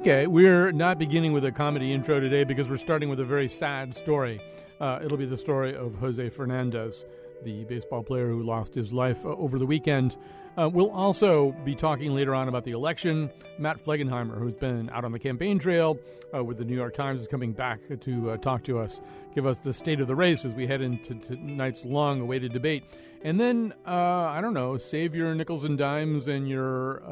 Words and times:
Okay, 0.00 0.28
we're 0.28 0.70
not 0.70 0.96
beginning 0.96 1.32
with 1.32 1.44
a 1.44 1.50
comedy 1.50 1.92
intro 1.92 2.20
today 2.20 2.44
because 2.44 2.68
we're 2.68 2.76
starting 2.76 3.08
with 3.08 3.18
a 3.18 3.24
very 3.24 3.48
sad 3.48 3.92
story. 3.92 4.40
Uh, 4.80 5.00
it'll 5.04 5.18
be 5.18 5.26
the 5.26 5.36
story 5.36 5.74
of 5.74 5.96
Jose 5.96 6.28
Fernandez, 6.28 7.04
the 7.42 7.64
baseball 7.64 8.04
player 8.04 8.28
who 8.28 8.44
lost 8.44 8.76
his 8.76 8.92
life 8.92 9.26
uh, 9.26 9.30
over 9.30 9.58
the 9.58 9.66
weekend. 9.66 10.16
Uh, 10.56 10.70
we'll 10.72 10.92
also 10.92 11.50
be 11.64 11.74
talking 11.74 12.14
later 12.14 12.32
on 12.32 12.46
about 12.46 12.62
the 12.62 12.70
election. 12.70 13.28
Matt 13.58 13.78
Flegenheimer, 13.78 14.38
who's 14.38 14.56
been 14.56 14.88
out 14.90 15.04
on 15.04 15.10
the 15.10 15.18
campaign 15.18 15.58
trail 15.58 15.98
uh, 16.32 16.44
with 16.44 16.58
the 16.58 16.64
New 16.64 16.76
York 16.76 16.94
Times, 16.94 17.20
is 17.20 17.26
coming 17.26 17.52
back 17.52 17.80
to 18.00 18.30
uh, 18.30 18.36
talk 18.36 18.62
to 18.64 18.78
us, 18.78 19.00
give 19.34 19.46
us 19.46 19.58
the 19.58 19.72
state 19.72 20.00
of 20.00 20.06
the 20.06 20.14
race 20.14 20.44
as 20.44 20.54
we 20.54 20.64
head 20.64 20.80
into 20.80 21.16
tonight's 21.16 21.84
long 21.84 22.20
awaited 22.20 22.52
debate. 22.52 22.84
And 23.22 23.40
then, 23.40 23.74
uh, 23.84 23.90
I 23.90 24.40
don't 24.40 24.54
know, 24.54 24.78
save 24.78 25.16
your 25.16 25.34
nickels 25.34 25.64
and 25.64 25.76
dimes 25.76 26.28
and 26.28 26.48
your 26.48 27.02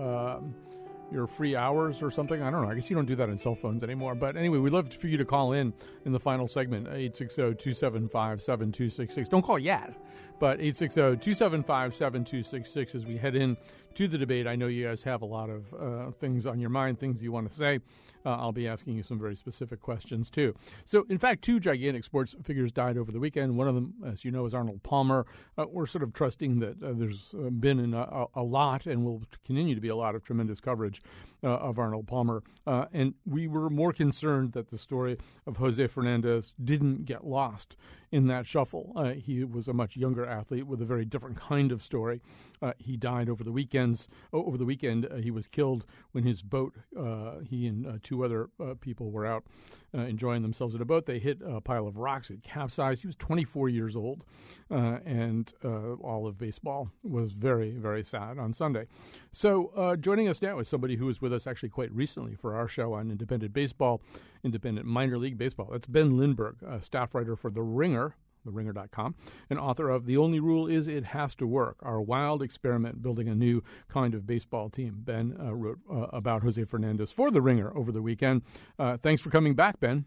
your 1.10 1.26
free 1.26 1.56
hours 1.56 2.02
or 2.02 2.10
something. 2.10 2.42
I 2.42 2.50
don't 2.50 2.62
know. 2.62 2.70
I 2.70 2.74
guess 2.74 2.90
you 2.90 2.96
don't 2.96 3.06
do 3.06 3.16
that 3.16 3.28
on 3.28 3.36
cell 3.38 3.54
phones 3.54 3.82
anymore. 3.82 4.14
But 4.14 4.36
anyway, 4.36 4.58
we'd 4.58 4.72
love 4.72 4.92
for 4.92 5.08
you 5.08 5.18
to 5.18 5.24
call 5.24 5.52
in 5.52 5.72
in 6.04 6.12
the 6.12 6.20
final 6.20 6.48
segment, 6.48 6.88
860-275-7266. 6.88 9.28
Don't 9.28 9.42
call 9.42 9.58
yet, 9.58 9.94
but 10.38 10.60
860-275-7266 10.60 12.94
as 12.94 13.06
we 13.06 13.16
head 13.16 13.34
in 13.34 13.56
to 13.94 14.06
the 14.06 14.18
debate. 14.18 14.46
I 14.46 14.56
know 14.56 14.66
you 14.66 14.86
guys 14.86 15.02
have 15.04 15.22
a 15.22 15.26
lot 15.26 15.48
of 15.48 15.72
uh, 15.74 16.10
things 16.10 16.44
on 16.46 16.60
your 16.60 16.70
mind, 16.70 16.98
things 16.98 17.22
you 17.22 17.32
want 17.32 17.48
to 17.48 17.54
say. 17.54 17.80
Uh, 18.26 18.36
I'll 18.36 18.52
be 18.52 18.68
asking 18.68 18.96
you 18.96 19.02
some 19.02 19.18
very 19.18 19.36
specific 19.36 19.80
questions 19.80 20.30
too. 20.30 20.54
So, 20.84 21.06
in 21.08 21.18
fact, 21.18 21.42
two 21.42 21.60
gigantic 21.60 22.04
sports 22.04 22.34
figures 22.42 22.72
died 22.72 22.98
over 22.98 23.12
the 23.12 23.20
weekend. 23.20 23.56
One 23.56 23.68
of 23.68 23.74
them, 23.74 23.94
as 24.04 24.24
you 24.24 24.32
know, 24.32 24.44
is 24.44 24.54
Arnold 24.54 24.82
Palmer. 24.82 25.24
Uh, 25.56 25.66
we're 25.70 25.86
sort 25.86 26.02
of 26.02 26.12
trusting 26.12 26.58
that 26.58 26.82
uh, 26.82 26.92
there's 26.92 27.34
uh, 27.34 27.50
been 27.50 27.94
a, 27.94 28.26
a, 28.34 28.42
lot 28.42 28.86
and 28.86 29.04
will 29.04 29.22
continue 29.44 29.74
to 29.74 29.80
be 29.80 29.88
a 29.88 29.96
lot 29.96 30.14
of 30.14 30.24
tremendous 30.24 30.60
coverage 30.60 31.02
uh, 31.42 31.48
of 31.48 31.78
Arnold 31.78 32.06
Palmer. 32.06 32.42
Uh, 32.66 32.86
and 32.92 33.14
we 33.24 33.46
were 33.46 33.70
more 33.70 33.92
concerned 33.92 34.52
that 34.52 34.70
the 34.70 34.78
story 34.78 35.18
of 35.46 35.56
Jose 35.58 35.86
Fernandez 35.86 36.54
didn't 36.62 37.04
get 37.04 37.26
lost 37.26 37.76
in 38.10 38.26
that 38.28 38.46
shuffle. 38.46 38.92
Uh, 38.96 39.12
he 39.12 39.44
was 39.44 39.68
a 39.68 39.72
much 39.72 39.96
younger 39.96 40.26
athlete 40.26 40.66
with 40.66 40.80
a 40.80 40.84
very 40.84 41.04
different 41.04 41.36
kind 41.36 41.72
of 41.72 41.82
story. 41.82 42.20
Uh, 42.62 42.72
he 42.78 42.96
died 42.96 43.28
over 43.28 43.44
the 43.44 43.52
weekends. 43.52 44.08
Over 44.32 44.56
the 44.56 44.64
weekend, 44.64 45.06
uh, 45.06 45.16
he 45.16 45.30
was 45.30 45.46
killed 45.46 45.84
when 46.12 46.24
his 46.24 46.42
boat. 46.42 46.74
Uh, 46.98 47.40
he 47.40 47.66
and 47.66 47.86
uh, 47.86 47.92
two 48.02 48.24
other 48.24 48.48
people 48.80 49.10
were 49.10 49.26
out 49.26 49.44
enjoying 49.92 50.42
themselves 50.42 50.74
in 50.74 50.82
a 50.82 50.84
boat. 50.84 51.06
They 51.06 51.18
hit 51.18 51.40
a 51.42 51.58
pile 51.58 51.86
of 51.86 51.96
rocks. 51.96 52.28
It 52.28 52.42
capsized. 52.42 53.00
He 53.00 53.06
was 53.06 53.16
24 53.16 53.70
years 53.70 53.96
old, 53.96 54.24
and 54.68 55.50
all 55.62 56.26
of 56.26 56.36
baseball 56.36 56.90
was 57.02 57.32
very, 57.32 57.70
very 57.70 58.04
sad 58.04 58.38
on 58.38 58.52
Sunday. 58.52 58.88
So, 59.32 59.96
joining 59.98 60.28
us 60.28 60.42
now 60.42 60.58
is 60.58 60.68
somebody 60.68 60.96
who 60.96 61.06
was 61.06 61.22
with 61.22 61.32
us 61.32 61.46
actually 61.46 61.70
quite 61.70 61.90
recently 61.92 62.34
for 62.34 62.54
our 62.54 62.68
show 62.68 62.92
on 62.92 63.10
independent 63.10 63.54
baseball, 63.54 64.02
independent 64.44 64.86
minor 64.86 65.16
league 65.16 65.38
baseball. 65.38 65.68
That's 65.72 65.86
Ben 65.86 66.18
Lindbergh, 66.18 66.56
a 66.62 66.82
staff 66.82 67.14
writer 67.14 67.34
for 67.34 67.50
The 67.50 67.62
Ringer 67.62 68.16
theringer.com, 68.46 69.14
and 69.50 69.58
author 69.58 69.90
of 69.90 70.06
The 70.06 70.16
Only 70.16 70.40
Rule 70.40 70.66
Is 70.66 70.88
It 70.88 71.04
Has 71.04 71.34
to 71.36 71.46
Work, 71.46 71.76
our 71.82 72.00
wild 72.00 72.42
experiment 72.42 73.02
building 73.02 73.28
a 73.28 73.34
new 73.34 73.62
kind 73.88 74.14
of 74.14 74.26
baseball 74.26 74.70
team. 74.70 74.96
Ben 74.98 75.36
uh, 75.40 75.54
wrote 75.54 75.78
uh, 75.90 76.06
about 76.12 76.42
Jose 76.42 76.64
Fernandez 76.64 77.12
for 77.12 77.30
The 77.30 77.42
Ringer 77.42 77.76
over 77.76 77.92
the 77.92 78.02
weekend. 78.02 78.42
Uh, 78.78 78.96
thanks 78.96 79.22
for 79.22 79.30
coming 79.30 79.54
back, 79.54 79.80
Ben. 79.80 80.06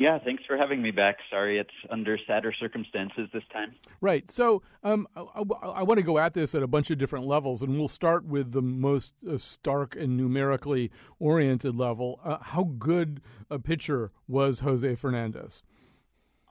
Yeah, 0.00 0.18
thanks 0.18 0.42
for 0.46 0.56
having 0.56 0.80
me 0.80 0.92
back. 0.92 1.18
Sorry 1.28 1.58
it's 1.58 1.74
under 1.90 2.18
sadder 2.26 2.54
circumstances 2.58 3.28
this 3.34 3.42
time. 3.52 3.74
Right. 4.00 4.30
So 4.30 4.62
um, 4.82 5.06
I, 5.14 5.20
I, 5.20 5.42
I, 5.66 5.82
want 5.82 5.98
to 5.98 6.02
go 6.02 6.16
at 6.16 6.32
this 6.32 6.54
at 6.54 6.62
a 6.62 6.66
bunch 6.66 6.90
of 6.90 6.96
different 6.96 7.26
levels, 7.26 7.60
and 7.60 7.78
we'll 7.78 7.86
start 7.86 8.24
with 8.24 8.52
the 8.52 8.62
most 8.62 9.12
uh, 9.30 9.36
stark 9.36 9.94
and 9.96 10.16
numerically 10.16 10.90
oriented 11.18 11.76
level. 11.76 12.18
Uh, 12.24 12.38
how 12.40 12.64
good 12.78 13.20
a 13.50 13.58
pitcher 13.58 14.10
was 14.26 14.60
Jose 14.60 14.94
Fernandez? 14.94 15.62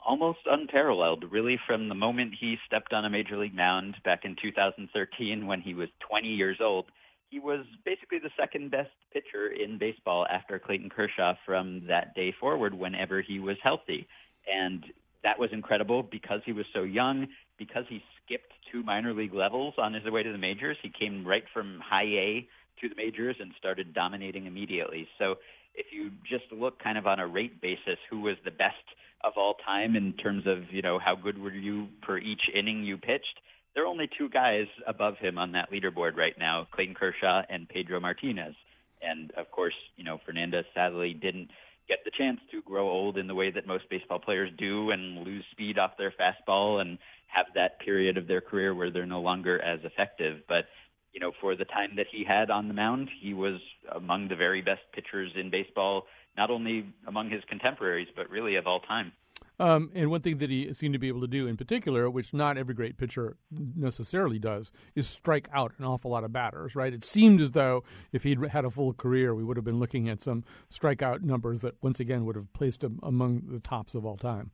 Almost 0.10 0.40
unparalleled, 0.48 1.24
really, 1.32 1.60
from 1.68 1.88
the 1.88 1.94
moment 1.94 2.34
he 2.38 2.58
stepped 2.66 2.94
on 2.94 3.06
a 3.06 3.10
major 3.12 3.38
league 3.38 3.56
mound 3.56 3.96
back 4.04 4.22
in 4.26 4.36
2013 4.42 5.46
when 5.46 5.62
he 5.62 5.76
was 5.76 5.88
20 6.10 6.28
years 6.28 6.58
old. 6.60 6.86
He 7.30 7.38
was 7.38 7.64
basically 7.86 8.18
the 8.18 8.32
second 8.36 8.72
best 8.72 8.90
pitcher 9.14 9.52
in 9.52 9.78
baseball 9.78 10.26
after 10.26 10.58
Clayton 10.58 10.90
Kershaw 10.90 11.36
from 11.46 11.84
that 11.88 12.16
day 12.16 12.34
forward 12.40 12.74
whenever 12.74 13.22
he 13.22 13.40
was 13.40 13.58
healthy. 13.62 14.08
And 14.52 14.84
that 15.24 15.38
was 15.38 15.52
incredible 15.54 16.02
because 16.02 16.42
he 16.44 16.54
was 16.54 16.66
so 16.74 16.82
young, 16.82 17.28
because 17.60 17.84
he 17.88 18.02
skipped 18.26 18.52
two 18.72 18.82
minor 18.82 19.14
league 19.14 19.36
levels 19.36 19.76
on 19.78 19.94
his 19.94 20.04
way 20.06 20.24
to 20.24 20.32
the 20.32 20.40
majors. 20.40 20.78
He 20.82 20.90
came 20.90 21.24
right 21.24 21.44
from 21.54 21.80
high 21.86 22.02
A 22.06 22.48
to 22.82 22.90
the 22.90 22.96
majors 22.96 23.36
and 23.40 23.52
started 23.60 23.94
dominating 23.94 24.48
immediately. 24.48 25.08
So 25.20 25.36
if 25.76 25.86
you 25.92 26.10
just 26.28 26.52
look 26.52 26.82
kind 26.82 26.98
of 26.98 27.06
on 27.06 27.20
a 27.20 27.28
rate 27.28 27.62
basis, 27.62 28.00
who 28.10 28.22
was 28.22 28.38
the 28.44 28.50
best 28.50 28.76
of 29.24 29.34
all 29.36 29.56
time 29.66 29.96
in 29.96 30.14
terms 30.14 30.44
of 30.46 30.72
you 30.72 30.82
know 30.82 31.00
how 31.00 31.16
good 31.16 31.38
were 31.38 31.52
you 31.52 31.88
per 32.02 32.18
each 32.18 32.42
inning 32.54 32.84
you 32.84 32.98
pitched. 32.98 33.40
There 33.76 33.84
are 33.84 33.88
only 33.88 34.10
two 34.18 34.30
guys 34.30 34.66
above 34.88 35.18
him 35.18 35.38
on 35.38 35.52
that 35.54 35.72
leaderboard 35.72 36.16
right 36.16 36.38
now: 36.38 36.68
Clayton 36.72 36.96
Kershaw 36.96 37.42
and 37.50 37.68
Pedro 37.68 38.00
Martinez. 38.00 38.56
And 39.02 39.32
of 39.32 39.50
course, 39.52 39.76
you 39.98 40.04
know 40.04 40.20
Fernandez 40.26 40.66
sadly 40.74 41.14
didn't 41.14 41.50
get 41.88 42.00
the 42.06 42.12
chance 42.18 42.40
to 42.52 42.62
grow 42.62 42.90
old 42.90 43.18
in 43.18 43.28
the 43.28 43.36
way 43.36 43.52
that 43.52 43.66
most 43.66 43.90
baseball 43.90 44.20
players 44.20 44.52
do 44.58 44.92
and 44.92 45.26
lose 45.26 45.44
speed 45.52 45.80
off 45.80 45.98
their 45.98 46.14
fastball 46.14 46.82
and 46.82 47.00
have 47.28 47.48
that 47.56 47.80
period 47.80 48.18
of 48.18 48.28
their 48.28 48.42
career 48.42 48.76
where 48.76 48.92
they're 48.92 49.06
no 49.06 49.22
longer 49.22 49.60
as 49.62 49.80
effective. 49.84 50.42
But 50.48 50.66
you 51.14 51.20
know, 51.20 51.32
for 51.42 51.56
the 51.56 51.66
time 51.66 51.92
that 51.98 52.06
he 52.12 52.24
had 52.24 52.50
on 52.50 52.68
the 52.68 52.74
mound, 52.74 53.10
he 53.22 53.34
was 53.34 53.60
among 53.96 54.28
the 54.28 54.36
very 54.36 54.62
best 54.62 54.82
pitchers 54.94 55.32
in 55.36 55.50
baseball 55.50 56.06
not 56.38 56.50
only 56.50 56.86
among 57.08 57.30
his 57.30 57.44
contemporaries, 57.50 58.08
but 58.16 58.30
really 58.30 58.56
of 58.56 58.66
all 58.66 58.80
time. 58.80 59.12
Um, 59.60 59.92
and 59.94 60.10
one 60.10 60.22
thing 60.22 60.38
that 60.38 60.50
he 60.50 60.74
seemed 60.74 60.94
to 60.94 61.00
be 61.00 61.10
able 61.10 61.20
to 61.20 61.28
do 61.28 61.46
in 61.46 61.58
particular, 61.58 62.10
which 62.10 62.34
not 62.34 62.58
every 62.58 62.74
great 62.74 62.98
pitcher 62.98 63.36
necessarily 63.52 64.40
does, 64.40 64.72
is 64.96 65.08
strike 65.08 65.50
out 65.52 65.74
an 65.78 65.86
awful 65.86 66.12
lot 66.12 66.24
of 66.24 66.32
batters, 66.32 66.76
right? 66.76 66.94
It 66.94 67.04
seemed 67.04 67.42
as 67.42 67.52
though 67.52 67.84
if 68.14 68.24
he'd 68.24 68.42
had 68.48 68.64
a 68.64 68.70
full 68.70 68.94
career, 68.94 69.36
we 69.36 69.44
would 69.44 69.58
have 69.58 69.66
been 69.66 69.80
looking 69.80 70.08
at 70.08 70.22
some 70.22 70.46
strikeout 70.72 71.24
numbers 71.24 71.62
that 71.62 71.76
once 71.82 72.00
again 72.00 72.24
would 72.26 72.38
have 72.38 72.52
placed 72.54 72.84
him 72.84 73.00
among 73.04 73.42
the 73.48 73.60
tops 73.60 73.96
of 73.96 74.06
all 74.06 74.16
time. 74.16 74.52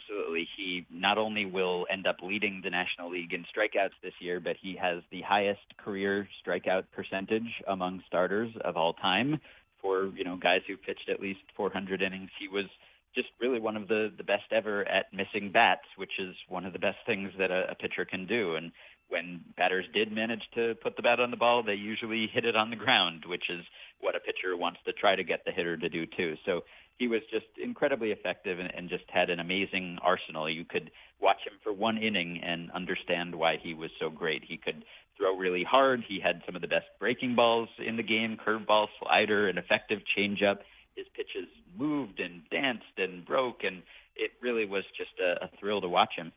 Absolutely. 0.00 0.48
He 0.56 0.86
not 0.90 1.18
only 1.18 1.44
will 1.44 1.86
end 1.90 2.06
up 2.06 2.16
leading 2.22 2.60
the 2.64 2.70
National 2.70 3.10
League 3.10 3.32
in 3.32 3.44
strikeouts 3.44 3.90
this 4.02 4.12
year, 4.20 4.40
but 4.40 4.56
he 4.60 4.76
has 4.80 5.02
the 5.10 5.22
highest 5.22 5.60
career 5.78 6.28
strikeout 6.44 6.84
percentage 6.94 7.62
among 7.68 8.02
starters 8.06 8.50
of 8.64 8.76
all 8.76 8.94
time 8.94 9.40
for 9.82 10.06
you 10.16 10.24
know 10.24 10.36
guys 10.36 10.60
who 10.66 10.76
pitched 10.76 11.08
at 11.08 11.20
least 11.20 11.40
400 11.56 12.02
innings. 12.02 12.30
He 12.38 12.48
was 12.48 12.66
just 13.14 13.28
really 13.40 13.60
one 13.60 13.76
of 13.76 13.88
the 13.88 14.12
the 14.16 14.24
best 14.24 14.52
ever 14.52 14.86
at 14.88 15.12
missing 15.12 15.50
bats, 15.52 15.84
which 15.96 16.12
is 16.18 16.34
one 16.48 16.64
of 16.64 16.72
the 16.72 16.78
best 16.78 16.98
things 17.06 17.30
that 17.38 17.50
a, 17.50 17.70
a 17.70 17.74
pitcher 17.74 18.04
can 18.04 18.26
do. 18.26 18.56
And 18.56 18.72
when 19.10 19.40
batters 19.56 19.84
did 19.92 20.12
manage 20.12 20.42
to 20.54 20.74
put 20.82 20.96
the 20.96 21.02
bat 21.02 21.20
on 21.20 21.30
the 21.30 21.36
ball, 21.36 21.62
they 21.62 21.74
usually 21.74 22.28
hit 22.32 22.44
it 22.44 22.56
on 22.56 22.70
the 22.70 22.76
ground, 22.76 23.24
which 23.26 23.50
is 23.50 23.64
what 24.00 24.16
a 24.16 24.20
pitcher 24.20 24.56
wants 24.56 24.80
to 24.86 24.92
try 24.92 25.14
to 25.14 25.24
get 25.24 25.44
the 25.44 25.52
hitter 25.52 25.76
to 25.76 25.88
do 25.88 26.06
too. 26.06 26.34
So 26.46 26.62
he 26.98 27.08
was 27.08 27.20
just 27.30 27.46
incredibly 27.62 28.12
effective 28.12 28.58
and, 28.58 28.70
and 28.74 28.88
just 28.88 29.04
had 29.08 29.30
an 29.30 29.40
amazing 29.40 29.98
arsenal. 30.02 30.48
You 30.48 30.64
could 30.64 30.90
watch 31.20 31.38
him 31.46 31.54
for 31.62 31.72
one 31.72 31.98
inning 31.98 32.40
and 32.42 32.70
understand 32.72 33.34
why 33.34 33.56
he 33.60 33.74
was 33.74 33.90
so 34.00 34.10
great. 34.10 34.42
He 34.46 34.56
could 34.56 34.84
throw 35.16 35.36
really 35.36 35.64
hard. 35.64 36.02
He 36.06 36.20
had 36.20 36.42
some 36.46 36.56
of 36.56 36.62
the 36.62 36.68
best 36.68 36.86
breaking 36.98 37.34
balls 37.34 37.68
in 37.84 37.96
the 37.96 38.02
game, 38.02 38.36
curveball, 38.36 38.86
slider, 39.02 39.48
an 39.48 39.58
effective 39.58 40.00
changeup. 40.16 40.58
His 40.94 41.06
pitches 41.16 41.48
moved 41.78 42.20
and 42.20 42.42
danced 42.50 42.96
and 42.98 43.24
broke, 43.24 43.64
and 43.64 43.82
it 44.16 44.32
really 44.42 44.66
was 44.66 44.84
just 44.96 45.12
a, 45.20 45.44
a 45.44 45.50
thrill 45.58 45.80
to 45.80 45.88
watch 45.88 46.12
him. 46.16 46.32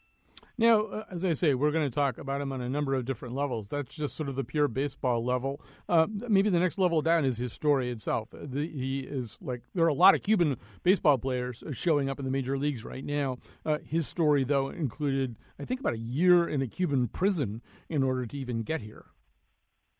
Now, 0.58 0.82
uh, 0.82 1.04
as 1.10 1.26
I 1.26 1.34
say, 1.34 1.56
we're 1.56 1.72
going 1.72 1.90
to 1.90 1.94
talk 1.94 2.18
about 2.18 2.40
him 2.40 2.52
on 2.52 2.62
a 2.62 2.70
number 2.70 2.94
of 2.94 3.06
different 3.06 3.34
levels. 3.34 3.70
That's 3.70 3.96
just 3.96 4.16
sort 4.16 4.30
of 4.30 4.36
the 4.36 4.44
pure 4.44 4.68
baseball 4.68 5.24
level. 5.26 5.60
Uh, 5.90 6.06
maybe 6.10 6.50
the 6.50 6.60
next 6.60 6.78
level 6.78 7.02
down 7.02 7.26
is 7.26 7.38
his 7.38 7.52
story 7.52 7.90
itself. 7.90 8.30
The, 8.32 8.68
he 8.68 9.00
is 9.00 9.40
like 9.42 9.64
there 9.74 9.84
are 9.86 9.90
a 9.90 9.96
lot 9.96 10.14
of 10.14 10.22
Cuban 10.22 10.58
baseball 10.84 11.18
players 11.18 11.64
showing 11.72 12.10
up 12.10 12.20
in 12.20 12.26
the 12.26 12.32
major 12.32 12.58
leagues 12.58 12.86
right 12.86 13.04
now. 13.04 13.40
Uh, 13.66 13.80
his 13.84 14.08
story, 14.08 14.44
though, 14.44 14.70
included 14.70 15.38
I 15.60 15.66
think 15.66 15.80
about 15.80 15.94
a 15.94 16.00
year 16.00 16.48
in 16.48 16.62
a 16.62 16.68
Cuban 16.68 17.08
prison 17.08 17.62
in 17.90 18.04
order 18.04 18.26
to 18.28 18.38
even 18.38 18.62
get 18.62 18.82
here. 18.82 19.06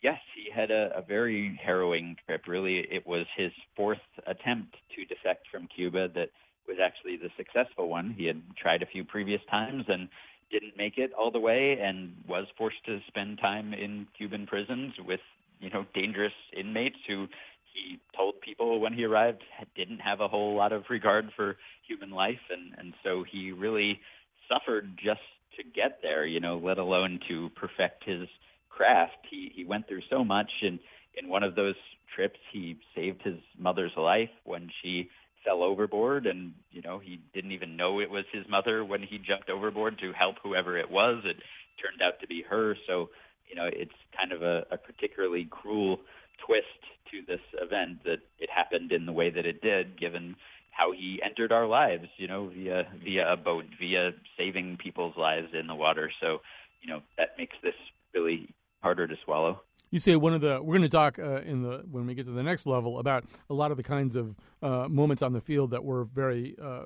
Yes, 0.04 0.20
he 0.36 0.52
had 0.54 0.70
a, 0.70 0.92
a 0.96 1.02
very 1.02 1.60
harrowing 1.64 2.16
trip. 2.28 2.42
Really, 2.48 2.80
it 2.92 3.08
was 3.08 3.26
his 3.36 3.52
fourth 3.76 3.98
attempt 4.28 4.76
to 4.96 5.06
defect 5.06 5.48
from 5.52 5.68
Cuba 5.76 6.10
that 6.10 6.30
was 6.68 6.78
actually 6.84 7.18
the 7.18 7.30
successful 7.38 7.90
one. 7.90 8.14
He 8.18 8.26
had 8.26 8.42
tried 8.56 8.84
a 8.84 8.86
few 8.86 9.04
previous 9.04 9.42
times 9.50 9.86
and 9.88 10.08
didn't 10.54 10.78
make 10.78 10.98
it 10.98 11.12
all 11.18 11.32
the 11.32 11.40
way 11.40 11.78
and 11.82 12.14
was 12.30 12.46
forced 12.58 12.86
to 12.86 13.00
spend 13.08 13.40
time 13.40 13.74
in 13.74 14.08
Cuban 14.16 14.46
prisons 14.46 14.94
with, 15.06 15.20
you 15.60 15.70
know, 15.72 15.86
dangerous 15.96 16.34
inmates 16.56 16.98
who 17.08 17.28
he 17.74 18.00
told 18.16 18.40
people 18.42 18.80
when 18.80 18.94
he 18.94 19.04
arrived 19.04 19.42
didn't 19.76 19.98
have 20.00 20.22
a 20.22 20.28
whole 20.28 20.56
lot 20.56 20.72
of 20.72 20.84
regard 20.92 21.26
for 21.36 21.58
human 21.88 22.12
life 22.12 22.46
and 22.52 22.76
and 22.78 22.94
so 23.04 23.26
he 23.30 23.52
really 23.52 24.00
suffered 24.48 24.88
just 25.04 25.26
to 25.58 25.64
get 25.64 26.00
there, 26.04 26.26
you 26.26 26.40
know, 26.40 26.58
let 26.64 26.78
alone 26.78 27.20
to 27.28 27.50
perfect 27.56 28.04
his 28.06 28.28
craft. 28.70 29.18
He 29.30 29.52
he 29.56 29.66
went 29.66 29.88
through 29.88 30.04
so 30.10 30.24
much 30.24 30.52
and 30.62 30.78
in 31.16 31.30
one 31.30 31.44
of 31.44 31.56
those 31.56 31.76
trips, 32.16 32.40
he 32.52 32.78
saved 32.96 33.22
his 33.24 33.40
mother's 33.58 33.92
life 33.98 34.30
when 34.44 34.70
she 34.82 35.10
fell 35.44 35.64
overboard 35.64 36.26
and 36.26 36.54
you 36.72 36.82
know 36.82 37.00
he 37.00 37.20
didn't 37.34 37.52
even 37.52 37.78
know 37.78 38.00
it 38.00 38.10
was 38.10 38.26
his 38.32 38.46
mother 38.50 38.84
when 38.84 39.02
he 39.02 39.18
jumped 39.18 39.50
overboard 39.50 39.98
to 40.00 40.12
help 40.14 40.36
whoever 40.44 40.78
it 40.78 40.90
was. 40.90 41.24
It 41.26 41.38
turned 41.82 42.02
out 42.02 42.20
to 42.22 42.28
be 42.28 42.44
her. 42.50 42.76
So 42.88 43.10
you 43.50 43.56
know 43.56 43.68
it's 43.72 43.92
kind 44.18 44.32
of 44.32 44.42
a, 44.42 44.66
a 44.72 44.78
particularly 44.78 45.48
cruel 45.50 46.00
twist 46.46 46.82
to 47.12 47.22
this 47.28 47.42
event 47.62 48.04
that 48.06 48.20
it 48.40 48.50
happened 48.50 48.92
in 48.92 49.06
the 49.06 49.14
way 49.14 49.30
that 49.30 49.46
it 49.46 49.62
did 49.62 50.00
given 50.00 50.36
how 50.72 50.92
he 50.92 51.22
entered 51.24 51.52
our 51.52 51.68
lives 51.68 52.08
you 52.18 52.28
know 52.28 52.50
via 52.50 52.84
via 53.04 53.34
a 53.34 53.38
boat 53.38 53.66
via 53.80 54.12
saving 54.38 54.78
people's 54.82 55.16
lives 55.18 55.48
in 55.60 55.68
the 55.68 55.76
water. 55.76 56.12
So 56.22 56.40
you 56.82 56.90
know 56.90 57.02
that 57.18 57.30
makes 57.38 57.56
this 57.64 57.76
really 58.14 58.50
harder 58.82 59.08
to 59.08 59.16
swallow 59.24 59.62
you 59.94 60.00
say 60.00 60.16
one 60.16 60.34
of 60.34 60.42
the 60.42 60.60
we're 60.62 60.76
going 60.76 60.82
to 60.82 60.90
talk 60.90 61.20
uh, 61.20 61.42
in 61.42 61.62
the 61.62 61.84
when 61.90 62.08
we 62.08 62.16
get 62.16 62.26
to 62.26 62.32
the 62.32 62.42
next 62.42 62.66
level 62.66 62.98
about 62.98 63.26
a 63.48 63.54
lot 63.54 63.70
of 63.70 63.78
the 63.78 63.84
kinds 63.84 64.16
of 64.16 64.36
uh, 64.64 64.88
moments 64.90 65.22
on 65.22 65.34
the 65.34 65.40
field 65.40 65.70
that 65.70 65.84
were 65.84 66.04
very 66.04 66.56
uh, 66.60 66.86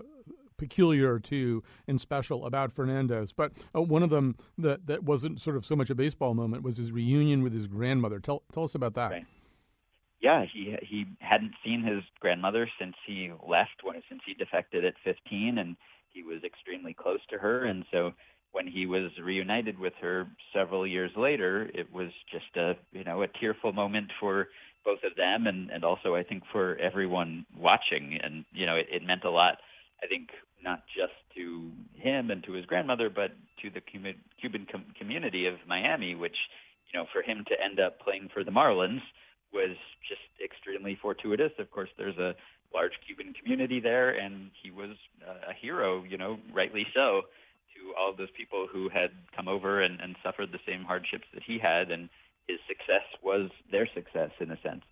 peculiar 0.57 1.17
to 1.17 1.63
and 1.87 2.01
special 2.01 2.45
about 2.45 2.73
Fernandez. 2.73 3.31
But 3.31 3.53
uh, 3.73 3.81
one 3.81 4.03
of 4.03 4.09
them 4.09 4.35
that 4.57 4.87
that 4.87 5.03
wasn't 5.03 5.39
sort 5.39 5.55
of 5.55 5.65
so 5.65 5.73
much 5.73 5.89
a 5.89 5.95
baseball 5.95 6.33
moment 6.33 6.63
was 6.63 6.75
his 6.75 6.91
reunion 6.91 7.43
with 7.43 7.53
his 7.53 7.65
grandmother. 7.67 8.19
Tell 8.19 8.43
tell 8.53 8.65
us 8.65 8.75
about 8.75 8.95
that. 8.95 9.11
Right. 9.11 9.25
Yeah, 10.19 10.43
he 10.51 10.75
he 10.81 11.05
hadn't 11.19 11.53
seen 11.63 11.83
his 11.83 12.03
grandmother 12.19 12.69
since 12.77 12.95
he 13.05 13.31
left 13.47 13.83
when 13.83 13.95
since 14.09 14.21
he 14.25 14.33
defected 14.33 14.83
at 14.83 14.95
15 15.05 15.57
and 15.57 15.77
he 16.09 16.23
was 16.23 16.43
extremely 16.43 16.93
close 16.93 17.21
to 17.29 17.37
her 17.37 17.63
and 17.63 17.85
so 17.89 18.11
when 18.51 18.67
he 18.67 18.85
was 18.85 19.11
reunited 19.23 19.77
with 19.77 19.93
her 20.01 20.27
several 20.53 20.87
years 20.87 21.11
later, 21.15 21.69
it 21.73 21.91
was 21.93 22.09
just 22.31 22.55
a 22.55 22.73
you 22.91 23.03
know 23.03 23.21
a 23.21 23.27
tearful 23.27 23.73
moment 23.73 24.11
for 24.19 24.47
both 24.85 24.99
of 25.03 25.15
them 25.17 25.47
and 25.47 25.69
and 25.69 25.83
also 25.83 26.15
I 26.15 26.23
think 26.23 26.43
for 26.51 26.77
everyone 26.77 27.45
watching. 27.57 28.17
And 28.23 28.45
you 28.53 28.65
know 28.65 28.75
it, 28.75 28.87
it 28.91 29.03
meant 29.03 29.25
a 29.25 29.29
lot 29.29 29.57
I 30.03 30.07
think 30.07 30.29
not 30.63 30.83
just 30.95 31.13
to 31.35 31.69
him 31.93 32.31
and 32.31 32.43
to 32.45 32.53
his 32.53 32.65
grandmother 32.65 33.09
but 33.09 33.31
to 33.61 33.69
the 33.69 33.81
Cuban 33.81 34.67
com- 34.71 34.85
community 34.97 35.45
of 35.45 35.55
Miami 35.67 36.15
which 36.15 36.37
you 36.91 36.99
know 36.99 37.05
for 37.13 37.21
him 37.21 37.43
to 37.47 37.55
end 37.63 37.79
up 37.79 37.99
playing 37.99 38.29
for 38.33 38.43
the 38.43 38.51
Marlins 38.51 39.01
was 39.53 39.75
just 40.07 40.21
extremely 40.43 40.97
fortuitous. 41.01 41.51
Of 41.59 41.69
course 41.71 41.89
there's 41.97 42.17
a 42.17 42.35
large 42.73 42.93
Cuban 43.05 43.33
community 43.33 43.79
there 43.79 44.11
and 44.17 44.51
he 44.63 44.71
was 44.71 44.95
uh, 45.27 45.51
a 45.51 45.53
hero 45.53 46.03
you 46.03 46.17
know 46.17 46.37
rightly 46.53 46.85
so 46.93 47.23
all 47.97 48.13
those 48.15 48.31
people 48.35 48.67
who 48.71 48.89
had 48.89 49.11
come 49.35 49.47
over 49.47 49.81
and, 49.81 49.99
and 50.01 50.15
suffered 50.23 50.51
the 50.51 50.59
same 50.65 50.83
hardships 50.83 51.25
that 51.33 51.43
he 51.43 51.59
had, 51.59 51.91
and 51.91 52.09
his 52.47 52.59
success 52.67 53.03
was 53.23 53.49
their 53.71 53.87
success 53.93 54.31
in 54.39 54.51
a 54.51 54.59
sense. 54.61 54.83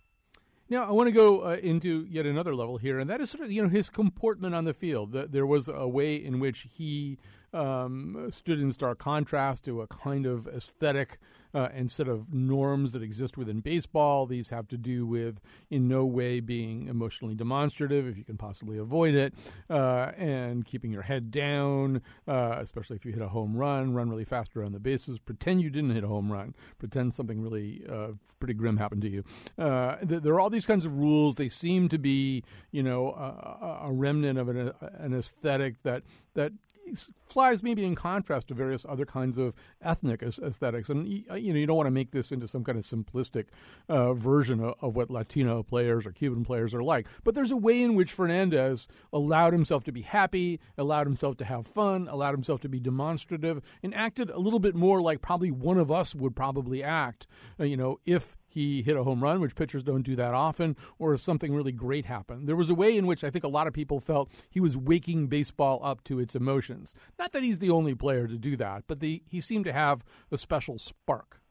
Now, 0.68 0.84
I 0.84 0.90
want 0.90 1.06
to 1.06 1.12
go 1.12 1.46
uh, 1.46 1.56
into 1.62 2.06
yet 2.10 2.26
another 2.26 2.54
level 2.54 2.76
here, 2.76 2.98
and 2.98 3.08
that 3.08 3.20
is 3.20 3.30
sort 3.30 3.44
of 3.44 3.52
you 3.52 3.62
know 3.62 3.68
his 3.68 3.88
comportment 3.88 4.54
on 4.54 4.64
the 4.64 4.74
field. 4.74 5.12
There 5.12 5.46
was 5.46 5.68
a 5.68 5.86
way 5.86 6.16
in 6.16 6.40
which 6.40 6.66
he 6.76 7.18
um, 7.52 8.28
stood 8.30 8.60
in 8.60 8.70
stark 8.70 8.98
contrast 8.98 9.64
to 9.64 9.82
a 9.82 9.86
kind 9.86 10.26
of 10.26 10.46
aesthetic 10.48 11.18
uh, 11.54 11.68
and 11.72 11.90
set 11.90 12.06
of 12.06 12.32
norms 12.34 12.92
that 12.92 13.02
exist 13.02 13.38
within 13.38 13.60
baseball. 13.60 14.26
These 14.26 14.50
have 14.50 14.68
to 14.68 14.76
do 14.76 15.06
with, 15.06 15.40
in 15.70 15.88
no 15.88 16.04
way, 16.04 16.40
being 16.40 16.86
emotionally 16.86 17.34
demonstrative, 17.34 18.06
if 18.06 18.18
you 18.18 18.24
can 18.24 18.36
possibly 18.36 18.76
avoid 18.76 19.14
it, 19.14 19.32
uh, 19.70 20.12
and 20.18 20.66
keeping 20.66 20.92
your 20.92 21.02
head 21.02 21.30
down, 21.30 22.02
uh, 22.28 22.56
especially 22.58 22.96
if 22.96 23.06
you 23.06 23.12
hit 23.12 23.22
a 23.22 23.28
home 23.28 23.56
run, 23.56 23.94
run 23.94 24.10
really 24.10 24.24
fast 24.24 24.54
around 24.54 24.72
the 24.72 24.80
bases, 24.80 25.18
pretend 25.18 25.62
you 25.62 25.70
didn't 25.70 25.94
hit 25.94 26.04
a 26.04 26.08
home 26.08 26.30
run, 26.30 26.54
pretend 26.78 27.14
something 27.14 27.40
really 27.40 27.82
uh, 27.90 28.08
pretty 28.38 28.54
grim 28.54 28.76
happened 28.76 29.02
to 29.02 29.08
you. 29.08 29.24
Uh, 29.58 29.96
th- 29.96 30.22
there 30.22 30.34
are 30.34 30.40
all 30.40 30.50
these 30.50 30.66
kinds 30.66 30.84
of 30.84 30.92
rules. 30.98 31.36
They 31.36 31.48
seem 31.48 31.88
to 31.88 31.98
be, 31.98 32.44
you 32.70 32.82
know, 32.82 33.12
a, 33.12 33.86
a 33.86 33.92
remnant 33.92 34.38
of 34.38 34.48
an, 34.48 34.72
an 34.98 35.14
aesthetic 35.14 35.82
that 35.84 36.02
that 36.34 36.52
flies 37.26 37.62
maybe 37.62 37.84
in 37.84 37.94
contrast 37.94 38.48
to 38.48 38.54
various 38.54 38.86
other 38.88 39.04
kinds 39.04 39.38
of 39.38 39.54
ethnic 39.82 40.22
aesthetics. 40.22 40.88
And 40.88 41.06
you 41.08 41.24
know, 41.28 41.34
you 41.34 41.66
don't 41.66 41.76
want 41.76 41.86
to 41.86 41.92
make 41.92 42.10
this 42.10 42.32
into 42.32 42.48
some 42.48 42.64
kind 42.64 42.78
of 42.78 42.84
simplistic 42.84 43.46
uh, 43.88 44.14
version 44.14 44.60
of, 44.60 44.74
of, 44.80 44.96
what 44.96 45.10
Latino 45.10 45.62
players 45.62 46.06
or 46.06 46.12
Cuban 46.12 46.44
players 46.44 46.74
are 46.74 46.82
like. 46.82 47.06
But 47.24 47.34
there's 47.34 47.50
a 47.50 47.56
way 47.56 47.82
in 47.82 47.94
which 47.94 48.12
Fernandez 48.12 48.88
allowed 49.12 49.52
himself 49.52 49.84
to 49.84 49.92
be 49.92 50.02
happy, 50.02 50.60
allowed 50.78 51.06
himself 51.06 51.36
to 51.38 51.44
have 51.44 51.66
fun, 51.66 52.08
allowed 52.08 52.32
himself 52.32 52.60
to 52.60 52.68
be 52.68 52.80
demonstrative, 52.80 53.60
and 53.82 53.94
acted 53.94 54.30
a 54.30 54.38
little 54.38 54.60
bit 54.60 54.74
more 54.74 55.00
like 55.00 55.20
probably 55.20 55.50
one 55.50 55.78
of 55.78 55.90
us 55.90 56.14
would 56.14 56.36
probably 56.36 56.82
act. 56.82 57.26
Uh, 57.58 57.64
you 57.64 57.76
know, 57.76 57.98
if 58.06 58.36
he 58.56 58.80
hit 58.80 58.96
a 58.96 59.04
home 59.04 59.22
run, 59.22 59.42
which 59.42 59.54
pitchers 59.54 59.82
don't 59.82 60.00
do 60.00 60.16
that 60.16 60.32
often, 60.32 60.76
or 60.98 61.12
if 61.12 61.20
something 61.20 61.52
really 61.52 61.72
great 61.72 62.06
happened. 62.06 62.48
There 62.48 62.56
was 62.56 62.70
a 62.70 62.74
way 62.74 62.96
in 62.96 63.06
which 63.06 63.22
I 63.22 63.28
think 63.28 63.44
a 63.44 63.48
lot 63.48 63.66
of 63.66 63.74
people 63.74 64.00
felt 64.00 64.30
he 64.48 64.60
was 64.60 64.78
waking 64.78 65.26
baseball 65.26 65.78
up 65.82 66.02
to 66.04 66.18
its 66.18 66.34
emotions. 66.34 66.94
Not 67.18 67.32
that 67.32 67.42
he's 67.42 67.58
the 67.58 67.68
only 67.68 67.94
player 67.94 68.26
to 68.26 68.38
do 68.38 68.56
that, 68.56 68.84
but 68.86 69.00
the, 69.00 69.22
he 69.28 69.42
seemed 69.42 69.66
to 69.66 69.74
have 69.74 70.02
a 70.32 70.38
special 70.38 70.78
spark. 70.78 71.42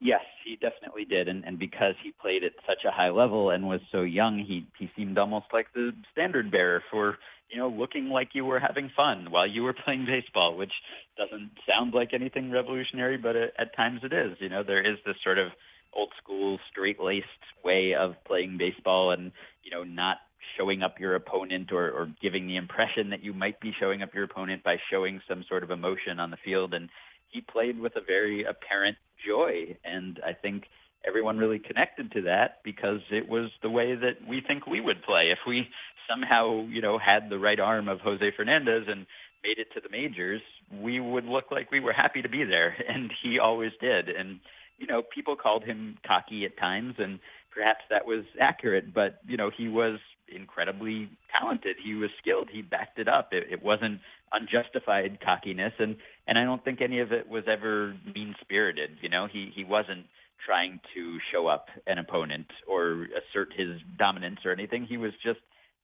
Yes, 0.00 0.20
he 0.44 0.54
definitely 0.54 1.04
did, 1.04 1.26
and, 1.26 1.44
and 1.44 1.58
because 1.58 1.94
he 2.04 2.12
played 2.12 2.44
at 2.44 2.52
such 2.68 2.84
a 2.86 2.92
high 2.92 3.10
level 3.10 3.50
and 3.50 3.66
was 3.66 3.80
so 3.90 4.02
young, 4.02 4.38
he 4.38 4.64
he 4.78 4.90
seemed 4.96 5.18
almost 5.18 5.46
like 5.52 5.66
the 5.74 5.90
standard 6.12 6.52
bearer 6.52 6.84
for 6.88 7.18
you 7.50 7.58
know 7.58 7.68
looking 7.68 8.10
like 8.10 8.30
you 8.32 8.44
were 8.44 8.60
having 8.60 8.90
fun 8.96 9.26
while 9.30 9.46
you 9.46 9.64
were 9.64 9.74
playing 9.84 10.06
baseball, 10.06 10.56
which 10.56 10.72
doesn't 11.16 11.50
sound 11.68 11.94
like 11.94 12.14
anything 12.14 12.52
revolutionary, 12.52 13.16
but 13.16 13.34
at 13.34 13.74
times 13.76 14.00
it 14.04 14.12
is. 14.12 14.36
You 14.40 14.50
know, 14.50 14.62
there 14.62 14.88
is 14.88 14.98
this 15.04 15.16
sort 15.24 15.38
of 15.38 15.48
old 15.94 16.10
school, 16.22 16.58
straight 16.70 17.00
laced 17.00 17.26
way 17.64 17.94
of 17.98 18.14
playing 18.26 18.58
baseball 18.58 19.12
and, 19.12 19.32
you 19.62 19.70
know, 19.70 19.84
not 19.84 20.18
showing 20.56 20.82
up 20.82 20.98
your 20.98 21.14
opponent 21.14 21.72
or, 21.72 21.90
or 21.90 22.08
giving 22.20 22.46
the 22.46 22.56
impression 22.56 23.10
that 23.10 23.22
you 23.22 23.32
might 23.32 23.60
be 23.60 23.72
showing 23.78 24.02
up 24.02 24.14
your 24.14 24.24
opponent 24.24 24.62
by 24.62 24.76
showing 24.90 25.20
some 25.28 25.44
sort 25.48 25.62
of 25.62 25.70
emotion 25.70 26.18
on 26.18 26.30
the 26.30 26.36
field. 26.44 26.74
And 26.74 26.88
he 27.28 27.40
played 27.40 27.78
with 27.78 27.96
a 27.96 28.00
very 28.06 28.44
apparent 28.44 28.96
joy. 29.26 29.76
And 29.84 30.20
I 30.24 30.32
think 30.32 30.64
everyone 31.06 31.38
really 31.38 31.58
connected 31.58 32.12
to 32.12 32.22
that 32.22 32.58
because 32.64 33.00
it 33.10 33.28
was 33.28 33.50
the 33.62 33.70
way 33.70 33.94
that 33.94 34.26
we 34.28 34.42
think 34.46 34.66
we 34.66 34.80
would 34.80 35.02
play. 35.02 35.30
If 35.32 35.38
we 35.46 35.68
somehow, 36.08 36.66
you 36.66 36.82
know, 36.82 36.98
had 36.98 37.30
the 37.30 37.38
right 37.38 37.60
arm 37.60 37.88
of 37.88 38.00
Jose 38.00 38.32
Fernandez 38.36 38.84
and 38.88 39.06
made 39.42 39.58
it 39.58 39.68
to 39.74 39.80
the 39.80 39.90
majors, 39.90 40.40
we 40.80 41.00
would 41.00 41.24
look 41.24 41.50
like 41.50 41.70
we 41.70 41.80
were 41.80 41.92
happy 41.92 42.22
to 42.22 42.28
be 42.28 42.44
there. 42.44 42.74
And 42.88 43.10
he 43.22 43.38
always 43.38 43.72
did. 43.80 44.08
And 44.08 44.40
you 44.82 44.88
know, 44.88 45.00
people 45.14 45.36
called 45.36 45.62
him 45.62 45.96
cocky 46.04 46.44
at 46.44 46.58
times, 46.58 46.96
and 46.98 47.20
perhaps 47.54 47.82
that 47.88 48.04
was 48.04 48.24
accurate. 48.40 48.92
But 48.92 49.20
you 49.26 49.36
know, 49.36 49.48
he 49.56 49.68
was 49.68 50.00
incredibly 50.34 51.08
talented. 51.38 51.76
He 51.82 51.94
was 51.94 52.10
skilled. 52.20 52.48
He 52.52 52.62
backed 52.62 52.98
it 52.98 53.06
up. 53.06 53.28
It, 53.30 53.44
it 53.48 53.62
wasn't 53.62 54.00
unjustified 54.32 55.20
cockiness, 55.24 55.72
and 55.78 55.96
and 56.26 56.36
I 56.36 56.42
don't 56.44 56.64
think 56.64 56.80
any 56.82 56.98
of 56.98 57.12
it 57.12 57.28
was 57.28 57.44
ever 57.46 57.94
mean 58.12 58.34
spirited. 58.40 58.90
You 59.00 59.08
know, 59.08 59.28
he 59.32 59.52
he 59.54 59.62
wasn't 59.62 60.06
trying 60.44 60.80
to 60.96 61.18
show 61.32 61.46
up 61.46 61.66
an 61.86 61.98
opponent 61.98 62.48
or 62.68 63.06
assert 63.14 63.52
his 63.56 63.80
dominance 63.96 64.40
or 64.44 64.50
anything. 64.50 64.84
He 64.88 64.96
was 64.96 65.12
just 65.24 65.38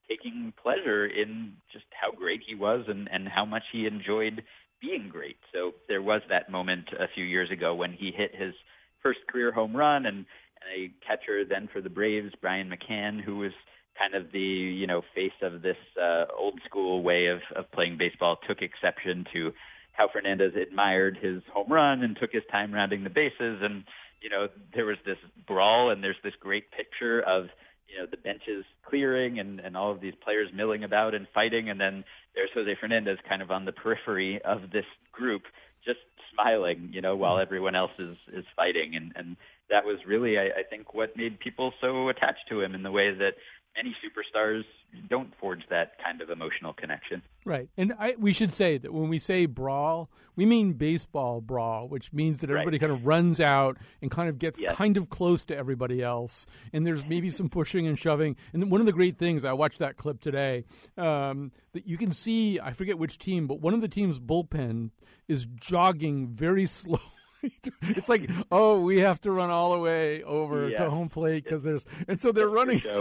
taking 0.09 0.53
pleasure 0.61 1.07
in 1.07 1.53
just 1.73 1.85
how 1.91 2.11
great 2.11 2.41
he 2.45 2.57
was 2.57 2.87
and 2.89 3.09
and 3.13 3.29
how 3.29 3.45
much 3.45 3.63
he 3.71 3.87
enjoyed 3.87 4.43
being 4.81 5.09
great. 5.09 5.37
So 5.53 5.73
there 5.89 6.03
was 6.03 6.23
that 6.29 6.51
moment 6.51 6.89
a 6.99 7.07
few 7.15 7.25
years 7.25 7.51
ago 7.53 7.75
when 7.75 7.93
he 7.93 8.13
hit 8.17 8.35
his 8.35 8.55
first 9.03 9.21
career 9.31 9.53
home 9.53 9.77
run, 9.77 10.07
and, 10.07 10.17
and 10.17 10.69
a 10.77 10.91
catcher 11.07 11.45
then 11.45 11.69
for 11.73 11.81
the 11.81 11.91
Braves, 11.91 12.33
Brian 12.41 12.71
McCann, 12.71 13.23
who 13.23 13.39
was 13.39 13.53
kind 13.99 14.15
of 14.15 14.31
the 14.33 14.39
you 14.39 14.87
know 14.87 15.03
face 15.15 15.33
of 15.43 15.63
this 15.63 15.77
uh, 16.01 16.25
old 16.37 16.61
school 16.67 17.03
way 17.03 17.27
of 17.27 17.41
of 17.57 17.71
playing 17.73 17.99
baseball, 17.99 18.39
took 18.47 18.63
exception 18.63 19.25
to 19.33 19.53
how 19.93 20.09
Fernandez 20.13 20.53
admired 20.55 21.19
his 21.21 21.43
home 21.53 21.71
run 21.71 22.03
and 22.03 22.17
took 22.19 22.31
his 22.33 22.45
time 22.51 22.73
rounding 22.73 23.03
the 23.03 23.11
bases, 23.11 23.61
and 23.63 23.85
you 24.23 24.31
know 24.31 24.49
there 24.75 24.87
was 24.87 24.99
this 25.05 25.19
brawl, 25.47 25.91
and 25.91 26.03
there's 26.03 26.23
this 26.23 26.35
great 26.41 26.71
picture 26.71 27.21
of 27.21 27.47
you 27.89 27.99
know 27.99 28.07
the 28.11 28.17
benches 28.17 28.65
clearing 28.89 29.39
and 29.41 29.61
and 29.61 29.77
all 29.77 29.91
of 29.91 30.01
these 30.01 30.15
players 30.23 30.49
milling 30.55 30.85
about 30.85 31.15
and 31.15 31.27
fighting, 31.35 31.69
and 31.69 31.81
then 31.81 32.05
there's 32.35 32.51
Jose 32.55 32.77
Fernandez 32.81 33.19
kind 33.29 33.43
of 33.43 33.51
on 33.51 33.65
the 33.65 33.73
periphery 33.73 34.41
of 34.45 34.71
this 34.73 34.87
group, 35.13 35.43
just 35.85 35.99
smiling, 36.39 36.91
you 36.93 37.01
know, 37.01 37.17
while 37.17 37.35
mm-hmm. 37.35 37.43
everyone 37.43 37.75
else 37.75 37.91
is 37.99 38.17
is 38.33 38.45
fighting, 38.57 38.95
and 38.97 39.13
and 39.17 39.37
that 39.71 39.85
was 39.85 39.99
really, 40.07 40.39
I, 40.39 40.45
I 40.45 40.63
think, 40.69 40.95
what 40.95 41.17
made 41.17 41.39
people 41.41 41.73
so 41.81 42.09
attached 42.09 42.49
to 42.49 42.61
him 42.61 42.75
in 42.75 42.83
the 42.83 42.91
way 42.91 43.13
that 43.13 43.33
many 43.77 43.97
superstars 44.05 44.65
don't 45.09 45.33
forge 45.39 45.63
that 45.71 45.93
kind 46.03 46.21
of 46.21 46.31
emotional 46.31 46.73
connection. 46.73 47.23
Right. 47.45 47.69
And 47.77 47.93
I, 47.99 48.15
we 48.19 48.33
should 48.33 48.53
say 48.53 48.79
that 48.79 48.93
when 48.93 49.09
we 49.09 49.19
say 49.19 49.47
brawl, 49.47 50.11
we 50.35 50.47
mean 50.47 50.73
baseball 50.73 51.41
brawl, 51.41 51.89
which 51.89 52.13
means 52.13 52.41
that 52.41 52.51
everybody 52.51 52.77
right. 52.77 52.89
kind 52.89 52.93
of 52.93 53.07
runs 53.07 53.41
out 53.41 53.77
and 54.03 54.11
kind 54.11 54.29
of 54.29 54.39
gets 54.39 54.59
yes. 54.59 54.75
kind 54.75 54.97
of 54.97 55.09
close 55.09 55.45
to 55.45 55.57
everybody 55.57 56.03
else. 56.03 56.47
And 56.73 56.87
there's 56.87 57.05
maybe 57.07 57.31
some 57.31 57.49
pushing 57.49 57.87
and 57.87 57.99
shoving. 57.99 58.37
And 58.53 58.71
one 58.71 58.81
of 58.81 58.87
the 58.87 58.93
great 58.93 59.19
things, 59.19 59.45
I 59.45 59.53
watched 59.53 59.79
that 59.79 59.97
clip 59.97 60.21
today, 60.21 60.65
um, 60.97 61.53
that 61.73 61.87
you 61.87 61.97
can 61.97 62.13
see, 62.13 62.59
I 62.61 62.73
forget 62.73 62.99
which 62.99 63.19
team, 63.19 63.47
but 63.47 63.61
one 63.61 63.75
of 63.75 63.81
the 63.81 63.89
team's 63.89 64.19
bullpen 64.19 64.91
is 65.29 65.47
jogging 65.57 66.29
very 66.29 66.67
slow 66.67 66.99
it's 67.83 68.09
like, 68.09 68.31
oh, 68.51 68.81
we 68.81 69.01
have 69.01 69.21
to 69.23 69.31
run 69.33 69.51
all 69.51 69.73
the 69.73 69.79
way 69.79 70.23
over 70.25 70.69
Yeah. 70.69 70.85
to 70.85 70.91
home 70.91 71.09
plate 71.09 71.45
because 71.45 71.63
there's, 71.63 71.85
and 72.07 72.19
so 72.21 72.33
they're 72.33 72.49
running. 72.49 72.83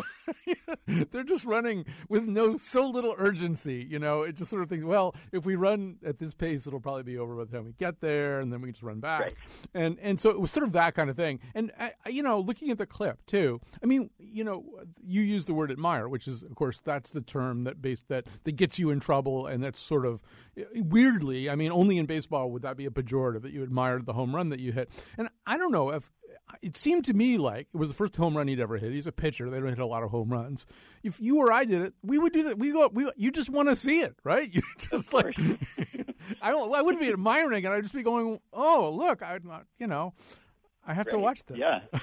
They're 1.11 1.23
just 1.23 1.45
running 1.45 1.85
with 2.09 2.23
no 2.23 2.57
so 2.57 2.87
little 2.89 3.13
urgency. 3.17 3.85
You 3.89 3.99
know, 3.99 4.21
it 4.23 4.35
just 4.35 4.49
sort 4.49 4.63
of 4.63 4.69
thinks, 4.69 4.85
well, 4.85 5.15
if 5.31 5.45
we 5.45 5.55
run 5.55 5.97
at 6.05 6.17
this 6.19 6.33
pace, 6.33 6.65
it'll 6.67 6.79
probably 6.79 7.03
be 7.03 7.17
over 7.17 7.35
by 7.35 7.43
the 7.45 7.51
time 7.57 7.65
we 7.65 7.73
get 7.73 7.99
there, 8.01 8.39
and 8.39 8.51
then 8.51 8.61
we 8.61 8.67
can 8.67 8.73
just 8.73 8.83
run 8.83 8.99
back. 8.99 9.21
Right. 9.21 9.33
And 9.73 9.97
and 10.01 10.19
so 10.19 10.29
it 10.29 10.39
was 10.39 10.51
sort 10.51 10.65
of 10.65 10.71
that 10.73 10.95
kind 10.95 11.09
of 11.09 11.15
thing. 11.15 11.39
And 11.55 11.71
I, 11.79 11.91
you 12.09 12.23
know, 12.23 12.39
looking 12.39 12.71
at 12.71 12.77
the 12.77 12.85
clip 12.85 13.25
too. 13.25 13.59
I 13.83 13.85
mean, 13.85 14.09
you 14.17 14.43
know, 14.43 14.63
you 15.05 15.21
use 15.21 15.45
the 15.45 15.53
word 15.53 15.71
admire, 15.71 16.07
which 16.07 16.27
is, 16.27 16.41
of 16.43 16.55
course, 16.55 16.79
that's 16.79 17.11
the 17.11 17.21
term 17.21 17.63
that 17.65 17.81
base 17.81 18.03
that 18.07 18.25
that 18.43 18.55
gets 18.55 18.79
you 18.79 18.89
in 18.89 18.99
trouble, 18.99 19.45
and 19.47 19.63
that's 19.63 19.79
sort 19.79 20.05
of 20.05 20.21
weirdly. 20.73 21.49
I 21.49 21.55
mean, 21.55 21.71
only 21.71 21.97
in 21.97 22.05
baseball 22.05 22.51
would 22.51 22.61
that 22.63 22.77
be 22.77 22.85
a 22.85 22.89
pejorative 22.89 23.41
that 23.43 23.51
you 23.51 23.63
admired 23.63 24.05
the 24.05 24.13
home 24.13 24.35
run 24.35 24.49
that 24.49 24.59
you 24.59 24.71
hit. 24.71 24.89
And 25.17 25.29
I 25.45 25.57
don't 25.57 25.71
know 25.71 25.91
if 25.91 26.09
it 26.61 26.77
seemed 26.77 27.05
to 27.05 27.13
me 27.13 27.37
like 27.37 27.67
it 27.73 27.77
was 27.77 27.89
the 27.89 27.95
first 27.95 28.15
home 28.15 28.35
run 28.35 28.47
he'd 28.47 28.59
ever 28.59 28.77
hit. 28.77 28.91
He's 28.91 29.07
a 29.07 29.11
pitcher; 29.11 29.49
they 29.49 29.59
don't 29.59 29.69
hit 29.69 29.79
a 29.79 29.85
lot 29.85 30.03
of 30.03 30.11
home 30.11 30.29
runs. 30.29 30.65
If 31.03 31.19
you 31.19 31.37
or 31.37 31.51
I 31.51 31.65
did 31.65 31.81
it, 31.81 31.93
we 32.01 32.17
would 32.17 32.33
do 32.33 32.43
that. 32.43 32.57
We 32.57 32.71
go, 32.71 32.89
we 32.91 33.09
you 33.15 33.31
just 33.31 33.49
want 33.49 33.69
to 33.69 33.75
see 33.75 34.01
it, 34.01 34.15
right? 34.23 34.49
You 34.57 34.61
just 34.77 35.13
like 35.13 35.37
I 36.41 36.51
don't. 36.51 36.73
I 36.73 36.81
wouldn't 36.81 37.01
be 37.01 37.09
admiring 37.11 37.63
it. 37.63 37.69
I'd 37.69 37.83
just 37.83 37.93
be 37.93 38.03
going, 38.03 38.39
"Oh, 38.53 38.91
look, 38.93 39.21
I'm 39.21 39.43
not. 39.45 39.65
You 39.77 39.87
know, 39.87 40.13
I 40.85 40.93
have 40.93 41.09
to 41.09 41.19
watch 41.19 41.45
this." 41.45 41.57
Yeah. 41.57 41.81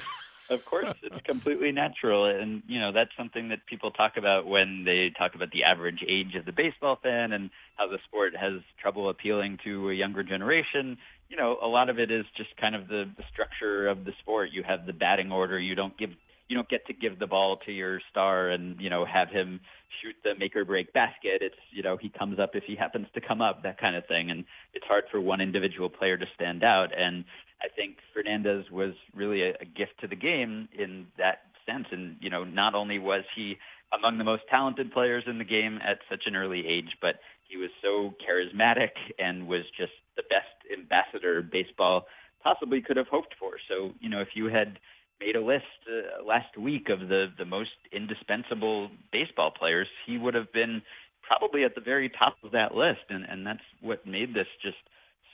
Of 0.50 0.64
course, 0.66 0.94
it's 1.02 1.24
completely 1.24 1.72
natural, 1.72 2.26
and 2.26 2.62
you 2.66 2.78
know 2.78 2.92
that's 2.92 3.10
something 3.16 3.48
that 3.48 3.64
people 3.64 3.90
talk 3.90 4.18
about 4.18 4.46
when 4.46 4.84
they 4.84 5.10
talk 5.16 5.34
about 5.34 5.50
the 5.52 5.64
average 5.64 6.04
age 6.06 6.34
of 6.34 6.44
the 6.44 6.52
baseball 6.52 6.98
fan 7.02 7.32
and 7.32 7.48
how 7.76 7.88
the 7.88 7.98
sport 8.04 8.36
has 8.36 8.60
trouble 8.80 9.08
appealing 9.08 9.58
to 9.64 9.88
a 9.88 9.94
younger 9.94 10.22
generation. 10.22 10.98
You 11.30 11.38
know, 11.38 11.56
a 11.62 11.66
lot 11.66 11.88
of 11.88 11.98
it 11.98 12.10
is 12.10 12.26
just 12.36 12.54
kind 12.58 12.74
of 12.74 12.88
the, 12.88 13.08
the 13.16 13.24
structure 13.32 13.88
of 13.88 14.04
the 14.04 14.12
sport. 14.20 14.50
You 14.52 14.62
have 14.64 14.84
the 14.84 14.92
batting 14.92 15.32
order. 15.32 15.58
You 15.58 15.74
don't 15.74 15.96
give 15.96 16.10
you 16.48 16.56
don't 16.56 16.68
get 16.68 16.86
to 16.86 16.92
give 16.92 17.18
the 17.18 17.26
ball 17.26 17.58
to 17.64 17.72
your 17.72 18.00
star 18.10 18.50
and 18.50 18.80
you 18.80 18.90
know 18.90 19.04
have 19.04 19.28
him 19.28 19.60
shoot 20.02 20.14
the 20.24 20.38
make 20.38 20.54
or 20.56 20.64
break 20.64 20.92
basket. 20.92 21.40
It's 21.40 21.54
you 21.70 21.82
know 21.82 21.96
he 21.96 22.10
comes 22.10 22.38
up 22.38 22.50
if 22.54 22.64
he 22.64 22.76
happens 22.76 23.06
to 23.14 23.20
come 23.20 23.40
up, 23.40 23.62
that 23.62 23.78
kind 23.78 23.96
of 23.96 24.06
thing. 24.06 24.30
And 24.30 24.44
it's 24.74 24.84
hard 24.86 25.04
for 25.10 25.20
one 25.20 25.40
individual 25.40 25.88
player 25.88 26.16
to 26.16 26.26
stand 26.34 26.62
out. 26.62 26.88
And 26.96 27.24
I 27.62 27.68
think 27.74 27.96
Fernandez 28.12 28.64
was 28.70 28.94
really 29.14 29.42
a, 29.42 29.50
a 29.60 29.64
gift 29.64 30.00
to 30.00 30.08
the 30.08 30.16
game 30.16 30.68
in 30.78 31.06
that 31.18 31.38
sense. 31.66 31.86
And 31.90 32.16
you 32.20 32.30
know, 32.30 32.44
not 32.44 32.74
only 32.74 32.98
was 32.98 33.24
he 33.34 33.56
among 33.96 34.18
the 34.18 34.24
most 34.24 34.42
talented 34.50 34.92
players 34.92 35.24
in 35.26 35.38
the 35.38 35.44
game 35.44 35.78
at 35.86 35.98
such 36.10 36.24
an 36.26 36.36
early 36.36 36.66
age, 36.66 36.96
but 37.00 37.16
he 37.48 37.56
was 37.56 37.70
so 37.82 38.14
charismatic 38.26 38.90
and 39.18 39.46
was 39.46 39.62
just 39.78 39.92
the 40.16 40.22
best 40.28 40.48
ambassador 40.72 41.42
baseball 41.42 42.06
possibly 42.42 42.80
could 42.80 42.96
have 42.96 43.08
hoped 43.08 43.34
for. 43.38 43.52
So, 43.68 43.92
you 44.00 44.08
know, 44.08 44.20
if 44.20 44.28
you 44.34 44.46
had 44.46 44.78
made 45.20 45.36
a 45.36 45.40
list 45.40 45.64
uh, 45.88 46.24
last 46.24 46.56
week 46.58 46.88
of 46.88 47.08
the 47.08 47.26
the 47.38 47.44
most 47.44 47.70
indispensable 47.92 48.90
baseball 49.12 49.50
players, 49.50 49.88
he 50.06 50.18
would 50.18 50.34
have 50.34 50.52
been 50.52 50.82
probably 51.22 51.64
at 51.64 51.74
the 51.74 51.80
very 51.80 52.08
top 52.08 52.36
of 52.42 52.52
that 52.52 52.74
list, 52.74 53.02
and 53.08 53.24
and 53.28 53.46
that's 53.46 53.64
what 53.80 54.06
made 54.06 54.34
this 54.34 54.46
just 54.62 54.76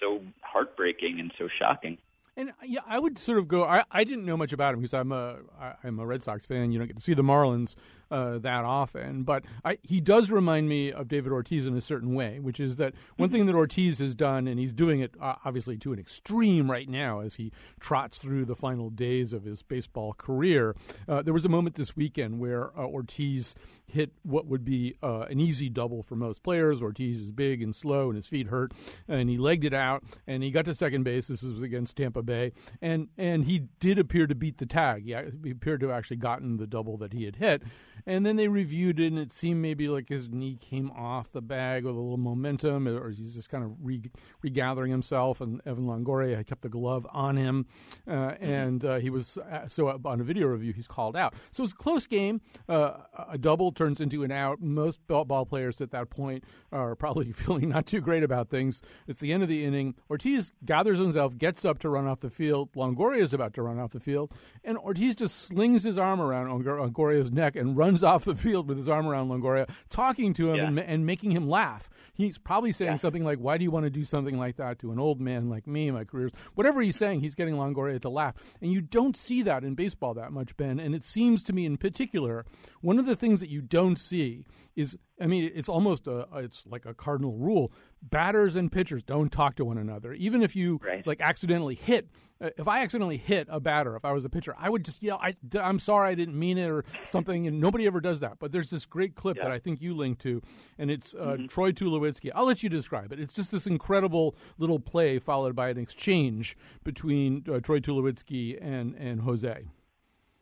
so 0.00 0.20
heartbreaking 0.40 1.20
and 1.20 1.32
so 1.38 1.48
shocking. 1.58 1.98
And 2.36 2.52
yeah, 2.64 2.80
I 2.86 2.98
would 2.98 3.18
sort 3.18 3.38
of 3.38 3.48
go. 3.48 3.64
I, 3.64 3.84
I 3.90 4.04
didn't 4.04 4.24
know 4.24 4.36
much 4.36 4.52
about 4.52 4.74
him 4.74 4.80
because 4.80 4.94
I'm 4.94 5.12
a 5.12 5.38
I, 5.58 5.74
I'm 5.84 5.98
a 5.98 6.06
Red 6.06 6.22
Sox 6.22 6.46
fan. 6.46 6.70
You 6.70 6.78
don't 6.78 6.86
get 6.86 6.96
to 6.96 7.02
see 7.02 7.14
the 7.14 7.24
Marlins 7.24 7.74
uh, 8.10 8.38
that 8.38 8.64
often, 8.64 9.22
but 9.24 9.44
I, 9.64 9.78
he 9.82 10.00
does 10.00 10.30
remind 10.30 10.68
me 10.68 10.92
of 10.92 11.08
David 11.08 11.32
Ortiz 11.32 11.66
in 11.66 11.76
a 11.76 11.80
certain 11.80 12.14
way, 12.14 12.40
which 12.40 12.58
is 12.60 12.76
that 12.76 12.94
one 13.16 13.30
thing 13.30 13.46
that 13.46 13.54
Ortiz 13.54 13.98
has 13.98 14.14
done, 14.14 14.48
and 14.48 14.58
he's 14.58 14.72
doing 14.72 15.00
it 15.00 15.14
uh, 15.20 15.34
obviously 15.44 15.76
to 15.78 15.92
an 15.92 15.98
extreme 15.98 16.70
right 16.70 16.88
now 16.88 17.20
as 17.20 17.34
he 17.34 17.52
trots 17.78 18.18
through 18.18 18.44
the 18.44 18.56
final 18.56 18.90
days 18.90 19.32
of 19.32 19.44
his 19.44 19.62
baseball 19.62 20.12
career. 20.12 20.74
Uh, 21.08 21.22
there 21.22 21.34
was 21.34 21.44
a 21.44 21.48
moment 21.48 21.76
this 21.76 21.96
weekend 21.96 22.40
where 22.40 22.76
uh, 22.78 22.84
Ortiz 22.84 23.54
hit 23.86 24.12
what 24.22 24.46
would 24.46 24.64
be 24.64 24.94
uh, 25.02 25.22
an 25.22 25.40
easy 25.40 25.68
double 25.68 26.02
for 26.02 26.14
most 26.14 26.42
players. 26.42 26.80
Ortiz 26.80 27.20
is 27.20 27.32
big 27.32 27.62
and 27.62 27.74
slow, 27.74 28.08
and 28.08 28.16
his 28.16 28.28
feet 28.28 28.46
hurt, 28.46 28.72
and 29.08 29.28
he 29.28 29.36
legged 29.36 29.64
it 29.64 29.74
out, 29.74 30.04
and 30.26 30.42
he 30.42 30.50
got 30.50 30.64
to 30.64 30.74
second 30.74 31.02
base. 31.02 31.28
This 31.28 31.42
was 31.42 31.62
against 31.62 31.96
Tampa 31.96 32.19
Bay, 32.22 32.52
and 32.80 33.08
and 33.18 33.44
he 33.44 33.66
did 33.80 33.98
appear 33.98 34.26
to 34.26 34.34
beat 34.34 34.58
the 34.58 34.66
tag. 34.66 35.06
Yeah, 35.06 35.22
he 35.42 35.50
appeared 35.50 35.80
to 35.80 35.88
have 35.88 35.96
actually 35.96 36.18
gotten 36.18 36.56
the 36.56 36.66
double 36.66 36.96
that 36.98 37.12
he 37.12 37.24
had 37.24 37.36
hit. 37.36 37.62
And 38.06 38.24
then 38.24 38.36
they 38.36 38.48
reviewed 38.48 38.98
it, 38.98 39.08
and 39.08 39.18
it 39.18 39.32
seemed 39.32 39.60
maybe 39.60 39.88
like 39.88 40.08
his 40.08 40.28
knee 40.30 40.56
came 40.56 40.90
off 40.92 41.32
the 41.32 41.42
bag 41.42 41.84
with 41.84 41.94
a 41.94 41.98
little 41.98 42.16
momentum, 42.16 42.88
or 42.88 43.10
he's 43.10 43.34
just 43.34 43.50
kind 43.50 43.64
of 43.64 43.72
re- 43.82 44.10
regathering 44.42 44.90
himself. 44.90 45.40
And 45.40 45.60
Evan 45.66 45.84
Longoria 45.84 46.36
had 46.36 46.46
kept 46.46 46.62
the 46.62 46.68
glove 46.68 47.06
on 47.10 47.36
him, 47.36 47.66
uh, 48.08 48.34
and 48.40 48.84
uh, 48.84 48.96
he 48.96 49.10
was 49.10 49.38
uh, 49.38 49.68
so 49.68 50.00
on 50.04 50.20
a 50.20 50.24
video 50.24 50.46
review 50.46 50.72
he's 50.72 50.88
called 50.88 51.16
out. 51.16 51.34
So 51.50 51.62
it's 51.62 51.72
a 51.72 51.76
close 51.76 52.06
game. 52.06 52.40
Uh, 52.68 52.92
a 53.28 53.38
double 53.38 53.72
turns 53.72 54.00
into 54.00 54.22
an 54.22 54.32
out. 54.32 54.60
Most 54.60 55.00
ball 55.06 55.44
players 55.44 55.80
at 55.80 55.90
that 55.90 56.10
point 56.10 56.44
are 56.72 56.94
probably 56.94 57.32
feeling 57.32 57.68
not 57.68 57.86
too 57.86 58.00
great 58.00 58.22
about 58.22 58.48
things. 58.48 58.82
It's 59.06 59.20
the 59.20 59.32
end 59.32 59.42
of 59.42 59.48
the 59.48 59.64
inning. 59.64 59.94
Ortiz 60.08 60.52
gathers 60.64 60.98
himself, 60.98 61.36
gets 61.36 61.64
up 61.64 61.78
to 61.80 61.88
run 61.88 62.06
off 62.10 62.20
the 62.20 62.28
field. 62.28 62.70
Longoria 62.74 63.20
is 63.20 63.32
about 63.32 63.54
to 63.54 63.62
run 63.62 63.78
off 63.78 63.92
the 63.92 64.00
field, 64.00 64.32
and 64.64 64.76
Ortiz 64.76 65.14
just 65.14 65.36
slings 65.46 65.84
his 65.84 65.96
arm 65.96 66.20
around 66.20 66.48
Longoria's 66.48 67.30
neck 67.32 67.56
and 67.56 67.76
runs 67.76 68.02
off 68.04 68.24
the 68.26 68.34
field 68.34 68.68
with 68.68 68.76
his 68.76 68.88
arm 68.88 69.06
around 69.06 69.28
Longoria, 69.30 69.68
talking 69.88 70.34
to 70.34 70.50
him 70.50 70.56
Yeah. 70.56 70.66
and, 70.66 70.78
and 70.80 71.06
making 71.06 71.30
him 71.30 71.48
laugh. 71.48 71.88
He's 72.12 72.36
probably 72.36 72.72
saying 72.72 72.90
Yeah. 72.92 72.96
something 72.96 73.24
like, 73.24 73.38
"Why 73.38 73.56
do 73.56 73.64
you 73.64 73.70
want 73.70 73.84
to 73.84 73.90
do 73.90 74.04
something 74.04 74.36
like 74.36 74.56
that 74.56 74.78
to 74.80 74.92
an 74.92 74.98
old 74.98 75.20
man 75.20 75.48
like 75.48 75.66
me? 75.66 75.90
My 75.90 76.04
career's 76.04 76.32
whatever 76.54 76.82
he's 76.82 76.96
saying. 76.96 77.20
He's 77.20 77.34
getting 77.34 77.54
Longoria 77.54 78.00
to 78.02 78.10
laugh, 78.10 78.34
and 78.60 78.70
you 78.72 78.80
don't 78.82 79.16
see 79.16 79.42
that 79.42 79.64
in 79.64 79.74
baseball 79.74 80.12
that 80.14 80.32
much, 80.32 80.56
Ben. 80.56 80.78
And 80.80 80.94
it 80.94 81.04
seems 81.04 81.42
to 81.44 81.52
me, 81.52 81.64
in 81.64 81.76
particular, 81.76 82.44
one 82.80 82.98
of 82.98 83.06
the 83.06 83.16
things 83.16 83.40
that 83.40 83.48
you 83.48 83.60
don't 83.62 83.98
see 83.98 84.44
is, 84.76 84.96
I 85.20 85.26
mean, 85.26 85.50
it's 85.54 85.68
almost 85.68 86.06
a, 86.06 86.26
it's 86.36 86.64
like 86.66 86.86
a 86.86 86.94
cardinal 86.94 87.36
rule. 87.36 87.72
Batters 88.02 88.56
and 88.56 88.72
pitchers 88.72 89.02
don't 89.02 89.30
talk 89.30 89.56
to 89.56 89.64
one 89.64 89.76
another, 89.78 90.12
even 90.14 90.42
if 90.42 90.56
you 90.56 90.80
Right. 90.82 91.06
like 91.06 91.20
accidentally 91.20 91.74
hit. 91.74 92.08
uh, 92.40 92.48
If 92.56 92.66
I 92.66 92.80
accidentally 92.82 93.18
hit 93.18 93.46
a 93.50 93.60
batter, 93.60 93.94
if 93.96 94.04
I 94.06 94.12
was 94.12 94.24
a 94.24 94.30
pitcher, 94.30 94.54
I 94.58 94.70
would 94.70 94.84
just 94.86 95.02
yell, 95.02 95.18
I, 95.22 95.36
"I'm 95.60 95.78
sorry, 95.78 96.10
I 96.10 96.14
didn't 96.14 96.38
mean 96.38 96.56
it," 96.56 96.70
or 96.70 96.84
something. 97.04 97.46
And 97.46 97.60
nobody 97.60 97.86
ever 97.86 98.00
does 98.00 98.20
that. 98.20 98.38
But 98.38 98.52
there's 98.52 98.70
this 98.70 98.86
great 98.86 99.14
clip 99.14 99.36
Yeah. 99.36 99.44
that 99.44 99.52
I 99.52 99.58
think 99.58 99.82
you 99.82 99.92
linked 99.94 100.22
to, 100.22 100.40
and 100.78 100.90
it's 100.90 101.14
uh, 101.14 101.34
Mm-hmm. 101.34 101.46
Troy 101.48 101.72
Tulowitzki. 101.72 102.30
I'll 102.34 102.46
let 102.46 102.62
you 102.62 102.70
describe 102.70 103.12
it. 103.12 103.20
It's 103.20 103.34
just 103.34 103.50
this 103.52 103.66
incredible 103.66 104.34
little 104.56 104.80
play 104.80 105.18
followed 105.18 105.54
by 105.54 105.68
an 105.68 105.76
exchange 105.78 106.56
between 106.82 107.44
uh, 107.52 107.60
Troy 107.60 107.80
Tulowitzki 107.80 108.56
and 108.60 108.94
and 108.94 109.20
Jose. 109.20 109.66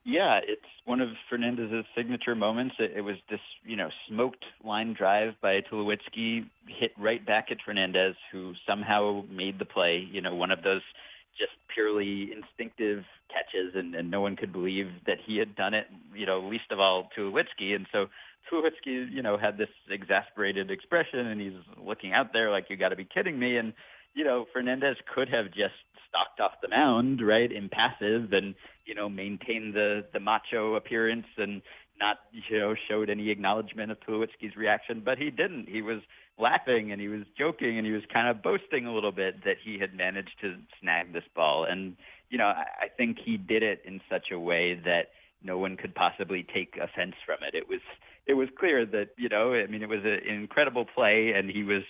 Yeah, 0.08 0.40
it's 0.42 0.62
one 0.86 1.02
of 1.02 1.10
Fernandez's 1.28 1.84
signature 1.94 2.34
moments. 2.34 2.76
It, 2.78 2.92
it 2.96 3.00
was 3.02 3.16
this, 3.28 3.40
you 3.62 3.76
know, 3.76 3.90
smoked 4.08 4.42
line 4.64 4.94
drive 4.96 5.34
by 5.42 5.60
Tulowitzki, 5.70 6.46
hit 6.66 6.92
right 6.98 7.24
back 7.26 7.48
at 7.50 7.58
Fernandez, 7.62 8.14
who 8.32 8.54
somehow 8.66 9.24
made 9.30 9.58
the 9.58 9.66
play. 9.66 10.08
You 10.10 10.22
know, 10.22 10.34
one 10.34 10.50
of 10.50 10.62
those 10.62 10.80
just 11.38 11.52
purely 11.74 12.30
instinctive 12.32 13.04
catches, 13.28 13.74
and, 13.74 13.94
and 13.94 14.10
no 14.10 14.22
one 14.22 14.34
could 14.34 14.50
believe 14.50 14.86
that 15.06 15.18
he 15.26 15.36
had 15.36 15.54
done 15.54 15.74
it. 15.74 15.88
You 16.14 16.24
know, 16.24 16.40
least 16.40 16.72
of 16.72 16.80
all 16.80 17.10
Tulowitzki, 17.14 17.76
and 17.76 17.86
so 17.92 18.06
Tulowitzki, 18.50 19.12
you 19.12 19.20
know, 19.20 19.36
had 19.36 19.58
this 19.58 19.68
exasperated 19.90 20.70
expression, 20.70 21.26
and 21.26 21.38
he's 21.38 21.60
looking 21.76 22.14
out 22.14 22.32
there 22.32 22.50
like, 22.50 22.70
"You 22.70 22.78
got 22.78 22.88
to 22.88 22.96
be 22.96 23.04
kidding 23.04 23.38
me!" 23.38 23.58
And 23.58 23.74
you 24.14 24.24
know, 24.24 24.46
Fernandez 24.54 24.96
could 25.14 25.28
have 25.28 25.48
just 25.48 25.74
stalked 26.08 26.40
off 26.40 26.60
the 26.62 26.68
mound, 26.68 27.26
right, 27.26 27.50
impassive, 27.50 28.32
and 28.32 28.54
you 28.84 28.94
know, 28.94 29.08
maintained 29.08 29.74
the 29.74 30.04
the 30.12 30.20
macho 30.20 30.74
appearance 30.74 31.26
and 31.36 31.62
not 32.00 32.18
you 32.32 32.58
know 32.58 32.74
showed 32.88 33.10
any 33.10 33.30
acknowledgement 33.30 33.90
of 33.90 33.98
Tulowitzki's 34.00 34.56
reaction, 34.56 35.02
but 35.04 35.18
he 35.18 35.30
didn't. 35.30 35.68
He 35.68 35.82
was 35.82 36.00
laughing 36.38 36.92
and 36.92 37.00
he 37.00 37.08
was 37.08 37.22
joking 37.36 37.78
and 37.78 37.86
he 37.86 37.92
was 37.92 38.02
kind 38.12 38.28
of 38.28 38.42
boasting 38.42 38.86
a 38.86 38.94
little 38.94 39.12
bit 39.12 39.44
that 39.44 39.56
he 39.62 39.78
had 39.78 39.94
managed 39.94 40.36
to 40.40 40.54
snag 40.80 41.12
this 41.12 41.24
ball. 41.34 41.66
And 41.68 41.96
you 42.30 42.38
know, 42.38 42.46
I, 42.46 42.64
I 42.82 42.88
think 42.96 43.18
he 43.24 43.36
did 43.36 43.62
it 43.62 43.82
in 43.84 44.00
such 44.10 44.26
a 44.32 44.38
way 44.38 44.80
that 44.84 45.08
no 45.42 45.58
one 45.58 45.76
could 45.76 45.94
possibly 45.94 46.46
take 46.54 46.76
offense 46.76 47.14
from 47.24 47.38
it. 47.42 47.54
It 47.54 47.68
was 47.68 47.80
it 48.26 48.34
was 48.34 48.48
clear 48.58 48.84
that 48.86 49.10
you 49.16 49.28
know, 49.28 49.54
I 49.54 49.66
mean, 49.66 49.82
it 49.82 49.88
was 49.88 50.04
an 50.04 50.20
incredible 50.28 50.84
play, 50.84 51.32
and 51.34 51.50
he 51.50 51.62
was 51.62 51.82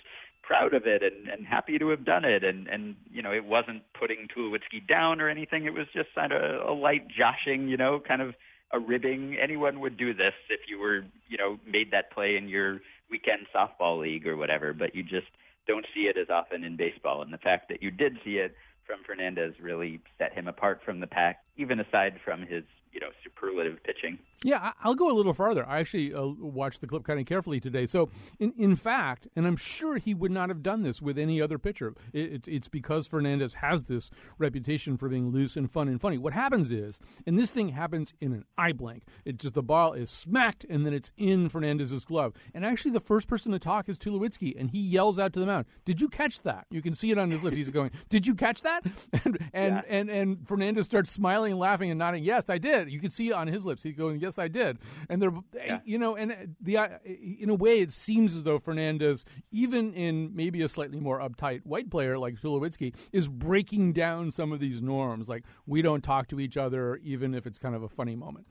proud 0.49 0.73
of 0.73 0.87
it 0.87 1.03
and, 1.03 1.29
and 1.29 1.45
happy 1.45 1.77
to 1.77 1.89
have 1.89 2.03
done 2.03 2.25
it. 2.25 2.43
And, 2.43 2.67
and 2.67 2.95
you 3.11 3.21
know, 3.21 3.31
it 3.31 3.45
wasn't 3.45 3.83
putting 3.97 4.27
Tulowitzki 4.35 4.87
down 4.87 5.21
or 5.21 5.29
anything. 5.29 5.65
It 5.65 5.73
was 5.75 5.85
just 5.93 6.09
kind 6.15 6.33
of 6.33 6.67
a 6.67 6.73
light 6.73 7.05
joshing, 7.07 7.69
you 7.69 7.77
know, 7.77 8.01
kind 8.05 8.19
of 8.19 8.33
a 8.73 8.79
ribbing. 8.79 9.37
Anyone 9.41 9.79
would 9.79 9.95
do 9.95 10.11
this 10.11 10.33
if 10.49 10.61
you 10.67 10.79
were, 10.79 11.03
you 11.27 11.37
know, 11.37 11.59
made 11.71 11.91
that 11.91 12.11
play 12.11 12.35
in 12.35 12.49
your 12.49 12.79
weekend 13.11 13.45
softball 13.55 14.01
league 14.01 14.25
or 14.25 14.35
whatever. 14.35 14.73
But 14.73 14.95
you 14.95 15.03
just 15.03 15.27
don't 15.67 15.85
see 15.93 16.09
it 16.09 16.17
as 16.17 16.31
often 16.31 16.63
in 16.63 16.75
baseball. 16.75 17.21
And 17.21 17.31
the 17.31 17.37
fact 17.37 17.69
that 17.69 17.83
you 17.83 17.91
did 17.91 18.17
see 18.25 18.37
it 18.37 18.55
from 18.87 19.01
Fernandez 19.05 19.53
really 19.61 20.01
set 20.17 20.33
him 20.33 20.47
apart 20.47 20.81
from 20.83 20.99
the 20.99 21.05
pack. 21.07 21.43
even 21.57 21.79
aside 21.79 22.15
from 22.25 22.41
his 22.41 22.63
you 22.91 22.99
know 22.99 23.09
superlative 23.23 23.81
pitching. 23.83 24.19
Yeah, 24.43 24.71
I'll 24.81 24.95
go 24.95 25.11
a 25.11 25.15
little 25.15 25.33
farther. 25.33 25.67
I 25.67 25.79
actually 25.79 26.13
uh, 26.13 26.25
watched 26.25 26.79
the 26.79 26.87
clip 26.87 27.03
kind 27.03 27.19
of 27.19 27.25
carefully 27.25 27.59
today. 27.59 27.85
So, 27.85 28.09
in 28.39 28.53
in 28.57 28.75
fact, 28.75 29.27
and 29.35 29.45
I'm 29.45 29.57
sure 29.57 29.97
he 29.97 30.13
would 30.13 30.31
not 30.31 30.49
have 30.49 30.63
done 30.63 30.83
this 30.83 31.01
with 31.01 31.17
any 31.17 31.41
other 31.41 31.57
pitcher. 31.59 31.93
It, 32.13 32.33
it, 32.33 32.47
it's 32.47 32.67
because 32.69 33.07
Fernandez 33.07 33.55
has 33.55 33.87
this 33.87 34.09
reputation 34.37 34.97
for 34.97 35.09
being 35.09 35.31
loose 35.31 35.57
and 35.57 35.69
fun 35.69 35.89
and 35.89 35.99
funny. 35.99 36.17
What 36.17 36.33
happens 36.33 36.71
is, 36.71 37.01
and 37.27 37.37
this 37.37 37.51
thing 37.51 37.69
happens 37.69 38.13
in 38.21 38.31
an 38.31 38.45
eye 38.57 38.71
blink. 38.71 39.03
It 39.25 39.37
just 39.37 39.55
the 39.55 39.63
ball 39.63 39.93
is 39.93 40.09
smacked 40.09 40.65
and 40.69 40.85
then 40.85 40.93
it's 40.93 41.11
in 41.17 41.49
Fernandez's 41.49 42.05
glove. 42.05 42.33
And 42.53 42.65
actually, 42.65 42.91
the 42.91 42.99
first 43.01 43.27
person 43.27 43.51
to 43.51 43.59
talk 43.59 43.89
is 43.89 43.97
Tulowitzki, 43.97 44.57
and 44.57 44.71
he 44.71 44.79
yells 44.79 45.19
out 45.19 45.33
to 45.33 45.39
the 45.39 45.45
mound, 45.45 45.65
"Did 45.83 45.99
you 45.99 46.07
catch 46.07 46.43
that?" 46.43 46.65
You 46.69 46.81
can 46.81 46.95
see 46.95 47.11
it 47.11 47.17
on 47.17 47.29
his 47.29 47.43
lips. 47.43 47.57
He's 47.57 47.69
going, 47.69 47.91
"Did 48.07 48.25
you 48.25 48.35
catch 48.35 48.61
that?" 48.61 48.85
And 49.25 49.37
and 49.53 49.75
yeah. 49.75 49.81
and, 49.89 50.09
and 50.09 50.47
Fernandez 50.47 50.85
starts 50.85 51.11
smiling 51.11 51.51
and 51.51 51.59
laughing 51.59 51.89
and 51.89 51.99
nodding. 51.99 52.23
Yes, 52.23 52.49
I 52.49 52.57
did. 52.57 52.78
You 52.87 52.99
can 52.99 53.09
see 53.09 53.29
it 53.29 53.33
on 53.33 53.47
his 53.47 53.65
lips. 53.65 53.83
He's 53.83 53.95
going, 53.95 54.19
"Yes, 54.19 54.39
I 54.39 54.47
did." 54.47 54.79
And 55.09 55.21
they're, 55.21 55.33
yeah. 55.53 55.79
you 55.83 55.97
know, 55.97 56.15
and 56.15 56.55
the 56.61 56.77
in 57.05 57.49
a 57.49 57.55
way, 57.55 57.79
it 57.79 57.91
seems 57.91 58.35
as 58.35 58.43
though 58.43 58.59
Fernandez, 58.59 59.25
even 59.51 59.93
in 59.93 60.35
maybe 60.35 60.61
a 60.61 60.69
slightly 60.69 60.99
more 60.99 61.19
uptight 61.19 61.65
white 61.65 61.89
player 61.89 62.17
like 62.17 62.39
Tulowitzki, 62.39 62.95
is 63.11 63.27
breaking 63.27 63.93
down 63.93 64.31
some 64.31 64.51
of 64.51 64.59
these 64.59 64.81
norms. 64.81 65.27
Like 65.27 65.43
we 65.65 65.81
don't 65.81 66.03
talk 66.03 66.27
to 66.29 66.39
each 66.39 66.57
other, 66.57 66.97
even 66.97 67.33
if 67.33 67.45
it's 67.45 67.57
kind 67.57 67.75
of 67.75 67.83
a 67.83 67.89
funny 67.89 68.15
moment. 68.15 68.47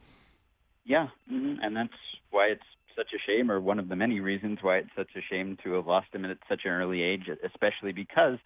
Yeah, 0.84 1.08
mm-hmm. 1.30 1.62
and 1.62 1.76
that's 1.76 1.92
why 2.30 2.46
it's 2.46 2.62
such 2.96 3.12
a 3.14 3.30
shame, 3.30 3.50
or 3.50 3.60
one 3.60 3.78
of 3.78 3.88
the 3.88 3.96
many 3.96 4.20
reasons 4.20 4.58
why 4.60 4.78
it's 4.78 4.90
such 4.96 5.10
a 5.16 5.20
shame 5.30 5.56
to 5.62 5.74
have 5.74 5.86
lost 5.86 6.08
him 6.12 6.24
at 6.24 6.36
such 6.48 6.62
an 6.64 6.72
early 6.72 7.02
age, 7.02 7.28
especially 7.44 7.92
because 7.92 8.38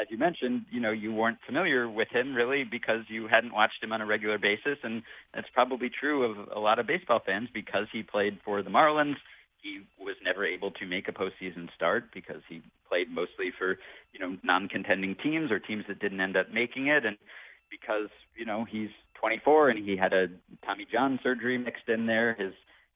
as 0.00 0.06
you 0.10 0.18
mentioned, 0.18 0.64
you 0.70 0.80
know, 0.80 0.92
you 0.92 1.12
weren't 1.12 1.38
familiar 1.44 1.88
with 1.88 2.08
him 2.10 2.34
really 2.34 2.64
because 2.64 3.00
you 3.08 3.26
hadn't 3.26 3.52
watched 3.52 3.82
him 3.82 3.92
on 3.92 4.00
a 4.00 4.06
regular 4.06 4.38
basis, 4.38 4.78
and 4.82 5.02
that's 5.34 5.48
probably 5.52 5.90
true 5.90 6.24
of 6.24 6.48
a 6.54 6.60
lot 6.60 6.78
of 6.78 6.86
baseball 6.86 7.20
fans 7.24 7.48
because 7.52 7.86
he 7.92 8.02
played 8.02 8.38
for 8.44 8.62
the 8.62 8.70
Marlins. 8.70 9.16
He 9.60 9.80
was 9.98 10.14
never 10.24 10.46
able 10.46 10.70
to 10.72 10.86
make 10.86 11.08
a 11.08 11.12
postseason 11.12 11.68
start 11.74 12.04
because 12.14 12.42
he 12.48 12.62
played 12.88 13.10
mostly 13.10 13.50
for 13.58 13.78
you 14.12 14.20
know 14.20 14.36
non-contending 14.44 15.16
teams 15.22 15.50
or 15.50 15.58
teams 15.58 15.84
that 15.88 15.98
didn't 15.98 16.20
end 16.20 16.36
up 16.36 16.46
making 16.52 16.86
it, 16.86 17.04
and 17.04 17.16
because 17.70 18.08
you 18.36 18.46
know 18.46 18.64
he's 18.70 18.90
24 19.20 19.70
and 19.70 19.84
he 19.84 19.96
had 19.96 20.12
a 20.12 20.28
Tommy 20.64 20.86
John 20.90 21.18
surgery 21.24 21.58
mixed 21.58 21.88
in 21.88 22.06
there, 22.06 22.34
his 22.34 22.52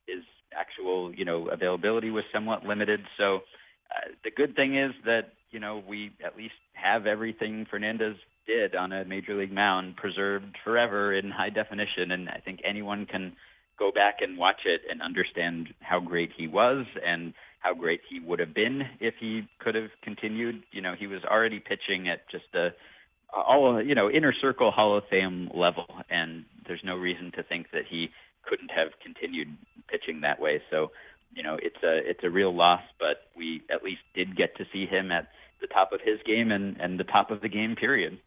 his 0.07 0.23
actual 0.57 1.13
you 1.13 1.25
know 1.25 1.49
availability 1.49 2.11
was 2.11 2.25
somewhat 2.33 2.65
limited. 2.65 3.01
So 3.19 3.41
uh, 3.95 4.11
the 4.25 4.31
good 4.31 4.57
thing 4.57 4.77
is 4.77 4.93
that 5.05 5.33
you 5.51 5.61
know 5.61 5.83
we 5.87 6.13
at 6.25 6.37
least 6.37 6.55
have 6.75 7.07
everything 7.07 7.67
Fernandez 7.71 8.17
did 8.47 8.75
on 8.75 8.93
a 8.93 9.05
major 9.05 9.35
league 9.35 9.53
mound 9.53 9.97
preserved 9.97 10.57
forever 10.65 11.15
in 11.15 11.31
high 11.31 11.51
definition, 11.51 12.11
and 12.11 12.29
I 12.29 12.41
think 12.45 12.61
anyone 12.65 13.07
can 13.07 13.37
go 13.79 13.91
back 13.93 14.17
and 14.21 14.39
watch 14.39 14.63
it 14.65 14.83
and 14.91 15.01
understand 15.01 15.69
how 15.81 16.01
great 16.01 16.31
he 16.37 16.47
was 16.47 16.87
and 17.05 17.35
how 17.61 17.75
great 17.75 18.01
he 18.09 18.19
would 18.21 18.41
have 18.41 18.55
been 18.55 18.83
if 19.01 19.15
he 19.21 19.43
could 19.61 19.75
have 19.75 19.91
continued. 20.03 20.63
You 20.73 20.83
know, 20.83 20.95
he 20.99 21.07
was 21.07 21.21
already 21.25 21.61
pitching 21.61 22.09
at 22.09 22.29
just 22.31 22.53
a 22.55 22.71
all 23.35 23.83
you 23.83 23.95
know 23.95 24.11
inner 24.11 24.35
circle 24.41 24.71
Hall 24.71 24.97
of 24.97 25.05
Fame 25.09 25.51
level, 25.55 25.87
and 26.11 26.45
there's 26.67 26.83
no 26.85 26.97
reason 26.97 27.33
to 27.37 27.43
think 27.43 27.69
that 27.73 27.83
he 27.89 28.09
couldn't 28.43 28.71
have 28.71 28.89
continued 29.03 29.49
pitching 29.89 30.21
that 30.23 30.41
way. 30.41 30.61
So, 30.71 30.91
you 31.35 31.43
know, 31.43 31.57
it's 31.61 31.83
a 31.83 31.99
it's 32.09 32.21
a 32.23 32.31
real 32.31 32.55
loss, 32.55 32.83
but 32.99 33.29
we 33.37 33.63
at 33.71 33.83
least 33.83 34.03
did 34.15 34.37
get 34.37 34.57
to 34.57 34.65
see 34.73 34.87
him 34.87 35.11
at 35.13 35.29
the 35.61 35.67
top 35.67 35.93
of 35.93 36.01
his 36.05 36.19
game 36.27 36.51
and, 36.51 36.79
and 36.81 36.99
the 36.99 37.05
top 37.05 37.31
of 37.31 37.41
the 37.41 37.49
game, 37.49 37.77
period. 37.77 38.19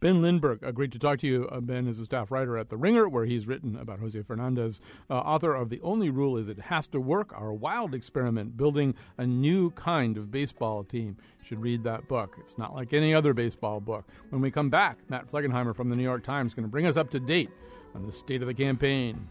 Ben 0.00 0.20
Lindbergh, 0.20 0.62
uh, 0.62 0.70
great 0.70 0.92
to 0.92 0.98
talk 0.98 1.18
to 1.20 1.26
you. 1.26 1.48
Uh, 1.50 1.60
ben 1.60 1.86
is 1.86 1.98
a 1.98 2.04
staff 2.04 2.30
writer 2.30 2.58
at 2.58 2.68
The 2.68 2.76
Ringer, 2.76 3.08
where 3.08 3.24
he's 3.24 3.46
written 3.46 3.74
about 3.74 4.00
Jose 4.00 4.20
Fernandez, 4.20 4.78
uh, 5.08 5.14
author 5.14 5.54
of 5.54 5.70
The 5.70 5.80
Only 5.80 6.10
Rule 6.10 6.36
Is 6.36 6.46
It 6.46 6.58
Has 6.60 6.86
to 6.88 7.00
Work, 7.00 7.32
Our 7.34 7.54
Wild 7.54 7.94
Experiment, 7.94 8.54
Building 8.54 8.94
a 9.16 9.26
New 9.26 9.70
Kind 9.70 10.18
of 10.18 10.30
Baseball 10.30 10.84
Team. 10.84 11.16
You 11.40 11.46
should 11.46 11.62
read 11.62 11.84
that 11.84 12.06
book. 12.06 12.36
It's 12.38 12.58
not 12.58 12.74
like 12.74 12.92
any 12.92 13.14
other 13.14 13.32
baseball 13.32 13.80
book. 13.80 14.04
When 14.28 14.42
we 14.42 14.50
come 14.50 14.68
back, 14.68 14.98
Matt 15.08 15.26
Flegenheimer 15.30 15.74
from 15.74 15.88
The 15.88 15.96
New 15.96 16.02
York 16.02 16.22
Times 16.22 16.50
is 16.50 16.54
going 16.54 16.66
to 16.66 16.70
bring 16.70 16.86
us 16.86 16.98
up 16.98 17.08
to 17.10 17.20
date 17.20 17.50
on 17.94 18.04
the 18.04 18.12
state 18.12 18.42
of 18.42 18.48
the 18.48 18.52
campaign. 18.52 19.26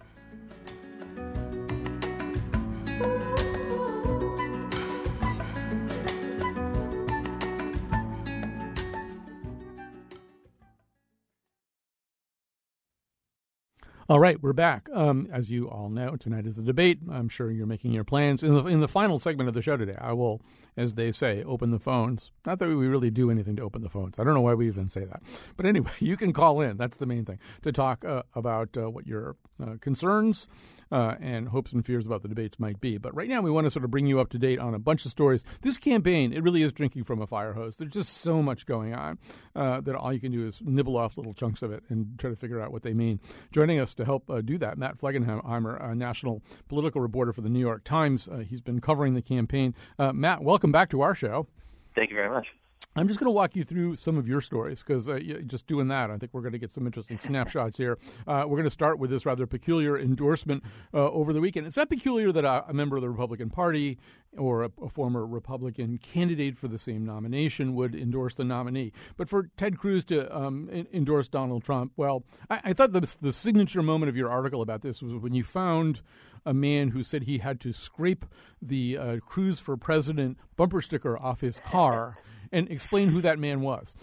All 14.14 14.20
right, 14.20 14.40
we're 14.44 14.54
back. 14.54 14.90
Um, 14.94 15.28
as 15.32 15.50
you 15.50 15.68
all 15.68 15.90
know, 15.90 16.16
tonight 16.16 16.46
is 16.46 16.58
the 16.58 16.62
debate. 16.62 17.00
I'm 17.12 17.28
sure 17.28 17.50
you're 17.50 17.66
making 17.66 17.94
your 17.94 18.04
plans. 18.04 18.44
In 18.44 18.54
the, 18.54 18.64
in 18.68 18.80
the 18.80 18.88
final 18.88 19.18
segment 19.18 19.48
of 19.48 19.56
the 19.56 19.62
show 19.64 19.76
today, 19.76 19.96
I 20.00 20.14
will, 20.14 20.40
as 20.78 20.94
they 20.94 21.12
say, 21.12 21.44
open 21.44 21.72
the 21.72 21.80
phones. 21.80 22.32
Not 22.46 22.60
that 22.60 22.70
we 22.70 22.76
really 22.76 23.10
do 23.10 23.32
anything 23.32 23.56
to 23.56 23.64
open 23.64 23.82
the 23.82 23.90
phones. 23.90 24.20
I 24.20 24.24
don't 24.24 24.36
know 24.36 24.42
why 24.42 24.54
we 24.54 24.68
even 24.68 24.88
say 24.88 25.04
that. 25.04 25.24
But 25.58 25.66
anyway, 25.66 25.90
you 26.00 26.16
can 26.16 26.32
call 26.32 26.62
in. 26.62 26.78
That's 26.78 26.98
the 26.98 27.08
main 27.08 27.26
thing 27.26 27.40
to 27.64 27.72
talk 27.72 28.06
uh, 28.06 28.22
about 28.36 28.78
uh, 28.78 28.92
what 28.92 29.08
your 29.08 29.36
uh, 29.60 29.78
concerns 29.82 30.48
uh, 30.94 31.16
and 31.20 31.48
hopes 31.50 31.74
and 31.74 31.84
fears 31.84 32.06
about 32.06 32.22
the 32.22 32.28
debates 32.28 32.60
might 32.60 32.80
be. 32.80 33.00
But 33.00 33.16
right 33.16 33.28
now, 33.28 33.42
we 33.42 33.50
want 33.50 33.66
to 33.66 33.72
sort 33.72 33.84
of 33.84 33.90
bring 33.90 34.06
you 34.06 34.20
up 34.20 34.30
to 34.30 34.38
date 34.38 34.60
on 34.60 34.76
a 34.76 34.80
bunch 34.80 35.06
of 35.06 35.12
stories. 35.12 35.44
This 35.62 35.80
campaign, 35.80 36.32
it 36.32 36.44
really 36.44 36.62
is 36.62 36.72
drinking 36.72 37.04
from 37.04 37.20
a 37.20 37.26
fire 37.26 37.54
hose. 37.54 37.78
There's 37.78 37.92
just 37.92 38.14
so 38.20 38.44
much 38.44 38.68
going 38.68 38.94
on 38.94 39.18
uh, 39.56 39.82
that 39.82 39.96
all 39.96 40.14
you 40.14 40.20
can 40.20 40.32
do 40.32 40.46
is 40.46 40.62
nibble 40.64 40.96
off 40.96 41.18
little 41.18 41.34
chunks 41.34 41.64
of 41.64 41.72
it 41.72 41.84
and 41.90 42.18
try 42.20 42.30
to 42.30 42.36
figure 42.36 42.62
out 42.62 42.72
what 42.72 42.84
they 42.84 42.94
mean. 42.94 43.20
Joining 43.52 43.80
us 43.80 43.96
to 43.96 44.06
help 44.06 44.30
uh, 44.30 44.42
do 44.42 44.60
that, 44.60 44.78
Matt 44.78 45.00
Flegenheimer, 45.00 45.84
a 45.84 45.96
national 45.96 46.44
political 46.70 47.02
reporter 47.02 47.34
for 47.34 47.42
the 47.42 47.50
New 47.50 47.60
York 47.60 47.84
Times. 47.84 48.28
Uh, 48.28 48.38
he's 48.38 48.62
been 48.62 48.80
covering 48.80 49.16
the 49.16 49.22
campaign. 49.24 49.74
Uh, 49.98 50.14
Matt, 50.14 50.44
welcome 50.44 50.72
back 50.72 50.92
to 50.92 51.02
our 51.02 51.16
show. 51.16 51.48
Thank 51.96 52.12
you 52.12 52.16
very 52.16 52.30
much. 52.30 52.48
I'm 52.96 53.08
just 53.08 53.20
going 53.20 53.28
to 53.28 53.32
walk 53.32 53.56
you 53.56 53.64
through 53.64 53.96
some 53.96 54.18
of 54.18 54.28
your 54.28 54.40
stories 54.40 54.84
because 54.84 55.10
uh, 55.10 55.20
just 55.48 55.66
doing 55.66 55.88
that, 55.88 56.12
I 56.12 56.18
think 56.18 56.32
we're 56.32 56.42
going 56.42 56.54
to 56.54 56.60
get 56.60 56.72
some 56.72 56.86
interesting 56.86 57.18
snapshots 57.20 57.78
here. 57.78 57.98
Uh, 58.28 58.44
we're 58.48 58.58
going 58.58 58.66
to 58.66 58.70
start 58.70 59.00
with 59.00 59.10
this 59.10 59.26
rather 59.26 59.48
peculiar 59.48 59.98
endorsement 59.98 60.64
uh, 60.94 61.10
over 61.10 61.34
the 61.34 61.42
weekend. 61.42 61.66
It's 61.66 61.78
not 61.78 61.90
peculiar 61.90 62.32
that 62.32 62.46
a, 62.46 62.70
a 62.70 62.74
member 62.74 62.96
of 62.96 63.02
the 63.02 63.10
Republican 63.10 63.50
Party 63.50 63.98
or 64.38 64.64
a, 64.64 64.72
a, 64.82 64.90
former 64.90 65.26
Republican 65.26 65.98
candidate 65.98 66.58
for 66.58 66.68
the 66.68 66.78
same 66.78 67.06
nomination 67.06 67.76
would 67.76 67.96
endorse 67.96 68.36
the 68.36 68.44
nominee, 68.44 68.92
but 69.16 69.30
for 69.30 69.50
Ted 69.58 69.78
Cruz 69.78 70.04
to 70.06 70.36
um, 70.36 70.70
in, 70.72 70.88
endorse 70.92 71.28
Donald 71.28 71.64
Trump, 71.64 71.92
well, 71.98 72.24
I, 72.50 72.62
I 72.66 72.74
thought 72.74 72.94
the, 72.94 73.16
the 73.22 73.34
signature 73.34 73.84
moment 73.84 74.10
of 74.10 74.18
your 74.18 74.30
article 74.32 74.62
about 74.62 74.82
this 74.82 75.04
was 75.04 75.14
when 75.14 75.34
you 75.34 75.44
found 75.44 76.02
a 76.46 76.54
man 76.54 76.90
who 76.90 77.04
said 77.04 77.24
he 77.24 77.38
had 77.38 77.60
to 77.62 77.72
scrape 77.74 78.26
the 78.62 78.98
uh, 78.98 79.18
Cruz 79.20 79.60
for 79.60 79.78
President 79.78 80.38
bumper 80.56 80.82
sticker 80.82 81.18
off 81.18 81.42
his 81.42 81.60
car 81.60 82.18
and 82.54 82.72
explain 82.72 83.10
who 83.10 83.22
that 83.22 83.40
man 83.40 83.62
was. 83.62 83.96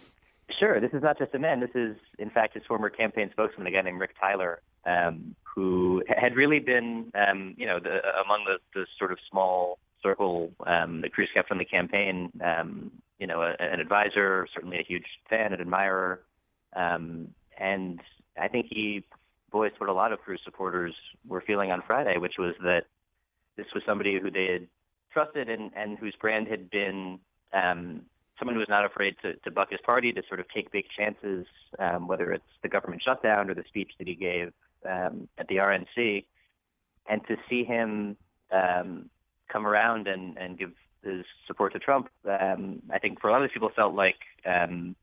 Sure. 0.58 0.80
This 0.80 0.90
is 0.92 1.02
not 1.02 1.16
just 1.16 1.34
a 1.34 1.38
man. 1.38 1.60
This 1.60 1.70
is, 1.74 1.96
in 2.18 2.28
fact, 2.28 2.54
his 2.54 2.62
former 2.66 2.90
campaign 2.90 3.30
spokesman, 3.32 3.66
a 3.66 3.70
guy 3.70 3.80
named 3.82 4.00
Rick 4.00 4.16
Tyler, 4.20 4.60
um, 4.84 5.34
who 5.42 6.02
had 6.08 6.36
really 6.36 6.58
been, 6.58 7.10
um, 7.14 7.54
you 7.56 7.66
know, 7.66 7.78
the, 7.80 8.00
among 8.24 8.44
the, 8.44 8.58
the 8.74 8.86
sort 8.98 9.12
of 9.12 9.18
small 9.30 9.78
circle 10.02 10.50
um, 10.66 11.00
that 11.00 11.12
Cruz 11.12 11.28
kept 11.32 11.48
from 11.48 11.58
the 11.58 11.64
campaign. 11.64 12.30
Um, 12.44 12.90
you 13.18 13.26
know, 13.26 13.42
a, 13.42 13.54
an 13.62 13.80
advisor, 13.80 14.46
certainly 14.52 14.78
a 14.78 14.84
huge 14.86 15.04
fan, 15.28 15.52
an 15.52 15.60
admirer, 15.60 16.22
um, 16.74 17.28
and 17.58 18.00
I 18.40 18.48
think 18.48 18.66
he 18.70 19.04
voiced 19.52 19.78
what 19.78 19.90
a 19.90 19.92
lot 19.92 20.12
of 20.12 20.20
Cruz 20.20 20.40
supporters 20.44 20.94
were 21.28 21.42
feeling 21.46 21.70
on 21.70 21.82
Friday, 21.86 22.16
which 22.16 22.34
was 22.38 22.54
that 22.62 22.84
this 23.56 23.66
was 23.74 23.82
somebody 23.84 24.18
who 24.18 24.30
they 24.30 24.46
had 24.52 24.66
trusted 25.12 25.48
and, 25.48 25.70
and 25.76 25.98
whose 25.98 26.14
brand 26.20 26.48
had 26.48 26.70
been 26.70 27.18
um, 27.52 28.02
someone 28.40 28.56
who 28.56 28.60
was 28.60 28.68
not 28.68 28.84
afraid 28.84 29.14
to, 29.22 29.34
to 29.34 29.50
buck 29.52 29.70
his 29.70 29.80
party, 29.84 30.12
to 30.12 30.22
sort 30.26 30.40
of 30.40 30.46
take 30.48 30.72
big 30.72 30.86
chances, 30.96 31.46
um, 31.78 32.08
whether 32.08 32.32
it's 32.32 32.42
the 32.62 32.68
government 32.68 33.02
shutdown 33.04 33.48
or 33.48 33.54
the 33.54 33.62
speech 33.68 33.92
that 33.98 34.08
he 34.08 34.16
gave 34.16 34.52
um, 34.88 35.28
at 35.38 35.46
the 35.46 35.56
RNC, 35.56 36.24
and 37.08 37.20
to 37.28 37.36
see 37.48 37.62
him 37.62 38.16
um, 38.50 39.08
come 39.48 39.66
around 39.66 40.08
and, 40.08 40.36
and 40.38 40.58
give 40.58 40.72
his 41.04 41.24
support 41.46 41.72
to 41.74 41.78
Trump, 41.78 42.08
um, 42.28 42.82
I 42.92 42.98
think 42.98 43.20
for 43.20 43.28
a 43.28 43.32
lot 43.32 43.44
of 43.44 43.50
people 43.52 43.70
felt 43.74 43.94
like 43.94 44.18
um, 44.44 44.96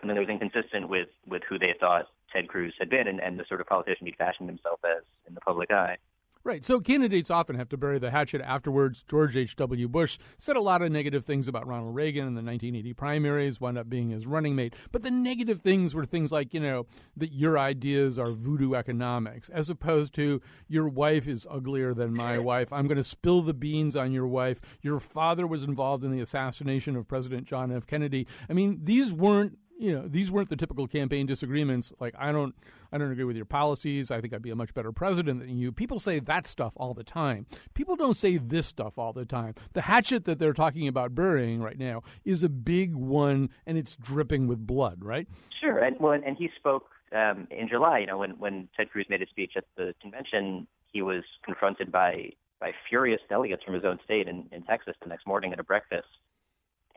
something 0.00 0.14
that 0.14 0.20
was 0.20 0.28
inconsistent 0.28 0.88
with, 0.88 1.08
with 1.26 1.42
who 1.48 1.58
they 1.58 1.74
thought 1.78 2.06
Ted 2.32 2.48
Cruz 2.48 2.74
had 2.78 2.90
been 2.90 3.06
and, 3.06 3.20
and 3.20 3.38
the 3.38 3.44
sort 3.48 3.60
of 3.60 3.66
politician 3.66 4.06
he'd 4.06 4.16
fashioned 4.16 4.48
himself 4.48 4.80
as 4.84 5.02
in 5.26 5.34
the 5.34 5.40
public 5.40 5.70
eye. 5.70 5.96
Right. 6.44 6.64
So 6.64 6.80
candidates 6.80 7.30
often 7.30 7.56
have 7.56 7.68
to 7.70 7.76
bury 7.76 7.98
the 7.98 8.10
hatchet 8.10 8.40
afterwards. 8.40 9.02
George 9.02 9.36
H.W. 9.36 9.88
Bush 9.88 10.18
said 10.38 10.56
a 10.56 10.60
lot 10.60 10.82
of 10.82 10.90
negative 10.90 11.24
things 11.24 11.48
about 11.48 11.66
Ronald 11.66 11.94
Reagan 11.94 12.26
in 12.26 12.34
the 12.34 12.42
1980 12.42 12.94
primaries, 12.94 13.60
wound 13.60 13.76
up 13.76 13.90
being 13.90 14.10
his 14.10 14.26
running 14.26 14.54
mate. 14.54 14.74
But 14.92 15.02
the 15.02 15.10
negative 15.10 15.60
things 15.60 15.94
were 15.94 16.06
things 16.06 16.32
like, 16.32 16.54
you 16.54 16.60
know, 16.60 16.86
that 17.16 17.32
your 17.32 17.58
ideas 17.58 18.18
are 18.18 18.30
voodoo 18.30 18.74
economics, 18.74 19.48
as 19.48 19.68
opposed 19.68 20.14
to 20.14 20.40
your 20.68 20.88
wife 20.88 21.26
is 21.26 21.46
uglier 21.50 21.92
than 21.92 22.14
my 22.14 22.38
wife. 22.38 22.72
I'm 22.72 22.86
going 22.86 22.96
to 22.96 23.04
spill 23.04 23.42
the 23.42 23.54
beans 23.54 23.96
on 23.96 24.12
your 24.12 24.26
wife. 24.26 24.60
Your 24.80 25.00
father 25.00 25.46
was 25.46 25.64
involved 25.64 26.04
in 26.04 26.12
the 26.12 26.20
assassination 26.20 26.96
of 26.96 27.08
President 27.08 27.46
John 27.46 27.70
F. 27.72 27.86
Kennedy. 27.86 28.26
I 28.48 28.52
mean, 28.52 28.80
these 28.84 29.12
weren't 29.12 29.58
you 29.78 29.94
know, 29.94 30.08
these 30.08 30.30
weren't 30.30 30.48
the 30.48 30.56
typical 30.56 30.86
campaign 30.86 31.26
disagreements. 31.26 31.92
Like, 32.00 32.14
I 32.18 32.32
don't, 32.32 32.54
I 32.92 32.98
don't 32.98 33.12
agree 33.12 33.24
with 33.24 33.36
your 33.36 33.44
policies. 33.44 34.10
I 34.10 34.20
think 34.20 34.34
I'd 34.34 34.42
be 34.42 34.50
a 34.50 34.56
much 34.56 34.74
better 34.74 34.90
president 34.92 35.40
than 35.40 35.56
you. 35.56 35.70
People 35.70 36.00
say 36.00 36.18
that 36.18 36.46
stuff 36.46 36.72
all 36.76 36.94
the 36.94 37.04
time. 37.04 37.46
People 37.74 37.94
don't 37.94 38.14
say 38.14 38.38
this 38.38 38.66
stuff 38.66 38.98
all 38.98 39.12
the 39.12 39.24
time. 39.24 39.54
The 39.74 39.82
hatchet 39.82 40.24
that 40.24 40.38
they're 40.38 40.52
talking 40.52 40.88
about 40.88 41.14
burying 41.14 41.62
right 41.62 41.78
now 41.78 42.02
is 42.24 42.42
a 42.42 42.48
big 42.48 42.94
one, 42.94 43.50
and 43.66 43.78
it's 43.78 43.94
dripping 43.94 44.48
with 44.48 44.66
blood, 44.66 45.04
right? 45.04 45.28
Sure, 45.60 45.78
and 45.78 45.96
well, 46.00 46.12
and 46.12 46.36
he 46.36 46.50
spoke 46.56 46.90
um, 47.14 47.46
in 47.50 47.68
July. 47.68 48.00
You 48.00 48.06
know, 48.06 48.18
when 48.18 48.30
when 48.32 48.68
Ted 48.76 48.90
Cruz 48.90 49.06
made 49.08 49.22
a 49.22 49.26
speech 49.26 49.52
at 49.56 49.64
the 49.76 49.94
convention, 50.02 50.66
he 50.92 51.02
was 51.02 51.22
confronted 51.44 51.92
by 51.92 52.30
by 52.60 52.72
furious 52.88 53.20
delegates 53.28 53.62
from 53.62 53.74
his 53.74 53.84
own 53.84 53.98
state 54.04 54.26
in, 54.26 54.46
in 54.50 54.62
Texas 54.64 54.94
the 55.00 55.08
next 55.08 55.26
morning 55.26 55.52
at 55.52 55.60
a 55.60 55.64
breakfast 55.64 56.08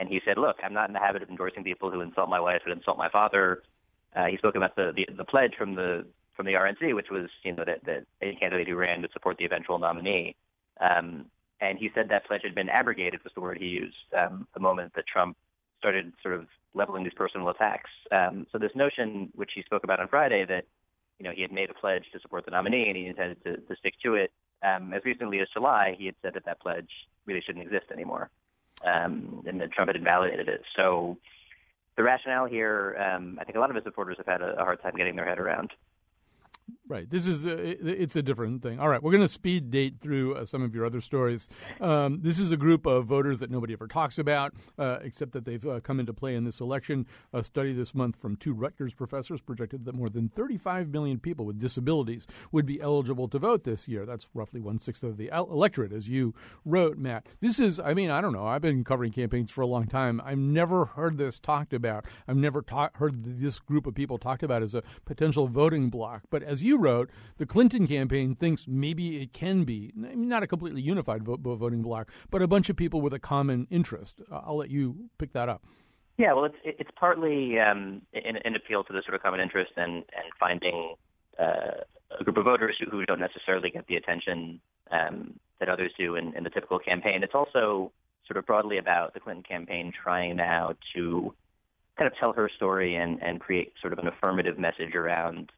and 0.01 0.09
he 0.09 0.19
said, 0.25 0.37
"Look, 0.39 0.57
I'm 0.63 0.73
not 0.73 0.89
in 0.89 0.93
the 0.93 0.99
habit 0.99 1.21
of 1.21 1.29
endorsing 1.29 1.63
people 1.63 1.91
who 1.91 2.01
insult 2.01 2.27
my 2.27 2.39
wife 2.39 2.63
and 2.65 2.73
insult 2.73 2.97
my 2.97 3.09
father." 3.09 3.61
Uh, 4.15 4.25
he 4.25 4.37
spoke 4.37 4.55
about 4.55 4.75
the, 4.75 4.91
the 4.95 5.07
the 5.15 5.23
pledge 5.23 5.53
from 5.55 5.75
the 5.75 6.07
from 6.35 6.47
the 6.47 6.53
RNC, 6.53 6.95
which 6.95 7.11
was 7.11 7.29
you 7.43 7.53
know 7.53 7.63
that 7.63 7.85
that 7.85 8.05
any 8.19 8.35
candidate 8.35 8.67
who 8.67 8.75
ran 8.75 9.01
would 9.01 9.11
support 9.13 9.37
the 9.37 9.45
eventual 9.45 9.77
nominee. 9.77 10.35
Um, 10.79 11.27
and 11.61 11.77
he 11.77 11.91
said 11.93 12.09
that 12.09 12.25
pledge 12.25 12.41
had 12.43 12.55
been 12.55 12.69
abrogated 12.69 13.23
was 13.23 13.31
the 13.35 13.41
word 13.41 13.59
he 13.59 13.67
used 13.67 13.95
um, 14.17 14.47
the 14.55 14.59
moment 14.59 14.93
that 14.95 15.05
Trump 15.05 15.37
started 15.77 16.11
sort 16.23 16.33
of 16.33 16.47
leveling 16.73 17.03
these 17.03 17.13
personal 17.13 17.49
attacks. 17.49 17.91
Um, 18.11 18.47
so 18.51 18.57
this 18.57 18.71
notion, 18.73 19.29
which 19.35 19.51
he 19.53 19.61
spoke 19.61 19.83
about 19.83 19.99
on 19.99 20.07
Friday, 20.07 20.45
that 20.45 20.65
you 21.19 21.25
know 21.25 21.31
he 21.31 21.43
had 21.43 21.51
made 21.51 21.69
a 21.69 21.75
pledge 21.75 22.05
to 22.11 22.19
support 22.19 22.45
the 22.45 22.51
nominee 22.51 22.87
and 22.87 22.97
he 22.97 23.05
intended 23.05 23.43
to, 23.43 23.57
to 23.57 23.75
stick 23.75 23.93
to 24.03 24.15
it. 24.15 24.31
Um, 24.63 24.93
as 24.93 25.05
recently 25.05 25.39
as 25.41 25.47
July, 25.53 25.95
he 25.95 26.07
had 26.07 26.15
said 26.23 26.33
that 26.33 26.45
that 26.45 26.59
pledge 26.59 26.89
really 27.27 27.41
shouldn't 27.45 27.65
exist 27.65 27.91
anymore 27.93 28.31
um, 28.85 29.43
and 29.47 29.59
that 29.61 29.71
Trump 29.71 29.89
had 29.89 29.95
invalidated 29.95 30.47
it. 30.47 30.61
So 30.75 31.17
the 31.97 32.03
rationale 32.03 32.45
here, 32.45 32.97
um, 32.99 33.37
I 33.39 33.43
think 33.43 33.57
a 33.57 33.59
lot 33.59 33.69
of 33.69 33.75
his 33.75 33.83
supporters 33.83 34.17
have 34.17 34.25
had 34.27 34.41
a, 34.41 34.59
a 34.59 34.63
hard 34.63 34.81
time 34.81 34.93
getting 34.95 35.15
their 35.15 35.25
head 35.25 35.39
around. 35.39 35.71
Right. 36.87 37.09
This 37.09 37.25
is 37.25 37.45
a, 37.45 37.55
it's 38.01 38.17
a 38.17 38.21
different 38.21 38.61
thing. 38.61 38.77
All 38.77 38.89
right, 38.89 39.01
we're 39.01 39.11
going 39.11 39.23
to 39.23 39.29
speed 39.29 39.71
date 39.71 40.01
through 40.01 40.35
uh, 40.35 40.43
some 40.43 40.61
of 40.61 40.75
your 40.75 40.85
other 40.85 40.99
stories. 40.99 41.47
Um, 41.79 42.19
this 42.21 42.37
is 42.37 42.51
a 42.51 42.57
group 42.57 42.85
of 42.85 43.05
voters 43.05 43.39
that 43.39 43.49
nobody 43.49 43.71
ever 43.71 43.87
talks 43.87 44.17
about, 44.19 44.53
uh, 44.77 44.99
except 45.01 45.31
that 45.31 45.45
they've 45.45 45.65
uh, 45.65 45.79
come 45.79 46.01
into 46.01 46.11
play 46.11 46.35
in 46.35 46.43
this 46.43 46.59
election. 46.59 47.05
A 47.31 47.45
study 47.45 47.71
this 47.71 47.95
month 47.95 48.17
from 48.17 48.35
two 48.35 48.53
Rutgers 48.53 48.93
professors 48.93 49.41
projected 49.41 49.85
that 49.85 49.95
more 49.95 50.09
than 50.09 50.27
35 50.27 50.89
million 50.89 51.17
people 51.17 51.45
with 51.45 51.59
disabilities 51.59 52.27
would 52.51 52.65
be 52.65 52.81
eligible 52.81 53.29
to 53.29 53.39
vote 53.39 53.63
this 53.63 53.87
year. 53.87 54.05
That's 54.05 54.29
roughly 54.33 54.59
one 54.59 54.77
sixth 54.77 55.03
of 55.03 55.15
the 55.15 55.29
electorate, 55.33 55.93
as 55.93 56.09
you 56.09 56.33
wrote, 56.65 56.97
Matt. 56.97 57.25
This 57.39 57.57
is, 57.57 57.79
I 57.79 57.93
mean, 57.93 58.09
I 58.09 58.19
don't 58.19 58.33
know. 58.33 58.47
I've 58.47 58.61
been 58.61 58.83
covering 58.83 59.13
campaigns 59.13 59.49
for 59.49 59.61
a 59.61 59.67
long 59.67 59.87
time. 59.87 60.21
I've 60.25 60.37
never 60.37 60.83
heard 60.83 61.17
this 61.17 61.39
talked 61.39 61.71
about. 61.71 62.03
I've 62.27 62.35
never 62.35 62.61
ta- 62.61 62.89
heard 62.95 63.39
this 63.39 63.59
group 63.59 63.87
of 63.87 63.95
people 63.95 64.17
talked 64.17 64.43
about 64.43 64.61
as 64.61 64.75
a 64.75 64.83
potential 65.05 65.47
voting 65.47 65.89
bloc. 65.89 66.23
But 66.29 66.43
as 66.51 66.63
you 66.63 66.77
wrote, 66.77 67.09
the 67.37 67.45
Clinton 67.45 67.87
campaign 67.87 68.35
thinks 68.35 68.67
maybe 68.67 69.21
it 69.21 69.31
can 69.31 69.63
be 69.63 69.91
not 69.95 70.43
a 70.43 70.47
completely 70.47 70.81
unified 70.81 71.23
vote, 71.23 71.39
voting 71.39 71.81
bloc, 71.81 72.11
but 72.29 72.41
a 72.41 72.47
bunch 72.47 72.69
of 72.69 72.75
people 72.75 72.99
with 73.01 73.13
a 73.13 73.19
common 73.19 73.67
interest. 73.69 74.21
I'll 74.29 74.57
let 74.57 74.69
you 74.69 75.09
pick 75.17 75.31
that 75.33 75.47
up. 75.47 75.63
Yeah, 76.17 76.33
well, 76.33 76.45
it's 76.45 76.57
it's 76.63 76.91
partly 76.99 77.57
um, 77.57 78.01
an, 78.13 78.35
an 78.43 78.55
appeal 78.55 78.83
to 78.83 78.93
the 78.93 79.01
sort 79.03 79.15
of 79.15 79.23
common 79.23 79.39
interest 79.39 79.71
and 79.77 79.93
and 79.95 80.27
finding 80.39 80.95
uh, 81.39 81.81
a 82.19 82.23
group 82.23 82.37
of 82.37 82.43
voters 82.43 82.75
who, 82.79 82.91
who 82.91 83.05
don't 83.05 83.19
necessarily 83.19 83.71
get 83.71 83.87
the 83.87 83.95
attention 83.95 84.59
um, 84.91 85.39
that 85.59 85.69
others 85.69 85.91
do 85.97 86.15
in, 86.15 86.35
in 86.35 86.43
the 86.43 86.49
typical 86.49 86.79
campaign. 86.79 87.23
It's 87.23 87.33
also 87.33 87.91
sort 88.27 88.37
of 88.37 88.45
broadly 88.45 88.77
about 88.77 89.13
the 89.13 89.19
Clinton 89.19 89.43
campaign 89.43 89.91
trying 90.03 90.35
now 90.35 90.75
to 90.95 91.33
kind 91.97 92.11
of 92.11 92.17
tell 92.19 92.33
her 92.33 92.49
story 92.55 92.95
and, 92.95 93.21
and 93.23 93.39
create 93.39 93.73
sort 93.81 93.93
of 93.93 93.99
an 93.99 94.07
affirmative 94.07 94.59
message 94.59 94.95
around 94.95 95.51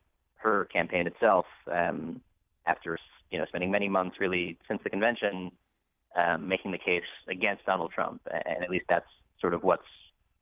her 0.43 0.65
campaign 0.65 1.07
itself, 1.07 1.45
um, 1.71 2.21
after 2.65 2.97
you 3.31 3.39
know 3.39 3.45
spending 3.45 3.71
many 3.71 3.89
months 3.89 4.17
really 4.19 4.57
since 4.67 4.81
the 4.83 4.89
convention 4.89 5.51
um, 6.15 6.47
making 6.47 6.71
the 6.71 6.77
case 6.77 7.03
against 7.27 7.65
Donald 7.65 7.91
Trump, 7.91 8.21
and 8.31 8.63
at 8.63 8.69
least 8.69 8.85
that's 8.87 9.09
sort 9.41 9.53
of 9.53 9.63
what's 9.63 9.83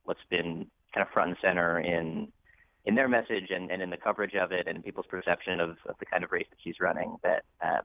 what's 0.04 0.20
been 0.30 0.66
kind 0.94 1.06
of 1.06 1.12
front 1.12 1.30
and 1.30 1.38
center 1.40 1.80
in 1.80 2.28
in 2.84 2.94
their 2.94 3.08
message 3.08 3.50
and, 3.50 3.70
and 3.70 3.80
in 3.80 3.90
the 3.90 3.96
coverage 3.96 4.34
of 4.34 4.50
it 4.52 4.66
and 4.66 4.84
people's 4.84 5.06
perception 5.06 5.60
of, 5.60 5.70
of 5.88 5.94
the 6.00 6.06
kind 6.06 6.24
of 6.24 6.32
race 6.32 6.46
that 6.50 6.58
she's 6.62 6.80
running. 6.80 7.16
That 7.22 7.44
uh, 7.64 7.80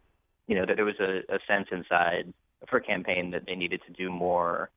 you 0.47 0.55
know 0.55 0.65
that 0.65 0.75
there 0.75 0.85
was 0.85 0.99
a, 0.99 1.19
a 1.33 1.39
sense 1.47 1.67
inside 1.71 2.33
of 2.61 2.69
her 2.69 2.79
campaign 2.79 3.31
that 3.31 3.45
they 3.45 3.55
needed 3.55 3.81
to 3.87 3.93
do 3.93 4.09
more 4.09 4.69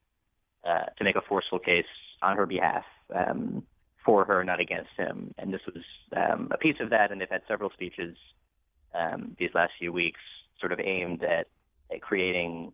uh, 0.66 0.87
to 0.96 1.05
make 1.05 1.16
a 1.16 1.22
forceful 1.22 1.59
case 1.59 1.87
on 2.22 2.37
her 2.37 2.46
behalf. 2.46 2.85
Um, 3.14 3.64
for 4.04 4.24
her, 4.24 4.44
not 4.44 4.60
against 4.60 4.90
him. 4.96 5.34
And 5.38 5.52
this 5.52 5.60
was 5.66 5.84
um, 6.16 6.48
a 6.50 6.58
piece 6.58 6.76
of 6.80 6.90
that. 6.90 7.10
And 7.10 7.20
they've 7.20 7.28
had 7.30 7.42
several 7.48 7.70
speeches 7.70 8.16
um, 8.94 9.36
these 9.38 9.50
last 9.54 9.72
few 9.78 9.92
weeks, 9.92 10.20
sort 10.58 10.72
of 10.72 10.80
aimed 10.80 11.22
at, 11.22 11.46
at 11.92 12.00
creating 12.00 12.72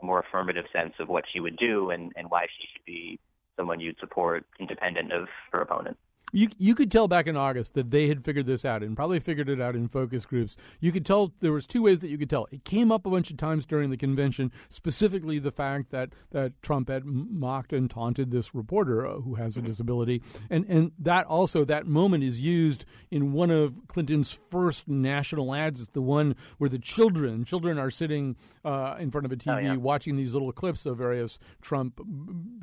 a 0.00 0.06
more 0.06 0.20
affirmative 0.20 0.64
sense 0.72 0.94
of 1.00 1.08
what 1.08 1.24
she 1.32 1.40
would 1.40 1.56
do 1.56 1.90
and, 1.90 2.12
and 2.16 2.30
why 2.30 2.46
she 2.46 2.68
should 2.72 2.84
be 2.84 3.18
someone 3.56 3.80
you'd 3.80 3.98
support, 3.98 4.46
independent 4.60 5.12
of 5.12 5.26
her 5.52 5.60
opponent. 5.60 5.96
You 6.32 6.48
you 6.58 6.74
could 6.74 6.90
tell 6.90 7.08
back 7.08 7.26
in 7.26 7.36
August 7.36 7.74
that 7.74 7.90
they 7.90 8.08
had 8.08 8.24
figured 8.24 8.46
this 8.46 8.64
out 8.64 8.82
and 8.82 8.94
probably 8.94 9.20
figured 9.20 9.48
it 9.48 9.60
out 9.60 9.74
in 9.74 9.88
focus 9.88 10.26
groups. 10.26 10.56
You 10.80 10.92
could 10.92 11.06
tell 11.06 11.32
there 11.40 11.52
was 11.52 11.66
two 11.66 11.82
ways 11.82 12.00
that 12.00 12.08
you 12.08 12.18
could 12.18 12.28
tell. 12.28 12.46
It 12.50 12.64
came 12.64 12.92
up 12.92 13.06
a 13.06 13.10
bunch 13.10 13.30
of 13.30 13.36
times 13.36 13.64
during 13.64 13.90
the 13.90 13.96
convention, 13.96 14.52
specifically 14.68 15.38
the 15.38 15.50
fact 15.50 15.90
that 15.90 16.10
that 16.30 16.60
Trump 16.62 16.88
had 16.88 17.04
mocked 17.04 17.72
and 17.72 17.90
taunted 17.90 18.30
this 18.30 18.54
reporter 18.54 19.06
uh, 19.06 19.20
who 19.20 19.36
has 19.36 19.56
a 19.56 19.62
disability, 19.62 20.22
and 20.50 20.66
and 20.68 20.92
that 20.98 21.26
also 21.26 21.64
that 21.64 21.86
moment 21.86 22.24
is 22.24 22.40
used 22.40 22.84
in 23.10 23.32
one 23.32 23.50
of 23.50 23.74
Clinton's 23.88 24.32
first 24.32 24.86
national 24.88 25.54
ads. 25.54 25.80
It's 25.80 25.90
the 25.90 26.02
one 26.02 26.36
where 26.58 26.70
the 26.70 26.78
children 26.78 27.44
children 27.44 27.78
are 27.78 27.90
sitting 27.90 28.36
uh, 28.64 28.96
in 28.98 29.10
front 29.10 29.24
of 29.24 29.32
a 29.32 29.36
TV 29.36 29.54
oh, 29.54 29.58
yeah. 29.58 29.76
watching 29.76 30.16
these 30.16 30.34
little 30.34 30.52
clips 30.52 30.84
of 30.84 30.98
various 30.98 31.38
Trump 31.62 32.00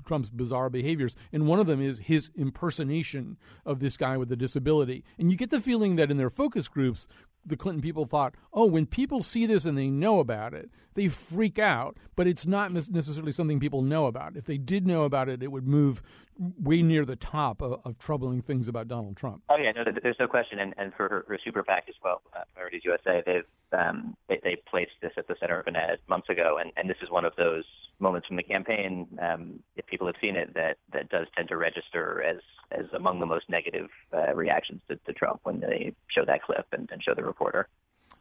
Trump's 0.05 0.29
bizarre 0.29 0.69
behaviors, 0.69 1.15
and 1.33 1.47
one 1.47 1.59
of 1.59 1.65
them 1.65 1.81
is 1.81 1.99
his 1.99 2.29
impersonation 2.35 3.37
of 3.65 3.79
this 3.79 3.97
guy 3.97 4.17
with 4.17 4.31
a 4.31 4.35
disability. 4.35 5.03
And 5.17 5.31
you 5.31 5.37
get 5.37 5.49
the 5.49 5.61
feeling 5.61 5.95
that 5.95 6.11
in 6.11 6.17
their 6.17 6.29
focus 6.29 6.67
groups, 6.67 7.07
the 7.45 7.57
Clinton 7.57 7.81
people 7.81 8.05
thought, 8.05 8.35
oh, 8.53 8.65
when 8.65 8.85
people 8.85 9.21
see 9.21 9.45
this 9.45 9.65
and 9.65 9.77
they 9.77 9.89
know 9.89 10.19
about 10.19 10.53
it, 10.53 10.69
they 10.95 11.07
freak 11.07 11.59
out, 11.59 11.97
but 12.15 12.27
it's 12.27 12.45
not 12.45 12.71
necessarily 12.71 13.31
something 13.31 13.59
people 13.59 13.81
know 13.81 14.07
about. 14.07 14.35
If 14.35 14.45
they 14.45 14.57
did 14.57 14.87
know 14.87 15.03
about 15.03 15.29
it, 15.29 15.43
it 15.43 15.51
would 15.51 15.67
move 15.67 16.01
way 16.37 16.81
near 16.81 17.05
the 17.05 17.15
top 17.15 17.61
of, 17.61 17.79
of 17.85 17.97
troubling 17.99 18.41
things 18.41 18.67
about 18.67 18.87
Donald 18.87 19.15
Trump. 19.15 19.43
Oh 19.49 19.57
yeah, 19.57 19.71
no, 19.71 19.83
there's 20.01 20.17
no 20.19 20.27
question. 20.27 20.59
And, 20.59 20.73
and 20.77 20.93
for 20.93 21.07
her, 21.07 21.25
her 21.27 21.39
super 21.43 21.63
PAC 21.63 21.85
as 21.87 21.95
well, 22.03 22.21
uh, 22.35 22.43
Priorities 22.53 22.81
USA, 22.83 23.21
they've 23.25 23.45
um, 23.71 24.15
they, 24.29 24.39
they 24.43 24.57
placed 24.69 24.91
this 25.01 25.11
at 25.17 25.27
the 25.27 25.35
center 25.39 25.59
of 25.59 25.67
an 25.67 25.75
ad 25.75 25.99
months 26.07 26.29
ago, 26.29 26.57
and, 26.61 26.71
and 26.77 26.89
this 26.89 26.97
is 27.01 27.09
one 27.09 27.25
of 27.25 27.33
those 27.35 27.65
moments 27.99 28.27
from 28.27 28.37
the 28.37 28.43
campaign, 28.43 29.07
um, 29.21 29.59
if 29.75 29.85
people 29.85 30.07
have 30.07 30.15
seen 30.21 30.35
it, 30.35 30.53
that 30.53 30.77
that 30.93 31.09
does 31.09 31.27
tend 31.35 31.49
to 31.49 31.57
register 31.57 32.23
as 32.23 32.37
as 32.71 32.85
among 32.93 33.19
the 33.19 33.25
most 33.25 33.49
negative 33.49 33.89
uh, 34.13 34.33
reactions 34.33 34.81
to, 34.87 34.95
to 34.97 35.13
Trump 35.13 35.39
when 35.43 35.59
they 35.59 35.93
show 36.07 36.25
that 36.25 36.41
clip 36.43 36.65
and, 36.71 36.89
and 36.91 37.03
show 37.03 37.13
the 37.15 37.23
reporter. 37.23 37.67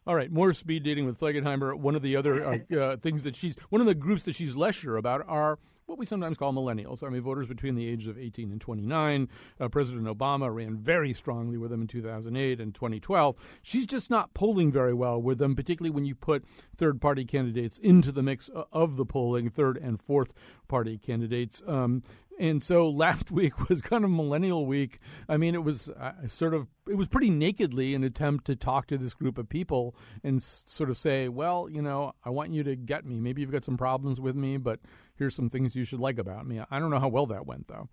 All 0.07 0.14
right, 0.14 0.31
more 0.31 0.53
speed 0.53 0.83
dating 0.83 1.07
with 1.07 1.19
Flegenheimer. 1.19 1.75
One 1.79 1.95
of 1.95 2.03
the 2.03 2.17
other 2.17 2.45
uh, 2.45 2.77
uh, 2.77 2.97
things 2.99 3.23
that 3.23 3.35
she's 3.35 3.57
one 3.71 3.81
of 3.81 3.87
the 3.87 3.95
groups 3.95 4.25
that 4.25 4.35
she's 4.35 4.55
less 4.55 4.75
sure 4.75 4.97
about 4.97 5.25
are 5.27 5.59
what 5.87 5.99
we 5.99 6.07
sometimes 6.07 6.37
call 6.37 6.53
millennials. 6.53 7.03
I 7.03 7.09
mean, 7.09 7.23
voters 7.23 7.47
between 7.47 7.75
the 7.75 7.88
ages 7.88 8.09
of 8.09 8.19
18 8.19 8.51
and 8.51 8.61
29. 8.61 9.29
Uh, 9.61 9.69
President 9.69 10.07
Obama 10.07 10.55
ran 10.55 10.77
very 10.77 11.12
strongly 11.12 11.59
with 11.59 11.71
them 11.71 11.83
in 11.83 11.87
2008 11.87 12.61
and 12.61 12.75
2012. 12.75 13.37
She's 13.62 13.87
just 13.87 14.11
not 14.11 14.35
polling 14.35 14.73
very 14.73 14.95
well 14.95 15.21
with 15.21 15.38
them, 15.38 15.55
particularly 15.55 15.90
when 15.90 16.05
you 16.05 16.14
put 16.14 16.45
third 16.77 17.01
party 17.01 17.25
candidates 17.25 17.79
into 17.79 18.12
the 18.12 18.23
mix 18.23 18.51
uh, 18.55 18.64
of 18.73 18.97
the 18.97 19.05
polling, 19.07 19.51
third 19.51 19.77
and 19.77 20.01
fourth 20.01 20.33
party 20.69 20.99
candidates. 20.99 21.62
Um, 21.67 22.03
and 22.38 22.62
so 22.62 22.88
last 23.05 23.31
week 23.31 23.68
was 23.68 23.81
kind 23.81 24.05
of 24.05 24.11
millennial 24.11 24.66
week. 24.66 24.99
I 25.29 25.37
mean, 25.37 25.55
it 25.55 25.62
was 25.62 25.88
uh, 25.88 26.12
sort 26.27 26.55
of 26.55 26.68
it 26.88 26.97
was 26.97 27.09
pretty 27.09 27.31
nakedly 27.31 27.94
an 27.94 28.05
attempt 28.05 28.44
to 28.47 28.57
talk 28.57 28.87
to 28.88 28.99
this 28.99 29.14
group 29.14 29.38
of 29.38 29.49
people 29.49 29.94
and 30.23 30.37
s- 30.37 30.64
sort 30.66 30.90
of 30.90 30.97
say, 30.97 31.29
well, 31.29 31.68
you 31.70 31.81
know, 31.81 32.12
I 32.25 32.31
want 32.31 32.53
you 32.53 32.62
to 32.64 32.77
get 32.77 33.05
me. 33.05 33.20
Maybe 33.20 33.40
you've 33.40 33.53
got 33.53 33.64
some 33.64 33.77
problems 33.77 34.20
with 34.20 34.37
me, 34.37 34.57
but 34.57 34.81
here's 35.16 35.35
some 35.35 35.49
things 35.49 35.75
you 35.75 35.85
should 35.85 36.01
like 36.01 36.18
about 36.18 36.47
me. 36.47 36.61
I 36.70 36.79
don't 36.79 36.90
know 36.90 37.01
how 37.01 37.09
well 37.09 37.27
that 37.27 37.47
went 37.47 37.68
though. 37.68 37.88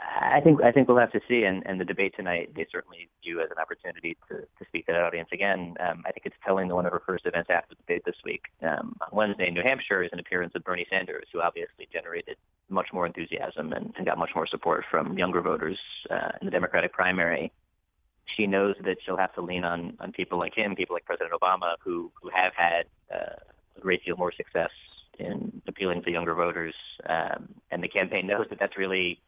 I 0.00 0.40
think 0.40 0.62
I 0.62 0.70
think 0.70 0.86
we'll 0.86 0.98
have 0.98 1.12
to 1.12 1.20
see, 1.28 1.42
and, 1.42 1.62
and 1.66 1.80
the 1.80 1.84
debate 1.84 2.14
tonight 2.16 2.52
they 2.54 2.66
certainly 2.70 3.08
view 3.22 3.40
as 3.40 3.50
an 3.50 3.58
opportunity 3.58 4.16
to, 4.28 4.36
to 4.36 4.64
speak 4.68 4.86
to 4.86 4.92
that 4.92 5.02
audience 5.02 5.28
again. 5.32 5.74
Um, 5.80 6.04
I 6.06 6.12
think 6.12 6.26
it's 6.26 6.36
telling 6.44 6.68
that 6.68 6.74
one 6.74 6.86
of 6.86 6.92
her 6.92 7.02
first 7.04 7.26
events 7.26 7.50
after 7.50 7.74
the 7.74 7.82
debate 7.82 8.02
this 8.04 8.14
week 8.24 8.42
um, 8.62 8.96
on 9.00 9.08
Wednesday 9.12 9.48
in 9.48 9.54
New 9.54 9.62
Hampshire 9.62 10.04
is 10.04 10.10
an 10.12 10.20
appearance 10.20 10.52
of 10.54 10.62
Bernie 10.62 10.86
Sanders, 10.88 11.26
who 11.32 11.40
obviously 11.40 11.88
generated 11.92 12.36
much 12.68 12.88
more 12.92 13.06
enthusiasm 13.06 13.72
and, 13.72 13.92
and 13.96 14.06
got 14.06 14.18
much 14.18 14.30
more 14.36 14.46
support 14.46 14.84
from 14.88 15.18
younger 15.18 15.40
voters 15.40 15.78
uh, 16.10 16.30
in 16.40 16.44
the 16.44 16.52
Democratic 16.52 16.92
primary. 16.92 17.50
She 18.26 18.46
knows 18.46 18.76
that 18.84 18.98
she'll 19.04 19.16
have 19.16 19.34
to 19.34 19.40
lean 19.40 19.64
on 19.64 19.96
on 19.98 20.12
people 20.12 20.38
like 20.38 20.54
him, 20.54 20.76
people 20.76 20.94
like 20.94 21.06
President 21.06 21.32
Obama, 21.32 21.74
who 21.82 22.12
who 22.22 22.30
have 22.32 22.52
had 22.54 22.86
uh, 23.12 23.34
a 23.76 23.80
great 23.80 24.04
deal 24.04 24.16
more 24.16 24.32
success 24.32 24.70
in 25.18 25.60
appealing 25.66 26.02
to 26.04 26.12
younger 26.12 26.34
voters, 26.34 26.74
um, 27.08 27.48
and 27.72 27.82
the 27.82 27.88
campaign 27.88 28.28
knows 28.28 28.46
that 28.50 28.60
that's 28.60 28.76
really 28.78 29.20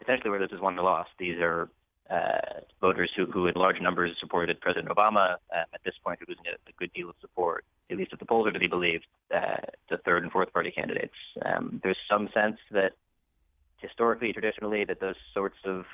essentially 0.00 0.30
where 0.30 0.38
this 0.38 0.52
is 0.52 0.60
won 0.60 0.78
or 0.78 0.82
lost. 0.82 1.10
These 1.18 1.38
are 1.40 1.68
uh, 2.10 2.60
voters 2.80 3.10
who, 3.16 3.26
who 3.26 3.46
in 3.46 3.54
large 3.54 3.80
numbers 3.80 4.16
supported 4.20 4.60
President 4.60 4.88
Obama. 4.88 5.32
Um, 5.54 5.64
at 5.74 5.80
this 5.84 5.94
point, 6.02 6.20
are 6.20 6.24
losing 6.28 6.44
a, 6.46 6.54
a, 6.68 6.72
good 6.78 6.92
deal 6.94 7.10
of 7.10 7.16
support, 7.20 7.64
at 7.90 7.98
least 7.98 8.12
if 8.12 8.18
the 8.18 8.24
polls 8.24 8.46
are 8.46 8.52
to 8.52 8.58
be 8.58 8.66
believed, 8.66 9.06
uh, 9.34 9.56
to 9.90 9.98
third 10.04 10.22
and 10.22 10.32
fourth 10.32 10.52
party 10.52 10.70
candidates. 10.70 11.14
Um, 11.44 11.80
there's 11.82 11.98
some 12.10 12.28
sense 12.32 12.56
that 12.70 12.92
historically, 13.78 14.32
traditionally, 14.32 14.84
that 14.84 15.00
those 15.00 15.16
sorts 15.34 15.58
of 15.64 15.84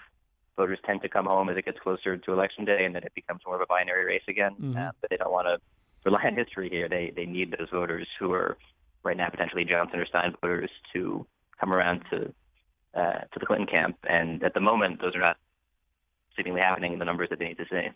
voters 0.57 0.79
tend 0.87 1.03
to 1.03 1.09
come 1.09 1.27
home 1.27 1.49
as 1.49 1.57
it 1.57 1.65
gets 1.65 1.79
closer 1.81 2.17
to 2.17 2.33
election 2.33 2.65
day, 2.65 2.85
and 2.85 2.95
that 2.95 3.05
it 3.05 3.13
becomes 3.15 3.41
more 3.45 3.57
of 3.57 3.63
a 3.63 3.67
binary 3.67 4.05
race 4.05 4.23
again. 4.29 4.53
Mm-hmm. 4.53 4.79
Uh, 4.79 4.91
but 5.01 5.11
they 5.11 5.17
don't 5.17 5.33
want 5.33 5.47
to 5.47 5.59
rely 6.05 6.23
on 6.25 6.37
history 6.37 6.69
here. 6.71 6.89
They 6.89 7.13
they 7.15 7.27
need 7.27 7.55
those 7.59 7.69
voters 7.73 8.07
who 8.21 8.33
are 8.33 8.57
right 9.03 9.17
now 9.17 9.29
potentially 9.29 9.65
Johnson 9.65 9.99
or 9.99 10.07
Stein 10.07 10.35
voters 10.41 10.71
to 10.93 11.27
come 11.59 11.73
around 11.73 12.03
to 12.11 12.33
uh, 12.95 13.21
to 13.33 13.39
the 13.39 13.47
Clinton 13.47 13.67
camp. 13.67 13.97
And 14.09 14.43
at 14.43 14.55
the 14.55 14.61
moment, 14.61 15.01
those 15.01 15.15
are 15.15 15.21
not 15.21 15.37
seemingly 16.37 16.61
happening 16.61 16.93
in 16.93 16.99
the 16.99 17.05
numbers 17.05 17.29
that 17.31 17.39
they 17.39 17.47
need 17.47 17.59
to 17.59 17.67
see. 17.71 17.89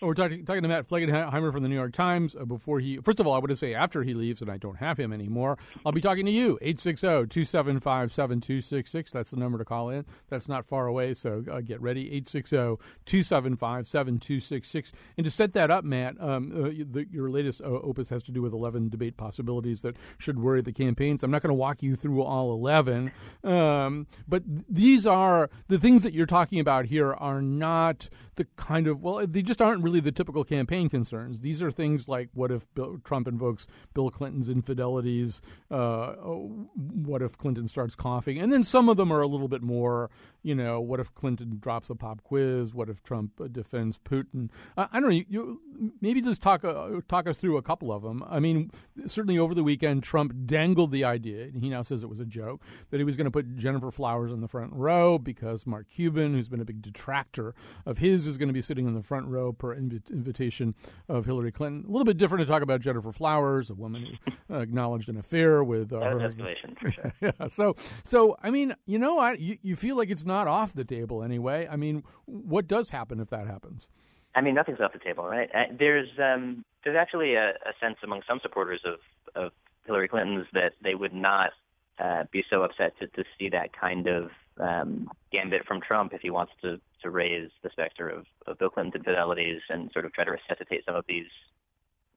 We're 0.00 0.14
talking, 0.14 0.44
talking 0.44 0.62
to 0.62 0.68
Matt 0.68 0.86
Flegenheimer 0.86 1.52
from 1.52 1.64
the 1.64 1.68
New 1.68 1.74
York 1.74 1.92
Times. 1.92 2.36
Uh, 2.36 2.44
before 2.44 2.78
he, 2.78 2.98
first 2.98 3.18
of 3.18 3.26
all, 3.26 3.32
I 3.32 3.38
want 3.38 3.48
to 3.48 3.56
say 3.56 3.74
after 3.74 4.04
he 4.04 4.14
leaves, 4.14 4.40
and 4.40 4.48
I 4.48 4.56
don't 4.56 4.76
have 4.76 4.96
him 4.96 5.12
anymore, 5.12 5.58
I'll 5.84 5.90
be 5.90 6.00
talking 6.00 6.24
to 6.26 6.30
you. 6.30 6.56
860-275-7266. 6.62 9.10
That's 9.10 9.32
the 9.32 9.38
number 9.38 9.58
to 9.58 9.64
call 9.64 9.90
in. 9.90 10.06
That's 10.28 10.48
not 10.48 10.64
far 10.64 10.86
away, 10.86 11.14
so 11.14 11.42
uh, 11.50 11.62
get 11.62 11.82
ready. 11.82 12.08
860-275-7266. 12.20 14.92
And 15.16 15.24
to 15.24 15.32
set 15.32 15.52
that 15.54 15.72
up, 15.72 15.82
Matt, 15.82 16.14
um, 16.20 16.52
uh, 16.52 16.68
the, 16.88 17.04
your 17.10 17.28
latest 17.28 17.60
uh, 17.60 17.64
opus 17.64 18.08
has 18.10 18.22
to 18.24 18.30
do 18.30 18.40
with 18.40 18.52
11 18.52 18.90
debate 18.90 19.16
possibilities 19.16 19.82
that 19.82 19.96
should 20.18 20.38
worry 20.38 20.62
the 20.62 20.72
campaigns. 20.72 21.24
I'm 21.24 21.32
not 21.32 21.42
going 21.42 21.50
to 21.50 21.54
walk 21.54 21.82
you 21.82 21.96
through 21.96 22.22
all 22.22 22.52
11, 22.52 23.10
um, 23.42 24.06
but 24.28 24.44
these 24.68 25.08
are 25.08 25.50
the 25.66 25.78
things 25.78 26.04
that 26.04 26.12
you're 26.12 26.26
talking 26.26 26.60
about 26.60 26.86
here 26.86 27.14
are 27.14 27.42
not 27.42 28.08
the 28.38 28.46
kind 28.56 28.86
of 28.86 29.02
well, 29.02 29.26
they 29.26 29.42
just 29.42 29.60
aren't 29.60 29.82
the 29.88 30.12
typical 30.12 30.44
campaign 30.44 30.88
concerns. 30.88 31.40
These 31.40 31.62
are 31.62 31.70
things 31.70 32.08
like 32.08 32.28
what 32.34 32.50
if 32.50 32.72
Bill, 32.74 33.00
Trump 33.04 33.26
invokes 33.26 33.66
Bill 33.94 34.10
Clinton's 34.10 34.48
infidelities? 34.48 35.40
Uh, 35.70 36.12
what 36.14 37.22
if 37.22 37.36
Clinton 37.38 37.68
starts 37.68 37.94
coughing? 37.94 38.38
And 38.38 38.52
then 38.52 38.64
some 38.64 38.88
of 38.88 38.96
them 38.96 39.12
are 39.12 39.20
a 39.20 39.26
little 39.26 39.48
bit 39.48 39.62
more, 39.62 40.10
you 40.42 40.54
know, 40.54 40.80
what 40.80 41.00
if 41.00 41.12
Clinton 41.14 41.58
drops 41.60 41.90
a 41.90 41.94
pop 41.94 42.22
quiz? 42.22 42.74
What 42.74 42.88
if 42.88 43.02
Trump 43.02 43.40
uh, 43.40 43.48
defends 43.48 43.98
Putin? 43.98 44.50
I, 44.76 44.88
I 44.92 45.00
don't 45.00 45.10
know. 45.10 45.14
You, 45.14 45.24
you, 45.28 45.60
maybe 46.00 46.20
just 46.20 46.42
talk 46.42 46.64
uh, 46.64 47.00
talk 47.08 47.26
us 47.26 47.38
through 47.38 47.56
a 47.56 47.62
couple 47.62 47.92
of 47.92 48.02
them. 48.02 48.24
I 48.28 48.40
mean, 48.40 48.70
certainly 49.06 49.38
over 49.38 49.54
the 49.54 49.64
weekend, 49.64 50.02
Trump 50.02 50.32
dangled 50.46 50.92
the 50.92 51.04
idea, 51.04 51.44
and 51.44 51.62
he 51.62 51.68
now 51.68 51.82
says 51.82 52.02
it 52.02 52.08
was 52.08 52.20
a 52.20 52.24
joke, 52.24 52.62
that 52.90 52.98
he 52.98 53.04
was 53.04 53.16
going 53.16 53.24
to 53.24 53.30
put 53.30 53.56
Gennifer 53.56 53.90
Flowers 53.90 54.32
in 54.32 54.40
the 54.40 54.48
front 54.48 54.72
row 54.72 55.18
because 55.18 55.66
Mark 55.66 55.88
Cuban, 55.88 56.34
who's 56.34 56.48
been 56.48 56.60
a 56.60 56.64
big 56.64 56.82
detractor 56.82 57.54
of 57.84 57.98
his, 57.98 58.26
is 58.26 58.38
going 58.38 58.48
to 58.48 58.54
be 58.54 58.62
sitting 58.62 58.86
in 58.86 58.94
the 58.94 59.02
front 59.02 59.26
row 59.26 59.52
per 59.52 59.74
inv- 59.74 60.10
invitation 60.10 60.74
of 61.08 61.26
Hillary 61.26 61.52
Clinton. 61.52 61.84
A 61.86 61.90
little 61.90 62.04
bit 62.04 62.16
different 62.16 62.46
to 62.46 62.50
talk 62.50 62.62
about 62.62 62.80
Gennifer 62.80 63.12
Flowers, 63.12 63.70
a 63.70 63.74
woman 63.74 64.18
who 64.48 64.54
uh, 64.54 64.58
acknowledged 64.58 65.08
an 65.08 65.16
affair 65.16 65.64
with 65.64 65.92
uh, 65.92 66.00
her 66.00 66.20
husband. 66.20 66.56
For 66.80 66.90
sure. 66.90 67.12
yeah. 67.20 67.48
So, 67.48 67.74
so 68.04 68.36
I 68.42 68.50
mean, 68.50 68.74
you 68.86 68.98
know, 68.98 69.18
I, 69.18 69.32
you, 69.32 69.58
you 69.62 69.76
feel 69.76 69.96
like 69.96 70.10
it's 70.10 70.24
not 70.28 70.46
off 70.46 70.72
the 70.72 70.84
table 70.84 71.24
anyway. 71.24 71.66
I 71.68 71.74
mean, 71.74 72.04
what 72.26 72.68
does 72.68 72.90
happen 72.90 73.18
if 73.18 73.30
that 73.30 73.48
happens? 73.48 73.88
I 74.36 74.40
mean, 74.40 74.54
nothing's 74.54 74.80
off 74.80 74.92
the 74.92 75.00
table, 75.00 75.24
right? 75.24 75.50
Uh, 75.52 75.64
there's 75.76 76.08
um, 76.22 76.64
there's 76.84 76.96
actually 76.96 77.34
a, 77.34 77.48
a 77.48 77.72
sense 77.80 77.96
among 78.04 78.20
some 78.28 78.38
supporters 78.40 78.80
of 78.84 79.00
of 79.34 79.52
Hillary 79.84 80.06
Clinton's 80.06 80.46
that 80.52 80.74
they 80.82 80.94
would 80.94 81.12
not 81.12 81.50
uh, 81.98 82.24
be 82.30 82.44
so 82.48 82.62
upset 82.62 82.96
to, 83.00 83.08
to 83.08 83.24
see 83.38 83.48
that 83.48 83.70
kind 83.78 84.06
of 84.06 84.30
um, 84.60 85.10
gambit 85.32 85.66
from 85.66 85.80
Trump 85.80 86.12
if 86.12 86.20
he 86.20 86.30
wants 86.30 86.52
to 86.62 86.80
to 87.02 87.10
raise 87.10 87.50
the 87.62 87.70
specter 87.70 88.08
of, 88.08 88.26
of 88.46 88.58
Bill 88.58 88.70
Clinton's 88.70 88.94
infidelities 88.94 89.60
and 89.68 89.90
sort 89.92 90.04
of 90.04 90.12
try 90.12 90.24
to 90.24 90.32
resuscitate 90.32 90.84
some 90.84 90.96
of 90.96 91.04
these 91.08 91.26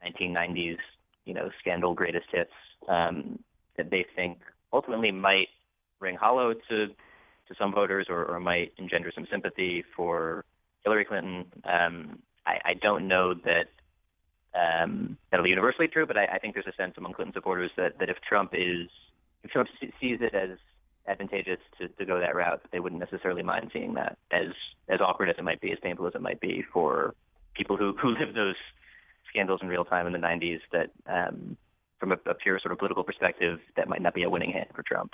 1990s, 0.04 0.78
you 1.26 1.34
know, 1.34 1.50
scandal 1.60 1.94
greatest 1.94 2.26
hits 2.32 2.52
um, 2.88 3.40
that 3.78 3.92
they 3.92 4.06
think 4.16 4.40
ultimately 4.74 5.12
might 5.12 5.50
ring 6.00 6.16
hollow 6.16 6.54
to 6.70 6.88
to 7.52 7.58
some 7.60 7.74
voters 7.74 8.08
or, 8.10 8.26
or 8.26 8.40
might 8.40 8.72
engender 8.78 9.12
some 9.14 9.28
sympathy 9.30 9.84
for 9.96 10.46
Hillary 10.84 11.06
Clinton. 11.06 11.46
Um, 11.66 12.20
I, 12.46 12.58
I 12.66 12.74
don't 12.82 13.08
know 13.08 13.34
that 13.34 13.68
um, 14.54 15.18
that'll 15.30 15.44
be 15.44 15.50
universally 15.50 15.88
true, 15.88 16.06
but 16.06 16.18
I, 16.18 16.26
I 16.26 16.40
think 16.40 16.54
there's 16.54 16.68
a 16.68 16.76
sense 16.76 16.96
among 16.98 17.14
Clinton 17.14 17.34
supporters 17.34 17.72
that, 17.78 18.00
that 18.00 18.10
if 18.10 18.18
Trump 18.28 18.52
is 18.54 18.90
if 19.44 19.50
Trump 19.50 19.70
sees 20.00 20.20
it 20.22 20.36
as 20.36 20.58
advantageous 21.08 21.58
to, 21.80 21.88
to 21.88 22.06
go 22.06 22.20
that 22.20 22.36
route, 22.36 22.62
they 22.72 22.80
wouldn't 22.80 23.00
necessarily 23.00 23.42
mind 23.42 23.72
seeing 23.74 23.96
that 23.96 24.18
as 24.32 24.48
as 24.90 25.00
awkward 25.02 25.30
as 25.30 25.36
it 25.38 25.44
might 25.44 25.62
be, 25.62 25.72
as 25.72 25.80
painful 25.82 26.08
as 26.08 26.16
it 26.16 26.22
might 26.22 26.40
be 26.40 26.64
for 26.74 27.16
people 27.56 27.78
who 27.78 27.94
who 28.02 28.10
live 28.10 28.36
those 28.36 28.56
scandals 29.30 29.62
in 29.62 29.68
real 29.68 29.86
time 29.86 30.06
in 30.06 30.14
the 30.14 30.20
90s. 30.20 30.60
That 30.72 30.92
um, 31.08 31.58
from 32.00 32.12
a, 32.12 32.18
a 32.30 32.34
pure 32.34 32.60
sort 32.60 32.72
of 32.72 32.80
political 32.80 33.04
perspective, 33.04 33.60
that 33.78 33.88
might 33.88 34.02
not 34.02 34.14
be 34.14 34.24
a 34.24 34.30
winning 34.30 34.52
hand 34.52 34.68
for 34.76 34.84
Trump. 34.84 35.14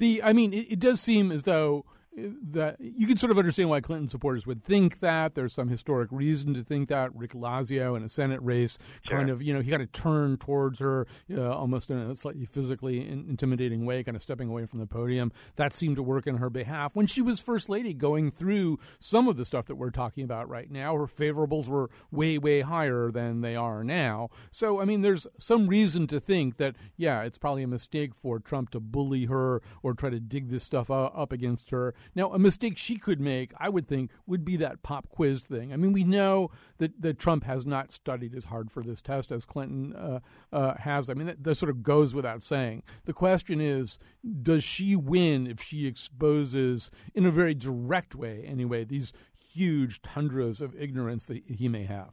The 0.00 0.22
I 0.22 0.32
mean, 0.32 0.52
it, 0.52 0.72
it 0.72 0.80
does 0.80 1.00
seem 1.00 1.30
as 1.30 1.44
though 1.44 1.84
that 2.16 2.76
you 2.80 3.06
can 3.06 3.16
sort 3.16 3.30
of 3.30 3.38
understand 3.38 3.70
why 3.70 3.80
Clinton 3.80 4.08
supporters 4.08 4.46
would 4.46 4.62
think 4.62 5.00
that. 5.00 5.34
There's 5.34 5.52
some 5.52 5.68
historic 5.68 6.08
reason 6.10 6.54
to 6.54 6.64
think 6.64 6.88
that. 6.88 7.14
Rick 7.14 7.32
Lazio 7.32 7.96
in 7.96 8.02
a 8.02 8.08
Senate 8.08 8.40
race, 8.42 8.78
sure. 9.02 9.16
kind 9.16 9.30
of, 9.30 9.42
you 9.42 9.54
know, 9.54 9.60
he 9.60 9.70
kind 9.70 9.82
of 9.82 9.92
turned 9.92 10.40
towards 10.40 10.80
her 10.80 11.06
uh, 11.32 11.50
almost 11.50 11.90
in 11.90 11.98
a 11.98 12.14
slightly 12.14 12.44
physically 12.44 13.08
intimidating 13.08 13.86
way, 13.86 14.02
kind 14.02 14.16
of 14.16 14.22
stepping 14.22 14.48
away 14.48 14.66
from 14.66 14.80
the 14.80 14.86
podium. 14.86 15.32
That 15.56 15.72
seemed 15.72 15.96
to 15.96 16.02
work 16.02 16.26
in 16.26 16.38
her 16.38 16.50
behalf. 16.50 16.96
When 16.96 17.06
she 17.06 17.22
was 17.22 17.40
first 17.40 17.68
lady, 17.68 17.94
going 17.94 18.30
through 18.30 18.78
some 18.98 19.28
of 19.28 19.36
the 19.36 19.44
stuff 19.44 19.66
that 19.66 19.76
we're 19.76 19.90
talking 19.90 20.24
about 20.24 20.48
right 20.48 20.70
now, 20.70 20.94
her 20.96 21.06
favorables 21.06 21.68
were 21.68 21.90
way, 22.10 22.38
way 22.38 22.62
higher 22.62 23.10
than 23.10 23.40
they 23.40 23.54
are 23.54 23.84
now. 23.84 24.30
So, 24.50 24.80
I 24.80 24.84
mean, 24.84 25.02
there's 25.02 25.26
some 25.38 25.68
reason 25.68 26.06
to 26.08 26.18
think 26.18 26.56
that, 26.56 26.74
yeah, 26.96 27.22
it's 27.22 27.38
probably 27.38 27.62
a 27.62 27.68
mistake 27.68 28.14
for 28.14 28.40
Trump 28.40 28.70
to 28.70 28.80
bully 28.80 29.26
her 29.26 29.62
or 29.82 29.94
try 29.94 30.10
to 30.10 30.20
dig 30.20 30.48
this 30.48 30.64
stuff 30.64 30.90
up 30.90 31.32
against 31.32 31.70
her. 31.70 31.94
Now, 32.14 32.32
a 32.32 32.38
mistake 32.38 32.76
she 32.78 32.96
could 32.96 33.20
make, 33.20 33.52
I 33.58 33.68
would 33.68 33.86
think, 33.86 34.10
would 34.26 34.44
be 34.44 34.56
that 34.56 34.82
pop 34.82 35.08
quiz 35.08 35.42
thing. 35.42 35.72
I 35.72 35.76
mean, 35.76 35.92
we 35.92 36.04
know 36.04 36.50
that, 36.78 37.00
that 37.00 37.18
Trump 37.18 37.44
has 37.44 37.66
not 37.66 37.92
studied 37.92 38.34
as 38.34 38.44
hard 38.46 38.70
for 38.70 38.82
this 38.82 39.02
test 39.02 39.32
as 39.32 39.44
Clinton 39.44 39.94
uh, 39.94 40.20
uh, 40.52 40.74
has. 40.78 41.08
I 41.10 41.14
mean, 41.14 41.26
that, 41.26 41.42
that 41.44 41.54
sort 41.56 41.70
of 41.70 41.82
goes 41.82 42.14
without 42.14 42.42
saying. 42.42 42.82
The 43.04 43.12
question 43.12 43.60
is, 43.60 43.98
does 44.42 44.64
she 44.64 44.96
win 44.96 45.46
if 45.46 45.60
she 45.60 45.86
exposes, 45.86 46.90
in 47.14 47.26
a 47.26 47.30
very 47.30 47.54
direct 47.54 48.14
way 48.14 48.44
anyway, 48.46 48.84
these 48.84 49.12
huge 49.52 50.02
tundras 50.02 50.60
of 50.60 50.74
ignorance 50.80 51.26
that 51.26 51.42
he 51.46 51.68
may 51.68 51.84
have? 51.84 52.10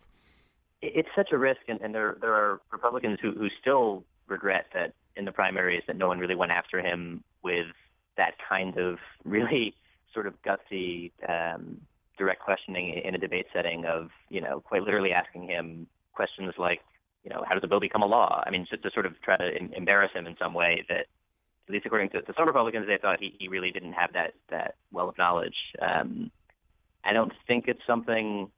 It's 0.81 1.09
such 1.15 1.29
a 1.31 1.37
risk, 1.37 1.61
and, 1.67 1.81
and 1.81 1.93
there 1.95 2.17
there 2.21 2.33
are 2.33 2.61
Republicans 2.71 3.17
who, 3.19 3.31
who 3.31 3.47
still 3.59 4.03
regret 4.27 4.67
that 4.73 4.93
in 5.15 5.25
the 5.25 5.31
primaries 5.31 5.81
that 5.87 5.97
no 5.97 6.07
one 6.07 6.19
really 6.19 6.35
went 6.35 6.51
after 6.51 6.79
him 6.79 7.23
with 7.43 7.65
that 8.17 8.33
kind 8.47 8.77
of 8.77 8.97
really 9.23 9.73
sort 10.13 10.27
of 10.27 10.33
gutsy, 10.41 11.11
um, 11.27 11.81
direct 12.17 12.41
questioning 12.41 13.01
in 13.03 13.15
a 13.15 13.17
debate 13.17 13.45
setting 13.53 13.85
of, 13.85 14.09
you 14.29 14.41
know, 14.41 14.59
quite 14.59 14.81
literally 14.81 15.11
asking 15.11 15.43
him 15.47 15.87
questions 16.13 16.53
like, 16.57 16.81
you 17.23 17.29
know, 17.29 17.43
how 17.47 17.53
does 17.53 17.63
a 17.63 17.67
bill 17.67 17.79
become 17.79 18.01
a 18.01 18.05
law? 18.07 18.43
I 18.45 18.49
mean, 18.49 18.65
just 18.69 18.83
to 18.83 18.91
sort 18.91 19.05
of 19.05 19.21
try 19.21 19.37
to 19.37 19.55
em- 19.59 19.73
embarrass 19.75 20.11
him 20.13 20.25
in 20.25 20.35
some 20.39 20.53
way 20.53 20.85
that, 20.89 21.05
at 21.67 21.73
least 21.73 21.85
according 21.85 22.09
to, 22.11 22.21
to 22.21 22.33
some 22.35 22.47
Republicans, 22.47 22.87
they 22.87 22.97
thought 22.97 23.19
he, 23.19 23.35
he 23.37 23.49
really 23.49 23.71
didn't 23.71 23.93
have 23.93 24.13
that 24.13 24.33
that 24.49 24.75
well 24.91 25.09
of 25.09 25.17
knowledge. 25.17 25.55
Um, 25.81 26.31
I 27.03 27.11
don't 27.11 27.33
think 27.45 27.65
it's 27.67 27.81
something 27.85 28.49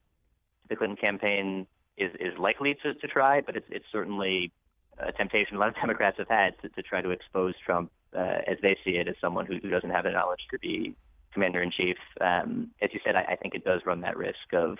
the 0.69 0.75
Clinton 0.75 0.95
campaign 0.95 1.65
is 1.97 2.11
is 2.19 2.37
likely 2.37 2.77
to, 2.83 2.93
to 2.93 3.07
try, 3.07 3.41
but 3.41 3.55
it's 3.55 3.65
it's 3.71 3.85
certainly 3.91 4.51
a 4.99 5.11
temptation 5.11 5.55
a 5.55 5.59
lot 5.59 5.69
of 5.69 5.75
Democrats 5.75 6.17
have 6.19 6.27
had 6.29 6.53
to, 6.61 6.69
to 6.69 6.83
try 6.83 7.01
to 7.01 7.09
expose 7.09 7.55
Trump 7.65 7.91
uh, 8.15 8.41
as 8.47 8.57
they 8.61 8.77
see 8.83 8.91
it 8.91 9.07
as 9.07 9.15
someone 9.21 9.45
who, 9.45 9.57
who 9.61 9.69
doesn't 9.69 9.89
have 9.89 10.03
the 10.03 10.11
knowledge 10.11 10.41
to 10.51 10.59
be 10.59 10.95
commander 11.33 11.61
in 11.61 11.71
chief. 11.71 11.97
Um, 12.21 12.71
as 12.81 12.89
you 12.93 12.99
said, 13.05 13.15
I, 13.15 13.33
I 13.33 13.35
think 13.35 13.53
it 13.53 13.63
does 13.63 13.81
run 13.85 14.01
that 14.01 14.17
risk 14.17 14.53
of 14.53 14.77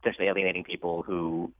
potentially 0.00 0.28
alienating 0.28 0.64
people 0.64 1.02
who 1.02 1.52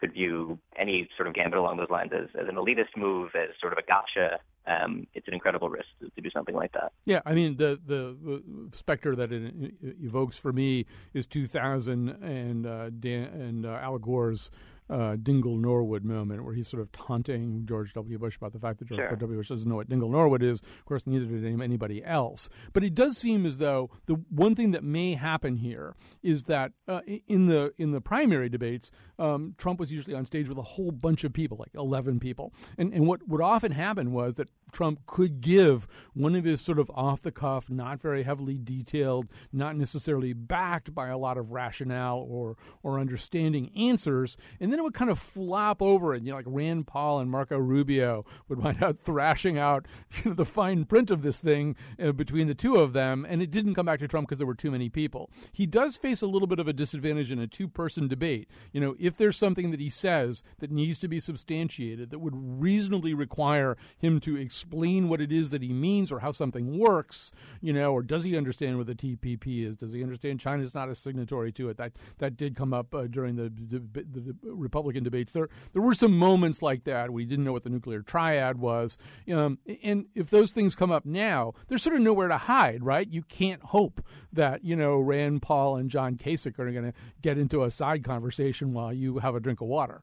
could 0.00 0.12
view 0.12 0.58
any 0.76 1.08
sort 1.16 1.28
of 1.28 1.34
gambit 1.34 1.58
along 1.58 1.76
those 1.76 1.90
lines 1.90 2.10
as, 2.12 2.28
as 2.40 2.48
an 2.48 2.56
elitist 2.56 2.96
move, 2.96 3.30
as 3.36 3.50
sort 3.60 3.72
of 3.72 3.78
a 3.78 3.82
gotcha. 3.86 4.40
Um, 4.66 5.06
it's 5.14 5.28
an 5.28 5.34
incredible 5.34 5.68
risk 5.68 5.86
to, 6.00 6.10
to, 6.10 6.20
do 6.20 6.30
something 6.30 6.54
like 6.54 6.72
that. 6.72 6.92
Yeah, 7.04 7.20
I 7.24 7.34
mean 7.34 7.56
the 7.56 7.80
the, 7.84 8.16
the 8.22 8.42
specter 8.76 9.16
that 9.16 9.32
it 9.32 9.74
evokes 9.82 10.38
for 10.38 10.52
me 10.52 10.86
is 11.14 11.26
2000 11.26 12.08
and 12.08 12.66
uh, 12.66 12.90
Dan, 12.90 13.24
and 13.24 13.66
uh, 13.66 13.78
Al 13.82 13.98
Gore's 13.98 14.52
uh, 14.90 15.16
Dingell 15.16 15.58
Norwood 15.58 16.04
moment 16.04 16.44
where 16.44 16.54
he's 16.54 16.68
sort 16.68 16.82
of 16.82 16.92
taunting 16.92 17.64
George 17.66 17.92
W. 17.94 18.18
Bush 18.18 18.36
about 18.36 18.52
the 18.52 18.58
fact 18.58 18.78
that 18.78 18.88
George 18.88 19.00
sure. 19.00 19.16
W. 19.16 19.38
Bush 19.38 19.48
doesn't 19.48 19.68
know 19.68 19.76
what 19.76 19.88
Dingell 19.88 20.10
Norwood 20.10 20.42
is. 20.42 20.60
Of 20.60 20.84
course, 20.84 21.06
neither 21.06 21.26
did 21.26 21.44
anybody 21.60 22.04
else. 22.04 22.48
But 22.72 22.84
it 22.84 22.94
does 22.94 23.16
seem 23.16 23.46
as 23.46 23.58
though 23.58 23.90
the 24.06 24.14
one 24.28 24.54
thing 24.54 24.72
that 24.72 24.84
may 24.84 25.14
happen 25.14 25.56
here 25.56 25.94
is 26.22 26.44
that 26.44 26.72
uh, 26.88 27.00
in 27.26 27.46
the 27.46 27.72
in 27.78 27.92
the 27.92 28.00
primary 28.00 28.48
debates, 28.48 28.90
um, 29.18 29.54
Trump 29.58 29.80
was 29.80 29.92
usually 29.92 30.14
on 30.14 30.24
stage 30.24 30.48
with 30.48 30.58
a 30.58 30.62
whole 30.62 30.90
bunch 30.90 31.24
of 31.24 31.32
people, 31.32 31.56
like 31.58 31.74
eleven 31.74 32.20
people, 32.20 32.52
and 32.76 32.92
and 32.92 33.06
what 33.06 33.26
would 33.28 33.40
often 33.40 33.72
happen 33.72 34.12
was 34.12 34.34
that 34.36 34.50
Trump 34.72 35.06
could 35.06 35.40
give 35.40 35.86
one 36.14 36.34
of 36.34 36.44
his 36.44 36.60
sort 36.60 36.78
of 36.78 36.90
off 36.94 37.22
the 37.22 37.30
cuff, 37.30 37.70
not 37.70 38.00
very 38.00 38.22
heavily 38.22 38.58
detailed, 38.58 39.28
not 39.52 39.76
necessarily 39.76 40.32
backed 40.32 40.94
by 40.94 41.08
a 41.08 41.18
lot 41.18 41.38
of 41.38 41.52
rationale 41.52 42.26
or 42.28 42.56
or 42.82 42.98
understanding 42.98 43.70
answers, 43.76 44.36
and 44.60 44.72
then 44.72 44.78
it 44.78 44.82
would 44.82 44.94
kind 44.94 45.10
of 45.10 45.18
flop 45.18 45.80
over 45.80 46.14
and 46.14 46.26
you 46.26 46.32
know 46.32 46.36
like 46.36 46.46
Rand 46.48 46.86
Paul 46.86 47.20
and 47.20 47.30
Marco 47.30 47.58
Rubio 47.58 48.24
would 48.48 48.58
wind 48.58 48.82
up 48.82 48.98
thrashing 48.98 49.58
out 49.58 49.86
you 50.24 50.30
know, 50.30 50.34
the 50.34 50.44
fine 50.44 50.84
print 50.84 51.10
of 51.10 51.22
this 51.22 51.40
thing 51.40 51.76
uh, 52.02 52.12
between 52.12 52.46
the 52.46 52.54
two 52.54 52.76
of 52.76 52.92
them, 52.92 53.26
and 53.28 53.42
it 53.42 53.50
didn't 53.50 53.74
come 53.74 53.86
back 53.86 53.98
to 54.00 54.08
Trump 54.08 54.28
because 54.28 54.38
there 54.38 54.46
were 54.46 54.54
too 54.54 54.70
many 54.70 54.88
people. 54.88 55.30
He 55.52 55.66
does 55.66 55.96
face 55.96 56.22
a 56.22 56.26
little 56.26 56.48
bit 56.48 56.58
of 56.58 56.68
a 56.68 56.72
disadvantage 56.72 57.30
in 57.30 57.38
a 57.38 57.46
two-person 57.46 58.08
debate. 58.08 58.48
You 58.72 58.80
know, 58.80 58.96
if 58.98 59.16
there's 59.16 59.36
something 59.36 59.70
that 59.70 59.80
he 59.80 59.90
says 59.90 60.42
that 60.58 60.70
needs 60.70 60.98
to 61.00 61.08
be 61.08 61.20
substantiated 61.20 62.10
that 62.10 62.18
would 62.18 62.34
reasonably 62.34 63.14
require 63.14 63.76
him 63.98 64.20
to 64.20 64.36
explain 64.62 65.08
what 65.08 65.20
it 65.20 65.32
is 65.32 65.50
that 65.50 65.60
he 65.60 65.72
means 65.72 66.12
or 66.12 66.20
how 66.20 66.30
something 66.30 66.78
works, 66.78 67.32
you 67.60 67.72
know, 67.72 67.92
or 67.92 68.00
does 68.00 68.22
he 68.22 68.36
understand 68.36 68.78
what 68.78 68.86
the 68.86 68.94
TPP 68.94 69.66
is? 69.66 69.76
Does 69.76 69.92
he 69.92 70.02
understand 70.02 70.38
China's 70.38 70.72
not 70.72 70.88
a 70.88 70.94
signatory 70.94 71.50
to 71.52 71.68
it? 71.68 71.76
That 71.78 71.92
that 72.18 72.36
did 72.36 72.54
come 72.54 72.72
up 72.72 72.94
uh, 72.94 73.08
during 73.08 73.34
the, 73.34 73.50
the, 73.50 73.80
the, 73.94 74.36
Republican 74.44 75.02
debates. 75.02 75.32
There 75.32 75.48
there 75.72 75.82
were 75.82 75.94
some 75.94 76.16
moments 76.16 76.62
like 76.62 76.84
that. 76.84 77.10
We 77.10 77.24
didn't 77.24 77.44
know 77.44 77.52
what 77.52 77.64
the 77.64 77.70
nuclear 77.70 78.02
triad 78.02 78.58
was, 78.58 78.98
um, 79.32 79.58
and 79.82 80.06
if 80.14 80.30
those 80.30 80.52
things 80.52 80.76
come 80.76 80.92
up 80.92 81.04
now, 81.04 81.54
there's 81.66 81.82
sort 81.82 81.96
of 81.96 82.02
nowhere 82.02 82.28
to 82.28 82.38
hide, 82.38 82.84
right? 82.84 83.08
You 83.10 83.22
can't 83.22 83.62
hope 83.62 84.00
that 84.32 84.64
you 84.64 84.76
know 84.76 84.98
Rand 84.98 85.42
Paul 85.42 85.76
and 85.76 85.90
John 85.90 86.16
Kasich 86.16 86.58
are 86.58 86.70
going 86.70 86.84
to 86.84 86.94
get 87.20 87.36
into 87.36 87.64
a 87.64 87.70
side 87.70 88.04
conversation 88.04 88.72
while 88.72 88.92
you 88.92 89.18
have 89.18 89.34
a 89.34 89.40
drink 89.40 89.60
of 89.60 89.66
water. 89.66 90.02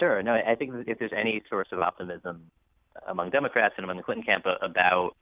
Sure. 0.00 0.20
No, 0.24 0.32
I 0.32 0.56
think 0.56 0.72
if 0.88 0.98
there's 0.98 1.12
any 1.16 1.42
source 1.48 1.68
of 1.70 1.78
optimism 1.78 2.50
among 3.08 3.30
Democrats 3.30 3.74
and 3.76 3.84
among 3.84 3.96
the 3.96 4.02
Clinton 4.02 4.24
camp 4.24 4.44
about 4.62 5.12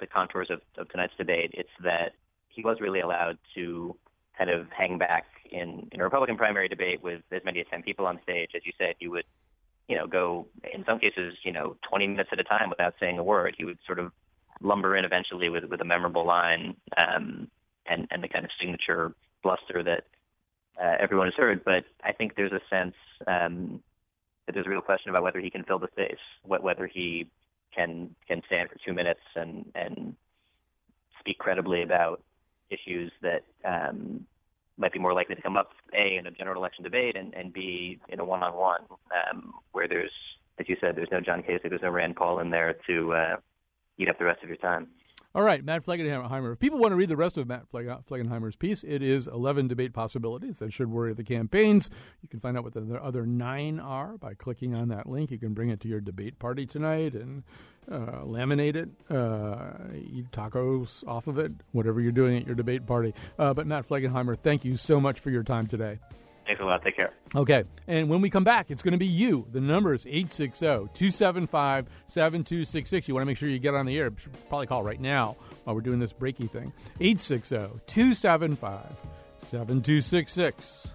the 0.00 0.06
contours 0.06 0.48
of, 0.50 0.60
of 0.78 0.88
tonight's 0.90 1.14
debate, 1.16 1.50
it's 1.54 1.70
that 1.82 2.12
he 2.48 2.62
was 2.62 2.78
really 2.80 3.00
allowed 3.00 3.38
to 3.54 3.96
kind 4.36 4.50
of 4.50 4.66
hang 4.76 4.98
back 4.98 5.24
in, 5.50 5.88
in 5.92 6.00
a 6.00 6.04
Republican 6.04 6.36
primary 6.36 6.68
debate 6.68 7.02
with 7.02 7.22
as 7.32 7.42
many 7.44 7.60
as 7.60 7.66
10 7.70 7.82
people 7.82 8.06
on 8.06 8.18
stage. 8.22 8.50
As 8.54 8.62
you 8.64 8.72
said, 8.78 8.94
he 8.98 9.08
would, 9.08 9.24
you 9.88 9.96
know, 9.96 10.06
go 10.06 10.46
in 10.74 10.84
some 10.84 10.98
cases, 10.98 11.34
you 11.44 11.52
know, 11.52 11.76
20 11.88 12.08
minutes 12.08 12.30
at 12.32 12.40
a 12.40 12.44
time 12.44 12.68
without 12.68 12.94
saying 13.00 13.18
a 13.18 13.24
word. 13.24 13.54
He 13.56 13.64
would 13.64 13.78
sort 13.86 13.98
of 13.98 14.12
lumber 14.60 14.96
in 14.96 15.04
eventually 15.04 15.48
with, 15.48 15.64
with 15.64 15.80
a 15.80 15.84
memorable 15.84 16.26
line 16.26 16.76
um, 16.96 17.48
and, 17.86 18.06
and 18.10 18.22
the 18.22 18.28
kind 18.28 18.44
of 18.44 18.50
signature 18.58 19.14
bluster 19.42 19.82
that 19.82 20.04
uh, 20.82 20.96
everyone 20.98 21.26
has 21.26 21.34
heard. 21.34 21.64
But 21.64 21.84
I 22.02 22.12
think 22.12 22.34
there's 22.36 22.52
a 22.52 22.60
sense 22.68 22.94
um, 23.26 23.80
that 24.46 24.54
there's 24.54 24.66
a 24.66 24.70
real 24.70 24.80
question 24.80 25.10
about 25.10 25.22
whether 25.22 25.40
he 25.40 25.50
can 25.50 25.64
fill 25.64 25.78
the 25.78 25.88
space, 25.92 26.18
whether 26.44 26.86
he 26.86 27.28
can 27.74 28.14
can 28.26 28.42
stand 28.46 28.68
for 28.70 28.76
two 28.84 28.94
minutes 28.94 29.20
and 29.34 29.66
and 29.74 30.14
speak 31.20 31.38
credibly 31.38 31.82
about 31.82 32.22
issues 32.70 33.12
that 33.22 33.42
um, 33.64 34.26
might 34.78 34.92
be 34.92 34.98
more 34.98 35.14
likely 35.14 35.34
to 35.34 35.42
come 35.42 35.56
up 35.56 35.70
a 35.94 36.16
in 36.16 36.26
a 36.26 36.30
general 36.30 36.60
election 36.60 36.82
debate 36.82 37.16
and, 37.16 37.34
and 37.34 37.52
b 37.52 37.98
in 38.08 38.18
a 38.20 38.24
one-on-one 38.24 38.82
um, 38.90 39.52
where 39.72 39.88
there's 39.88 40.10
as 40.58 40.68
you 40.68 40.76
said 40.80 40.96
there's 40.96 41.08
no 41.12 41.20
John 41.20 41.42
Kasich 41.42 41.68
there's 41.68 41.82
no 41.82 41.90
Rand 41.90 42.16
Paul 42.16 42.40
in 42.40 42.50
there 42.50 42.74
to 42.86 43.12
uh, 43.12 43.36
eat 43.98 44.08
up 44.08 44.18
the 44.18 44.24
rest 44.24 44.42
of 44.42 44.48
your 44.48 44.58
time. 44.58 44.88
All 45.36 45.42
right, 45.42 45.62
Matt 45.62 45.84
Flegenheimer. 45.84 46.54
If 46.54 46.60
people 46.60 46.78
want 46.78 46.92
to 46.92 46.96
read 46.96 47.10
the 47.10 47.16
rest 47.16 47.36
of 47.36 47.46
Matt 47.46 47.68
Flegenheimer's 47.68 48.56
piece, 48.56 48.82
it 48.82 49.02
is 49.02 49.26
11 49.26 49.68
debate 49.68 49.92
possibilities 49.92 50.60
that 50.60 50.72
should 50.72 50.90
worry 50.90 51.12
the 51.12 51.24
campaigns. 51.24 51.90
You 52.22 52.28
can 52.30 52.40
find 52.40 52.56
out 52.56 52.64
what 52.64 52.72
the 52.72 52.98
other 53.02 53.26
nine 53.26 53.78
are 53.78 54.16
by 54.16 54.32
clicking 54.32 54.74
on 54.74 54.88
that 54.88 55.06
link. 55.06 55.30
You 55.30 55.38
can 55.38 55.52
bring 55.52 55.68
it 55.68 55.78
to 55.80 55.88
your 55.88 56.00
debate 56.00 56.38
party 56.38 56.64
tonight 56.64 57.12
and 57.12 57.42
uh, 57.92 58.22
laminate 58.22 58.76
it, 58.76 58.88
uh, 59.14 59.94
eat 59.94 60.30
tacos 60.30 61.06
off 61.06 61.26
of 61.26 61.38
it, 61.38 61.52
whatever 61.72 62.00
you're 62.00 62.12
doing 62.12 62.38
at 62.38 62.46
your 62.46 62.54
debate 62.54 62.86
party. 62.86 63.12
Uh, 63.38 63.52
but 63.52 63.66
Matt 63.66 63.86
Flegenheimer, 63.86 64.38
thank 64.38 64.64
you 64.64 64.74
so 64.74 64.98
much 64.98 65.20
for 65.20 65.28
your 65.28 65.42
time 65.42 65.66
today. 65.66 65.98
Thanks 66.46 66.60
a 66.60 66.64
lot. 66.64 66.82
Take 66.84 66.96
care. 66.96 67.12
Okay. 67.34 67.64
And 67.88 68.08
when 68.08 68.20
we 68.20 68.30
come 68.30 68.44
back, 68.44 68.70
it's 68.70 68.82
going 68.82 68.92
to 68.92 68.98
be 68.98 69.06
you. 69.06 69.46
The 69.50 69.60
number 69.60 69.92
is 69.92 70.06
860 70.06 70.66
275 70.66 71.86
7266. 72.06 73.08
You 73.08 73.14
want 73.14 73.22
to 73.22 73.26
make 73.26 73.36
sure 73.36 73.48
you 73.48 73.58
get 73.58 73.74
on 73.74 73.86
the 73.86 73.98
air. 73.98 74.12
Should 74.16 74.32
probably 74.48 74.68
call 74.68 74.84
right 74.84 75.00
now 75.00 75.36
while 75.64 75.74
we're 75.74 75.82
doing 75.82 75.98
this 75.98 76.12
breaky 76.12 76.48
thing. 76.48 76.72
860 77.00 77.56
275 77.86 79.00
7266. 79.38 80.94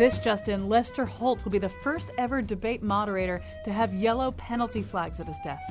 This 0.00 0.18
Justin, 0.18 0.70
Lester 0.70 1.04
Holt 1.04 1.44
will 1.44 1.52
be 1.52 1.58
the 1.58 1.68
first 1.68 2.10
ever 2.16 2.40
debate 2.40 2.82
moderator 2.82 3.42
to 3.66 3.70
have 3.70 3.92
yellow 3.92 4.30
penalty 4.30 4.80
flags 4.80 5.20
at 5.20 5.28
his 5.28 5.36
desk. 5.44 5.70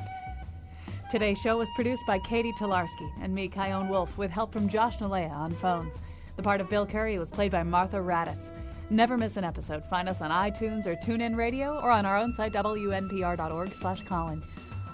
Today's 1.09 1.39
show 1.39 1.57
was 1.57 1.67
produced 1.75 2.03
by 2.05 2.19
Catie 2.19 2.53
Talarski 2.53 3.11
and 3.23 3.33
me, 3.33 3.49
Chion 3.49 3.89
Wolf, 3.89 4.15
with 4.19 4.29
help 4.29 4.53
from 4.53 4.69
Josh 4.69 4.99
Nilaya 4.99 5.31
on 5.31 5.55
phones. 5.55 5.99
The 6.35 6.43
part 6.43 6.61
of 6.61 6.69
Bill 6.69 6.85
Curry 6.85 7.17
was 7.17 7.31
played 7.31 7.51
by 7.51 7.63
Martha 7.63 7.97
Raddatz. 7.97 8.51
Never 8.91 9.17
miss 9.17 9.35
an 9.35 9.43
episode. 9.43 9.83
Find 9.85 10.07
us 10.07 10.21
on 10.21 10.29
iTunes 10.29 10.85
or 10.85 10.95
TuneIn 10.97 11.35
Radio 11.35 11.79
or 11.79 11.89
on 11.89 12.05
our 12.05 12.15
own 12.15 12.31
site, 12.35 12.53
wnpr.org 12.53 13.73
slash 13.73 14.03
Colin. 14.03 14.43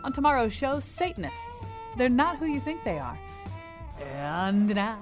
On 0.06 0.14
tomorrow's 0.14 0.54
show, 0.54 0.80
Satanists. 0.80 1.66
They're 1.98 2.08
not 2.08 2.38
who 2.38 2.46
you 2.46 2.62
think 2.62 2.86
they 2.86 3.00
are. 3.00 3.20
And 4.14 4.74
now 4.74 5.00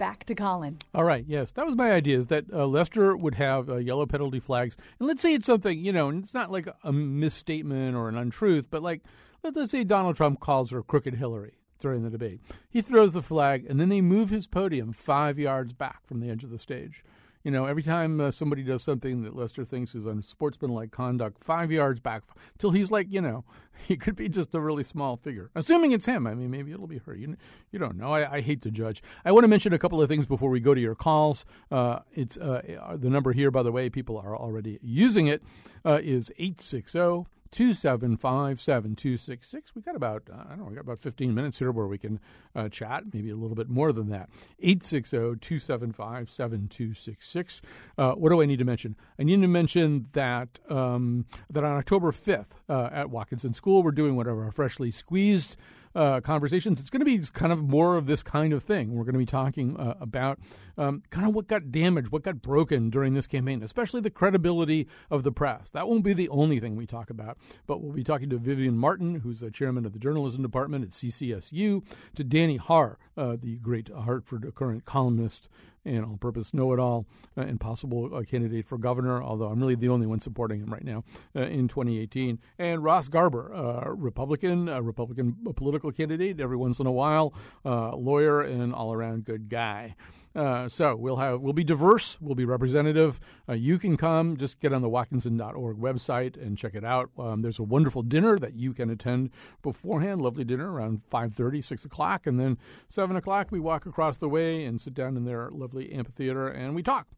back 0.00 0.24
to 0.24 0.34
Colin. 0.34 0.78
All 0.94 1.04
right. 1.04 1.24
Yes, 1.28 1.52
that 1.52 1.66
was 1.66 1.76
my 1.76 1.92
idea. 1.92 2.18
Is 2.18 2.28
that 2.28 2.46
uh, 2.52 2.66
Lester 2.66 3.14
would 3.14 3.34
have 3.34 3.68
uh, 3.68 3.76
yellow 3.76 4.06
penalty 4.06 4.40
flags, 4.40 4.76
and 4.98 5.06
let's 5.06 5.20
say 5.20 5.34
it's 5.34 5.46
something 5.46 5.78
you 5.78 5.92
know, 5.92 6.08
and 6.08 6.24
it's 6.24 6.34
not 6.34 6.50
like 6.50 6.66
a 6.82 6.90
misstatement 6.92 7.94
or 7.94 8.08
an 8.08 8.16
untruth, 8.16 8.70
but 8.70 8.82
like 8.82 9.02
let's 9.44 9.70
say 9.70 9.84
Donald 9.84 10.16
Trump 10.16 10.40
calls 10.40 10.70
her 10.70 10.82
crooked 10.82 11.14
Hillary 11.14 11.52
during 11.78 12.02
the 12.02 12.10
debate. 12.10 12.40
He 12.68 12.80
throws 12.80 13.12
the 13.12 13.22
flag, 13.22 13.66
and 13.68 13.78
then 13.78 13.90
they 13.90 14.00
move 14.00 14.30
his 14.30 14.46
podium 14.46 14.92
five 14.92 15.38
yards 15.38 15.74
back 15.74 16.06
from 16.06 16.20
the 16.20 16.30
edge 16.30 16.44
of 16.44 16.50
the 16.50 16.58
stage. 16.58 17.04
You 17.42 17.50
know, 17.50 17.64
every 17.64 17.82
time 17.82 18.20
uh, 18.20 18.30
somebody 18.30 18.62
does 18.62 18.82
something 18.82 19.22
that 19.22 19.34
Lester 19.34 19.64
thinks 19.64 19.94
is 19.94 20.04
unsportsmanlike 20.04 20.90
conduct, 20.90 21.42
five 21.42 21.72
yards 21.72 21.98
back 21.98 22.22
till 22.58 22.70
he's 22.70 22.90
like, 22.90 23.06
you 23.10 23.22
know, 23.22 23.44
he 23.88 23.96
could 23.96 24.14
be 24.14 24.28
just 24.28 24.54
a 24.54 24.60
really 24.60 24.84
small 24.84 25.16
figure. 25.16 25.50
Assuming 25.54 25.92
it's 25.92 26.04
him. 26.04 26.26
I 26.26 26.34
mean, 26.34 26.50
maybe 26.50 26.72
it'll 26.72 26.86
be 26.86 26.98
her. 26.98 27.14
You, 27.14 27.36
you 27.72 27.78
don't 27.78 27.96
know. 27.96 28.12
I, 28.12 28.36
I 28.36 28.40
hate 28.42 28.60
to 28.62 28.70
judge. 28.70 29.02
I 29.24 29.32
want 29.32 29.44
to 29.44 29.48
mention 29.48 29.72
a 29.72 29.78
couple 29.78 30.02
of 30.02 30.08
things 30.08 30.26
before 30.26 30.50
we 30.50 30.60
go 30.60 30.74
to 30.74 30.80
your 30.80 30.94
calls. 30.94 31.46
Uh, 31.70 32.00
it's 32.12 32.36
uh, 32.36 32.96
the 32.98 33.08
number 33.08 33.32
here, 33.32 33.50
by 33.50 33.62
the 33.62 33.72
way, 33.72 33.88
people 33.88 34.18
are 34.18 34.36
already 34.36 34.78
using 34.82 35.26
it, 35.26 35.42
uh, 35.84 35.98
is 36.02 36.30
860- 36.38 37.26
275 37.52 38.60
7266. 38.60 39.74
We 39.74 39.82
got 39.82 39.96
about, 39.96 40.22
uh, 40.32 40.44
I 40.46 40.50
don't 40.50 40.60
know, 40.60 40.64
we 40.66 40.74
got 40.74 40.84
about 40.84 41.00
15 41.00 41.34
minutes 41.34 41.58
here 41.58 41.72
where 41.72 41.86
we 41.86 41.98
can 41.98 42.20
uh, 42.54 42.68
chat, 42.68 43.04
maybe 43.12 43.30
a 43.30 43.36
little 43.36 43.56
bit 43.56 43.68
more 43.68 43.92
than 43.92 44.08
that. 44.10 44.30
860 44.60 45.16
275 45.16 46.30
7266. 46.30 47.62
Uh, 47.98 48.12
what 48.12 48.30
do 48.30 48.40
I 48.40 48.46
need 48.46 48.60
to 48.60 48.64
mention? 48.64 48.96
I 49.18 49.24
need 49.24 49.40
to 49.40 49.48
mention 49.48 50.06
that, 50.12 50.60
um, 50.68 51.26
that 51.50 51.64
on 51.64 51.76
October 51.76 52.12
5th 52.12 52.52
uh, 52.68 52.88
at 52.92 53.10
Watkinson 53.10 53.52
School, 53.52 53.82
we're 53.82 53.90
doing 53.90 54.16
whatever, 54.16 54.46
a 54.46 54.52
freshly 54.52 54.90
squeezed 54.90 55.56
uh, 55.94 56.20
conversations. 56.20 56.80
It's 56.80 56.90
going 56.90 57.00
to 57.00 57.04
be 57.04 57.18
kind 57.32 57.52
of 57.52 57.62
more 57.62 57.96
of 57.96 58.06
this 58.06 58.22
kind 58.22 58.52
of 58.52 58.62
thing. 58.62 58.92
We're 58.92 59.04
going 59.04 59.14
to 59.14 59.18
be 59.18 59.26
talking 59.26 59.76
uh, 59.76 59.94
about 60.00 60.38
um, 60.78 61.02
kind 61.10 61.26
of 61.26 61.34
what 61.34 61.46
got 61.46 61.70
damaged, 61.70 62.10
what 62.10 62.22
got 62.22 62.40
broken 62.40 62.90
during 62.90 63.14
this 63.14 63.26
campaign, 63.26 63.62
especially 63.62 64.00
the 64.00 64.10
credibility 64.10 64.88
of 65.10 65.22
the 65.22 65.32
press. 65.32 65.70
That 65.70 65.88
won't 65.88 66.04
be 66.04 66.12
the 66.12 66.28
only 66.28 66.60
thing 66.60 66.76
we 66.76 66.86
talk 66.86 67.10
about, 67.10 67.38
but 67.66 67.82
we'll 67.82 67.92
be 67.92 68.04
talking 68.04 68.30
to 68.30 68.38
Vivian 68.38 68.76
Martin, 68.76 69.16
who's 69.16 69.40
the 69.40 69.50
chairman 69.50 69.84
of 69.84 69.92
the 69.92 69.98
journalism 69.98 70.42
department 70.42 70.84
at 70.84 70.90
CCSU, 70.90 71.84
to 72.14 72.24
Danny 72.24 72.56
Haar, 72.56 72.98
uh, 73.16 73.36
the 73.40 73.56
great 73.58 73.88
Hartford 73.88 74.50
Courant 74.54 74.84
columnist 74.84 75.48
and 75.84 76.04
all 76.04 76.16
purpose 76.16 76.52
know 76.52 76.72
it 76.72 76.78
all 76.78 77.06
uh, 77.36 77.42
and 77.42 77.60
possible 77.60 78.14
uh, 78.14 78.22
candidate 78.22 78.66
for 78.66 78.78
governor, 78.78 79.22
although 79.22 79.48
I'm 79.48 79.60
really 79.60 79.74
the 79.74 79.88
only 79.88 80.06
one 80.06 80.20
supporting 80.20 80.60
him 80.60 80.72
right 80.72 80.84
now 80.84 81.04
uh, 81.34 81.42
in 81.42 81.68
2018. 81.68 82.38
And 82.58 82.84
Ross 82.84 83.08
Garber, 83.08 83.54
uh, 83.54 83.90
Republican, 83.90 84.68
a 84.68 84.82
Republican 84.82 85.36
political 85.56 85.92
candidate 85.92 86.40
every 86.40 86.56
once 86.56 86.80
in 86.80 86.86
a 86.86 86.92
while, 86.92 87.34
uh, 87.64 87.94
lawyer, 87.96 88.40
and 88.40 88.74
all 88.74 88.92
around 88.92 89.24
good 89.24 89.48
guy. 89.48 89.94
Uh, 90.34 90.68
so 90.68 90.94
we'll 90.94 91.16
have 91.16 91.40
we'll 91.40 91.52
be 91.52 91.64
diverse, 91.64 92.16
we'll 92.20 92.36
be 92.36 92.44
representative. 92.44 93.18
Uh, 93.48 93.54
you 93.54 93.78
can 93.78 93.96
come, 93.96 94.36
just 94.36 94.60
get 94.60 94.72
on 94.72 94.80
the 94.80 94.88
Watkinson.org 94.88 95.76
website 95.78 96.40
and 96.40 96.56
check 96.56 96.74
it 96.74 96.84
out. 96.84 97.10
Um, 97.18 97.42
there's 97.42 97.58
a 97.58 97.64
wonderful 97.64 98.02
dinner 98.02 98.38
that 98.38 98.54
you 98.54 98.72
can 98.72 98.90
attend 98.90 99.30
beforehand. 99.62 100.22
Lovely 100.22 100.44
dinner 100.44 100.70
around 100.70 101.02
5:30, 101.10 101.64
6 101.64 101.84
o'clock, 101.84 102.26
and 102.26 102.38
then 102.38 102.58
7 102.86 103.16
o'clock 103.16 103.48
we 103.50 103.58
walk 103.58 103.86
across 103.86 104.18
the 104.18 104.28
way 104.28 104.64
and 104.64 104.80
sit 104.80 104.94
down 104.94 105.16
in 105.16 105.24
their 105.24 105.50
lovely 105.50 105.92
amphitheater 105.92 106.48
and 106.48 106.74
we 106.74 106.82
talk. 106.82 107.08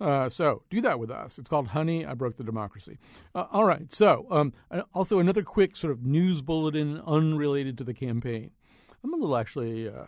Uh, 0.00 0.28
so 0.28 0.62
do 0.70 0.80
that 0.80 0.98
with 0.98 1.10
us. 1.10 1.38
It's 1.38 1.48
called 1.48 1.68
Honey, 1.68 2.06
I 2.06 2.14
Broke 2.14 2.36
the 2.36 2.42
Democracy. 2.42 2.98
Uh, 3.34 3.46
all 3.52 3.64
right. 3.64 3.92
So 3.92 4.26
um, 4.30 4.52
also 4.94 5.18
another 5.18 5.42
quick 5.42 5.76
sort 5.76 5.92
of 5.92 6.04
news 6.04 6.42
bulletin 6.42 7.00
unrelated 7.06 7.76
to 7.78 7.84
the 7.84 7.94
campaign. 7.94 8.50
I'm 9.04 9.12
a 9.12 9.16
little 9.16 9.36
actually. 9.36 9.88
Uh, 9.88 10.04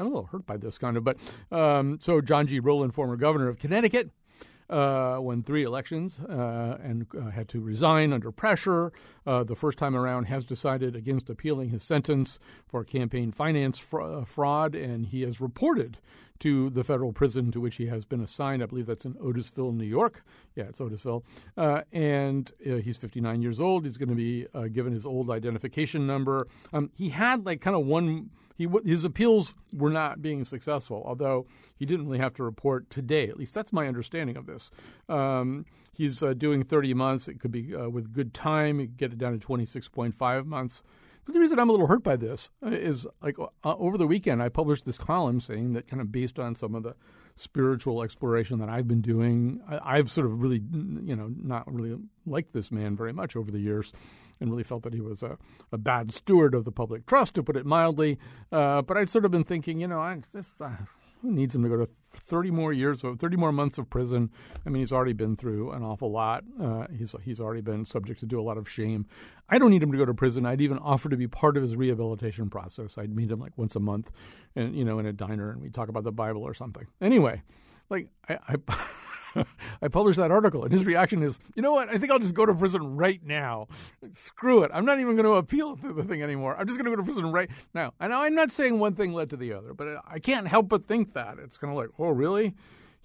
I'm 0.00 0.06
a 0.06 0.08
little 0.08 0.28
hurt 0.32 0.46
by 0.46 0.56
this 0.56 0.78
kind 0.78 0.96
of, 0.96 1.04
but 1.04 1.18
um, 1.52 1.98
so 2.00 2.20
John 2.20 2.46
G. 2.46 2.58
Rowland, 2.58 2.94
former 2.94 3.16
governor 3.16 3.48
of 3.48 3.58
Connecticut, 3.58 4.10
uh, 4.70 5.18
won 5.20 5.42
three 5.42 5.64
elections 5.64 6.18
uh, 6.20 6.78
and 6.82 7.06
uh, 7.18 7.30
had 7.30 7.48
to 7.48 7.60
resign 7.60 8.12
under 8.12 8.30
pressure. 8.30 8.92
Uh, 9.26 9.44
the 9.44 9.56
first 9.56 9.76
time 9.78 9.96
around, 9.96 10.24
has 10.24 10.44
decided 10.44 10.94
against 10.94 11.28
appealing 11.28 11.70
his 11.70 11.82
sentence 11.82 12.38
for 12.66 12.84
campaign 12.84 13.32
finance 13.32 13.78
fra- 13.78 14.20
uh, 14.20 14.24
fraud, 14.24 14.74
and 14.74 15.06
he 15.06 15.22
has 15.22 15.40
reported 15.40 15.98
to 16.38 16.70
the 16.70 16.82
federal 16.82 17.12
prison 17.12 17.50
to 17.50 17.60
which 17.60 17.76
he 17.76 17.86
has 17.86 18.06
been 18.06 18.20
assigned. 18.20 18.62
I 18.62 18.66
believe 18.66 18.86
that's 18.86 19.04
in 19.04 19.14
Otisville, 19.14 19.74
New 19.74 19.84
York. 19.84 20.24
Yeah, 20.54 20.64
it's 20.64 20.80
Otisville. 20.80 21.22
Uh, 21.54 21.82
and 21.92 22.50
he's 22.64 22.96
59 22.96 23.42
years 23.42 23.60
old. 23.60 23.84
He's 23.84 23.98
going 23.98 24.08
to 24.08 24.14
be 24.14 24.46
given 24.70 24.94
his 24.94 25.04
old 25.04 25.30
identification 25.30 26.06
number. 26.06 26.46
Um, 26.72 26.90
he 26.94 27.10
had 27.10 27.44
like 27.44 27.60
kind 27.60 27.76
of 27.76 27.84
one 27.84 28.30
he 28.56 28.68
his 28.84 29.04
appeals 29.04 29.54
were 29.72 29.90
not 29.90 30.22
being 30.22 30.44
successful, 30.44 31.02
although 31.06 31.46
he 31.76 31.86
didn't 31.86 32.06
really 32.06 32.18
have 32.18 32.34
to 32.34 32.42
report 32.42 32.90
today. 32.90 33.28
At 33.28 33.38
least 33.38 33.54
that's 33.54 33.72
my 33.72 33.86
understanding 33.88 34.36
of 34.36 34.46
this. 34.46 34.70
Um, 35.08 35.66
he's 35.92 36.22
uh, 36.22 36.34
doing 36.34 36.64
30 36.64 36.94
months. 36.94 37.28
It 37.28 37.40
could 37.40 37.52
be 37.52 37.74
uh, 37.74 37.88
with 37.88 38.12
good 38.12 38.34
time, 38.34 38.94
get 38.96 39.12
it 39.12 39.18
down 39.18 39.38
to 39.38 39.46
26.5 39.46 40.46
months. 40.46 40.82
But 41.24 41.34
the 41.34 41.40
reason 41.40 41.58
I'm 41.58 41.68
a 41.68 41.72
little 41.72 41.86
hurt 41.86 42.02
by 42.02 42.16
this 42.16 42.50
is 42.62 43.06
like 43.22 43.38
uh, 43.38 43.46
over 43.62 43.96
the 43.98 44.06
weekend, 44.06 44.42
I 44.42 44.48
published 44.48 44.84
this 44.84 44.98
column 44.98 45.40
saying 45.40 45.74
that 45.74 45.86
kind 45.86 46.00
of 46.00 46.10
based 46.10 46.38
on 46.38 46.54
some 46.54 46.74
of 46.74 46.82
the 46.82 46.94
spiritual 47.40 48.02
exploration 48.02 48.58
that 48.58 48.68
I've 48.68 48.86
been 48.86 49.00
doing, 49.00 49.60
I, 49.68 49.98
I've 49.98 50.10
sort 50.10 50.26
of 50.26 50.42
really, 50.42 50.62
you 51.02 51.16
know, 51.16 51.30
not 51.36 51.72
really 51.72 51.96
liked 52.26 52.52
this 52.52 52.70
man 52.70 52.96
very 52.96 53.12
much 53.12 53.34
over 53.34 53.50
the 53.50 53.58
years 53.58 53.92
and 54.40 54.50
really 54.50 54.62
felt 54.62 54.82
that 54.82 54.94
he 54.94 55.00
was 55.00 55.22
a, 55.22 55.38
a 55.72 55.78
bad 55.78 56.10
steward 56.10 56.54
of 56.54 56.64
the 56.64 56.72
public 56.72 57.06
trust, 57.06 57.34
to 57.34 57.42
put 57.42 57.56
it 57.56 57.66
mildly. 57.66 58.18
Uh, 58.52 58.82
but 58.82 58.96
I'd 58.96 59.10
sort 59.10 59.24
of 59.24 59.30
been 59.30 59.44
thinking, 59.44 59.80
you 59.80 59.88
know, 59.88 60.00
I, 60.00 60.20
this, 60.32 60.54
uh, 60.60 60.70
who 61.22 61.30
needs 61.30 61.54
him 61.54 61.62
to 61.62 61.68
go 61.68 61.76
to 61.76 61.86
30 62.12 62.50
more 62.50 62.72
years, 62.72 63.02
30 63.02 63.36
more 63.36 63.52
months 63.52 63.78
of 63.78 63.88
prison? 63.90 64.30
I 64.66 64.70
mean, 64.70 64.80
he's 64.80 64.92
already 64.92 65.12
been 65.12 65.36
through 65.36 65.72
an 65.72 65.82
awful 65.82 66.10
lot. 66.10 66.44
Uh, 66.60 66.86
he's 66.96 67.14
he's 67.22 67.40
already 67.40 67.60
been 67.60 67.84
subject 67.84 68.20
to 68.20 68.26
do 68.26 68.40
a 68.40 68.42
lot 68.42 68.56
of 68.56 68.68
shame. 68.68 69.06
I 69.50 69.58
don't 69.58 69.70
need 69.70 69.82
him 69.82 69.92
to 69.92 69.98
go 69.98 70.04
to 70.04 70.14
prison. 70.14 70.46
I'd 70.46 70.60
even 70.60 70.78
offer 70.78 71.08
to 71.08 71.16
be 71.16 71.26
part 71.26 71.56
of 71.56 71.62
his 71.62 71.76
rehabilitation 71.76 72.48
process. 72.48 72.96
I'd 72.96 73.14
meet 73.14 73.30
him 73.30 73.40
like 73.40 73.56
once 73.58 73.74
a 73.76 73.80
month, 73.80 74.10
and 74.54 74.74
you 74.74 74.84
know, 74.84 74.98
in 74.98 75.06
a 75.06 75.12
diner, 75.12 75.50
and 75.50 75.60
we 75.60 75.70
talk 75.70 75.88
about 75.88 76.04
the 76.04 76.12
Bible 76.12 76.42
or 76.42 76.54
something. 76.54 76.86
Anyway, 77.00 77.42
like 77.88 78.08
I. 78.28 78.38
I 78.48 78.56
I 79.80 79.86
published 79.86 80.18
that 80.18 80.32
article, 80.32 80.64
and 80.64 80.72
his 80.72 80.84
reaction 80.84 81.22
is, 81.22 81.38
"You 81.54 81.62
know 81.62 81.72
what? 81.72 81.88
I 81.88 81.98
think 81.98 82.10
I'll 82.10 82.18
just 82.18 82.34
go 82.34 82.44
to 82.44 82.52
prison 82.52 82.96
right 82.96 83.20
now. 83.24 83.68
Screw 84.12 84.64
it. 84.64 84.72
I'm 84.74 84.84
not 84.84 84.98
even 84.98 85.14
going 85.14 85.24
to 85.24 85.34
appeal 85.34 85.76
the 85.76 86.02
thing 86.02 86.20
anymore. 86.20 86.56
I'm 86.58 86.66
just 86.66 86.78
going 86.78 86.90
to 86.90 86.90
go 86.90 86.96
to 86.96 87.04
prison 87.04 87.30
right 87.30 87.48
now." 87.72 87.92
And 88.00 88.12
I'm 88.12 88.34
not 88.34 88.50
saying 88.50 88.80
one 88.80 88.94
thing 88.94 89.12
led 89.12 89.30
to 89.30 89.36
the 89.36 89.52
other, 89.52 89.72
but 89.72 90.02
I 90.04 90.18
can't 90.18 90.48
help 90.48 90.68
but 90.68 90.84
think 90.84 91.12
that 91.14 91.38
it's 91.38 91.56
kind 91.56 91.72
of 91.72 91.76
like, 91.76 91.90
"Oh, 91.96 92.08
really? 92.08 92.54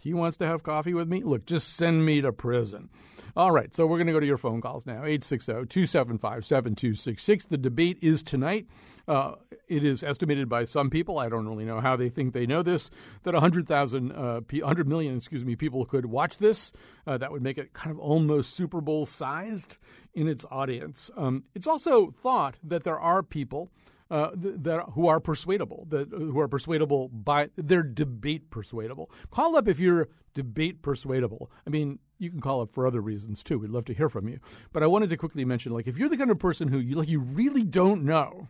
He 0.05 0.13
wants 0.13 0.37
to 0.37 0.45
have 0.45 0.63
coffee 0.63 0.93
with 0.93 1.09
me? 1.09 1.23
Look, 1.23 1.45
just 1.45 1.73
send 1.73 2.05
me 2.05 2.21
to 2.21 2.31
prison." 2.31 2.89
All 3.35 3.51
right, 3.51 3.75
so 3.75 3.85
we're 3.85 3.97
going 3.97 4.07
to 4.07 4.13
go 4.13 4.21
to 4.21 4.25
your 4.25 4.37
phone 4.37 4.61
calls 4.61 4.85
now 4.85 5.03
860 5.03 5.51
275 5.51 6.45
7266. 6.45 7.47
The 7.47 7.57
debate 7.57 7.97
is 8.01 8.23
tonight. 8.23 8.65
Uh, 9.09 9.33
it 9.67 9.83
is 9.83 10.03
estimated 10.03 10.47
by 10.47 10.63
some 10.63 10.89
people, 10.89 11.19
I 11.19 11.27
don't 11.27 11.45
really 11.45 11.65
know 11.65 11.81
how 11.81 11.97
they 11.97 12.07
think 12.07 12.33
they 12.33 12.45
know 12.45 12.61
this, 12.61 12.89
that 13.23 13.33
100,000, 13.33 14.11
uh, 14.13 14.41
100 14.49 14.87
million, 14.87 15.17
excuse 15.17 15.43
me, 15.43 15.57
people 15.57 15.85
could 15.85 16.05
watch 16.05 16.37
this. 16.37 16.71
Uh, 17.05 17.17
that 17.17 17.31
would 17.31 17.41
make 17.41 17.57
it 17.57 17.73
kind 17.73 17.91
of 17.91 17.99
almost 17.99 18.53
Super 18.53 18.79
Bowl 18.79 19.05
sized 19.05 19.79
in 20.13 20.29
its 20.29 20.45
audience. 20.49 21.11
Um, 21.17 21.43
it's 21.53 21.67
also 21.67 22.11
thought 22.11 22.55
that 22.63 22.83
there 22.83 22.99
are 22.99 23.21
people 23.21 23.69
uh, 24.11 24.29
that 24.35 24.83
who 24.93 25.07
are 25.07 25.19
persuadable, 25.19 25.85
that 25.89 26.09
who 26.09 26.39
are 26.39 26.47
persuadable 26.47 27.09
by 27.09 27.49
they're 27.55 27.83
debate 27.83 28.49
persuadable. 28.49 29.09
Call 29.31 29.55
up 29.55 29.67
if 29.67 29.79
you're 29.79 30.09
debate 30.33 30.81
persuadable. 30.81 31.49
I 31.65 31.69
mean, 31.69 31.99
you 32.19 32.29
can 32.29 32.41
call 32.41 32.61
up 32.61 32.73
for 32.73 32.85
other 32.85 33.01
reasons 33.01 33.41
too. 33.41 33.57
We'd 33.57 33.71
love 33.71 33.85
to 33.85 33.93
hear 33.93 34.09
from 34.09 34.27
you. 34.27 34.39
But 34.71 34.83
I 34.83 34.87
wanted 34.87 35.09
to 35.09 35.17
quickly 35.17 35.45
mention, 35.45 35.71
like, 35.71 35.87
if 35.87 35.97
you're 35.97 36.09
the 36.09 36.17
kind 36.17 36.31
of 36.31 36.39
person 36.39 36.67
who 36.67 36.77
you 36.79 36.95
like, 36.95 37.09
you 37.09 37.19
really 37.19 37.63
don't 37.63 38.03
know 38.03 38.49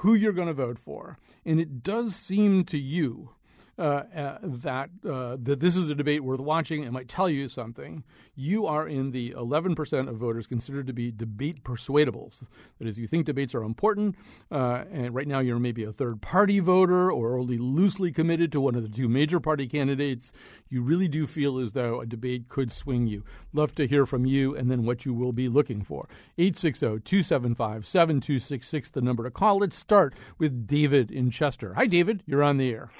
who 0.00 0.14
you're 0.14 0.32
going 0.32 0.48
to 0.48 0.54
vote 0.54 0.78
for, 0.78 1.18
and 1.44 1.60
it 1.60 1.82
does 1.82 2.14
seem 2.14 2.64
to 2.64 2.78
you 2.78 3.30
uh, 3.30 3.34
uh, 3.34 3.45
that 3.76 4.90
uh, 5.08 5.36
that 5.40 5.60
this 5.60 5.76
is 5.76 5.88
a 5.90 5.94
debate 5.94 6.24
worth 6.24 6.40
watching 6.40 6.84
and 6.84 6.92
might 6.92 7.08
tell 7.08 7.28
you 7.28 7.48
something. 7.48 8.04
You 8.34 8.66
are 8.66 8.86
in 8.86 9.12
the 9.12 9.30
11% 9.30 10.08
of 10.08 10.16
voters 10.16 10.46
considered 10.46 10.86
to 10.88 10.92
be 10.92 11.10
debate 11.10 11.64
persuadables. 11.64 12.42
That 12.78 12.86
is, 12.86 12.98
you 12.98 13.06
think 13.06 13.24
debates 13.24 13.54
are 13.54 13.62
important, 13.62 14.16
uh, 14.50 14.84
and 14.92 15.14
right 15.14 15.26
now 15.26 15.38
you're 15.38 15.58
maybe 15.58 15.84
a 15.84 15.92
third 15.92 16.20
party 16.20 16.60
voter 16.60 17.10
or 17.10 17.38
only 17.38 17.56
loosely 17.56 18.12
committed 18.12 18.52
to 18.52 18.60
one 18.60 18.74
of 18.74 18.82
the 18.82 18.94
two 18.94 19.08
major 19.08 19.40
party 19.40 19.66
candidates. 19.66 20.32
You 20.68 20.82
really 20.82 21.08
do 21.08 21.26
feel 21.26 21.58
as 21.58 21.72
though 21.72 22.00
a 22.00 22.06
debate 22.06 22.48
could 22.48 22.70
swing 22.70 23.06
you. 23.06 23.24
Love 23.52 23.74
to 23.76 23.86
hear 23.86 24.04
from 24.04 24.26
you 24.26 24.54
and 24.54 24.70
then 24.70 24.84
what 24.84 25.06
you 25.06 25.14
will 25.14 25.32
be 25.32 25.48
looking 25.48 25.82
for. 25.82 26.08
860 26.36 27.00
275 27.00 27.86
7266, 27.86 28.90
the 28.90 29.00
number 29.00 29.24
to 29.24 29.30
call. 29.30 29.58
Let's 29.58 29.76
start 29.76 30.14
with 30.38 30.66
David 30.66 31.10
in 31.10 31.30
Chester. 31.30 31.74
Hi, 31.74 31.86
David. 31.86 32.22
You're 32.26 32.42
on 32.42 32.58
the 32.58 32.70
air. 32.70 32.90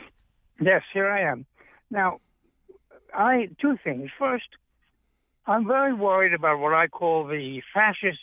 Yes, 0.61 0.83
here 0.93 1.09
I 1.09 1.23
am. 1.31 1.47
Now, 1.91 2.21
I 3.13 3.49
two 3.61 3.77
things. 3.85 4.11
First, 4.19 4.49
I'm 5.47 5.67
very 5.67 5.95
worried 5.95 6.35
about 6.35 6.59
what 6.59 6.75
I 6.75 6.89
call 6.89 7.27
the 7.27 7.63
fascist 7.73 8.19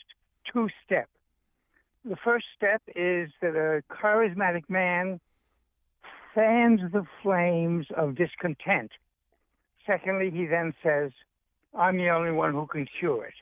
two-step. 0.51 1.07
The 2.05 2.17
first 2.23 2.45
step 2.55 2.81
is 2.95 3.29
that 3.41 3.55
a 3.55 3.81
charismatic 3.93 4.69
man 4.69 5.19
fans 6.36 6.81
the 6.91 7.05
flames 7.21 7.88
of 7.95 8.15
discontent. 8.15 8.91
Secondly, 9.86 10.31
he 10.31 10.45
then 10.45 10.73
says, 10.84 11.11
I'm 11.77 11.97
the 11.97 12.09
only 12.09 12.31
one 12.31 12.51
who 12.53 12.65
can 12.65 12.88
cure 12.99 13.25
it. 13.25 13.34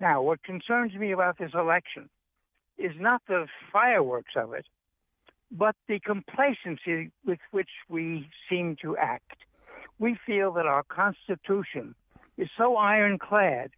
Now, 0.00 0.22
what 0.22 0.42
concerns 0.42 0.94
me 0.94 1.12
about 1.12 1.38
this 1.38 1.52
election 1.54 2.08
is 2.78 2.92
not 2.98 3.22
the 3.28 3.46
fireworks 3.72 4.32
of 4.34 4.54
it, 4.54 4.66
but 5.50 5.74
the 5.88 5.98
complacency 6.00 7.10
with 7.26 7.40
which 7.50 7.70
we 7.88 8.28
seem 8.48 8.76
to 8.82 8.96
act. 8.96 9.38
We 9.98 10.16
feel 10.26 10.52
that 10.52 10.66
our 10.66 10.82
Constitution 10.84 11.94
is 12.38 12.48
so 12.56 12.76
ironclad 12.76 13.70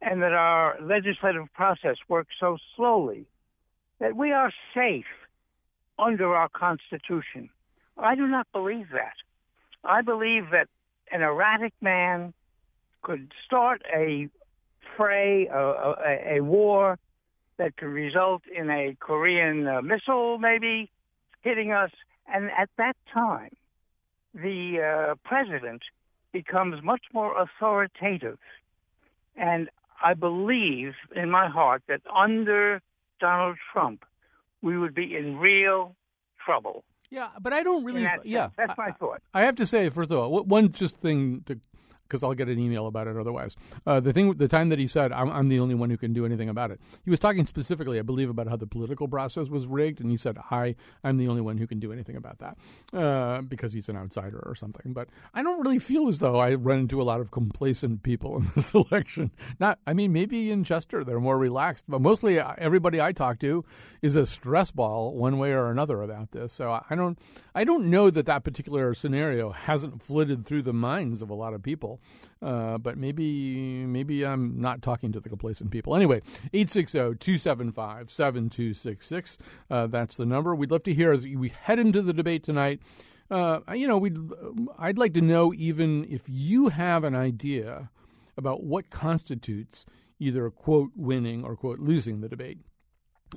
and 0.00 0.22
that 0.22 0.32
our 0.32 0.76
legislative 0.80 1.52
process 1.54 1.96
works 2.08 2.34
so 2.40 2.56
slowly 2.76 3.26
that 4.00 4.16
we 4.16 4.32
are 4.32 4.52
safe 4.74 5.04
under 5.98 6.34
our 6.34 6.48
Constitution. 6.48 7.50
I 7.96 8.16
do 8.16 8.26
not 8.26 8.48
believe 8.52 8.88
that. 8.92 9.14
I 9.84 10.02
believe 10.02 10.50
that 10.50 10.68
an 11.12 11.22
erratic 11.22 11.74
man 11.80 12.32
could 13.02 13.32
start 13.44 13.82
a 13.94 14.28
fray, 14.96 15.46
a, 15.46 15.58
a, 15.58 16.36
a 16.36 16.40
war 16.40 16.98
that 17.58 17.76
could 17.76 17.86
result 17.86 18.42
in 18.46 18.70
a 18.70 18.96
Korean 18.98 19.66
uh, 19.66 19.82
missile, 19.82 20.38
maybe, 20.38 20.90
hitting 21.42 21.72
us. 21.72 21.90
And 22.32 22.50
at 22.56 22.70
that 22.78 22.96
time, 23.12 23.50
the 24.34 25.10
uh, 25.10 25.14
president 25.24 25.82
becomes 26.32 26.82
much 26.82 27.02
more 27.12 27.40
authoritative. 27.40 28.38
And 29.36 29.68
I 30.02 30.14
believe 30.14 30.94
in 31.14 31.30
my 31.30 31.48
heart 31.48 31.82
that 31.88 32.00
under 32.14 32.80
Donald 33.20 33.56
Trump, 33.72 34.04
we 34.62 34.78
would 34.78 34.94
be 34.94 35.16
in 35.16 35.36
real 35.38 35.94
trouble. 36.44 36.84
Yeah, 37.10 37.28
but 37.40 37.52
I 37.52 37.62
don't 37.62 37.84
really. 37.84 38.06
Yeah, 38.24 38.48
that's 38.56 38.76
my 38.78 38.90
thought. 38.92 39.20
I 39.34 39.42
have 39.42 39.56
to 39.56 39.66
say, 39.66 39.90
first 39.90 40.10
of 40.10 40.18
all, 40.18 40.42
one 40.44 40.70
just 40.70 40.98
thing 41.00 41.42
to 41.46 41.60
because 42.12 42.22
I'll 42.22 42.34
get 42.34 42.48
an 42.48 42.58
email 42.58 42.86
about 42.86 43.06
it 43.06 43.16
otherwise. 43.16 43.56
Uh, 43.86 43.98
the 43.98 44.12
thing, 44.12 44.34
the 44.34 44.48
time 44.48 44.68
that 44.68 44.78
he 44.78 44.86
said, 44.86 45.12
I'm, 45.12 45.30
I'm, 45.30 45.48
the 45.48 45.58
only 45.58 45.74
one 45.74 45.88
who 45.88 45.96
can 45.96 46.12
do 46.12 46.26
anything 46.26 46.50
about 46.50 46.70
it," 46.70 46.78
he 47.04 47.10
was 47.10 47.18
talking 47.18 47.46
specifically, 47.46 47.98
I 47.98 48.02
believe, 48.02 48.28
about 48.28 48.48
how 48.48 48.56
the 48.56 48.66
political 48.66 49.08
process 49.08 49.48
was 49.48 49.66
rigged, 49.66 50.00
and 50.00 50.10
he 50.10 50.18
said, 50.18 50.36
"I, 50.50 50.76
I'm 51.02 51.16
the 51.16 51.28
only 51.28 51.40
one 51.40 51.56
who 51.56 51.66
can 51.66 51.80
do 51.80 51.90
anything 51.90 52.16
about 52.16 52.38
that 52.40 52.58
uh, 52.92 53.40
because 53.40 53.72
he's 53.72 53.88
an 53.88 53.96
outsider 53.96 54.42
or 54.44 54.54
something." 54.54 54.92
But 54.92 55.08
I 55.32 55.42
don't 55.42 55.60
really 55.60 55.78
feel 55.78 56.08
as 56.08 56.18
though 56.18 56.38
I 56.38 56.54
run 56.54 56.80
into 56.80 57.00
a 57.00 57.04
lot 57.04 57.20
of 57.20 57.30
complacent 57.30 58.02
people 58.02 58.36
in 58.38 58.50
this 58.54 58.74
election. 58.74 59.30
Not, 59.58 59.78
I 59.86 59.94
mean, 59.94 60.12
maybe 60.12 60.50
in 60.50 60.64
Chester 60.64 61.04
they're 61.04 61.20
more 61.20 61.38
relaxed, 61.38 61.84
but 61.88 62.02
mostly 62.02 62.38
uh, 62.38 62.52
everybody 62.58 63.00
I 63.00 63.12
talk 63.12 63.38
to 63.40 63.64
is 64.02 64.16
a 64.16 64.26
stress 64.26 64.70
ball 64.70 65.14
one 65.14 65.38
way 65.38 65.52
or 65.52 65.70
another 65.70 66.02
about 66.02 66.32
this. 66.32 66.52
So 66.52 66.78
I 66.90 66.94
don't, 66.94 67.18
I 67.54 67.64
don't 67.64 67.88
know 67.88 68.10
that 68.10 68.26
that 68.26 68.44
particular 68.44 68.92
scenario 68.92 69.50
hasn't 69.50 70.02
flitted 70.02 70.44
through 70.44 70.62
the 70.62 70.72
minds 70.72 71.22
of 71.22 71.30
a 71.30 71.34
lot 71.34 71.54
of 71.54 71.62
people. 71.62 72.00
Uh, 72.40 72.78
but 72.78 72.96
maybe 72.98 73.84
maybe 73.86 74.26
I'm 74.26 74.60
not 74.60 74.82
talking 74.82 75.12
to 75.12 75.20
the 75.20 75.28
complacent 75.28 75.70
people. 75.70 75.94
Anyway, 75.94 76.22
860-275-7266. 76.52 79.38
Uh, 79.70 79.86
that's 79.86 80.16
the 80.16 80.26
number. 80.26 80.52
We'd 80.54 80.72
love 80.72 80.82
to 80.84 80.94
hear 80.94 81.12
as 81.12 81.24
we 81.24 81.50
head 81.50 81.78
into 81.78 82.02
the 82.02 82.12
debate 82.12 82.42
tonight. 82.42 82.80
Uh, 83.30 83.60
you 83.74 83.86
know, 83.86 83.98
we'd 83.98 84.18
I'd 84.78 84.98
like 84.98 85.14
to 85.14 85.20
know 85.20 85.54
even 85.54 86.04
if 86.10 86.24
you 86.28 86.68
have 86.68 87.04
an 87.04 87.14
idea 87.14 87.90
about 88.36 88.64
what 88.64 88.90
constitutes 88.90 89.86
either 90.18 90.50
quote 90.50 90.90
winning 90.96 91.44
or 91.44 91.56
quote 91.56 91.78
losing 91.78 92.20
the 92.20 92.28
debate. 92.28 92.58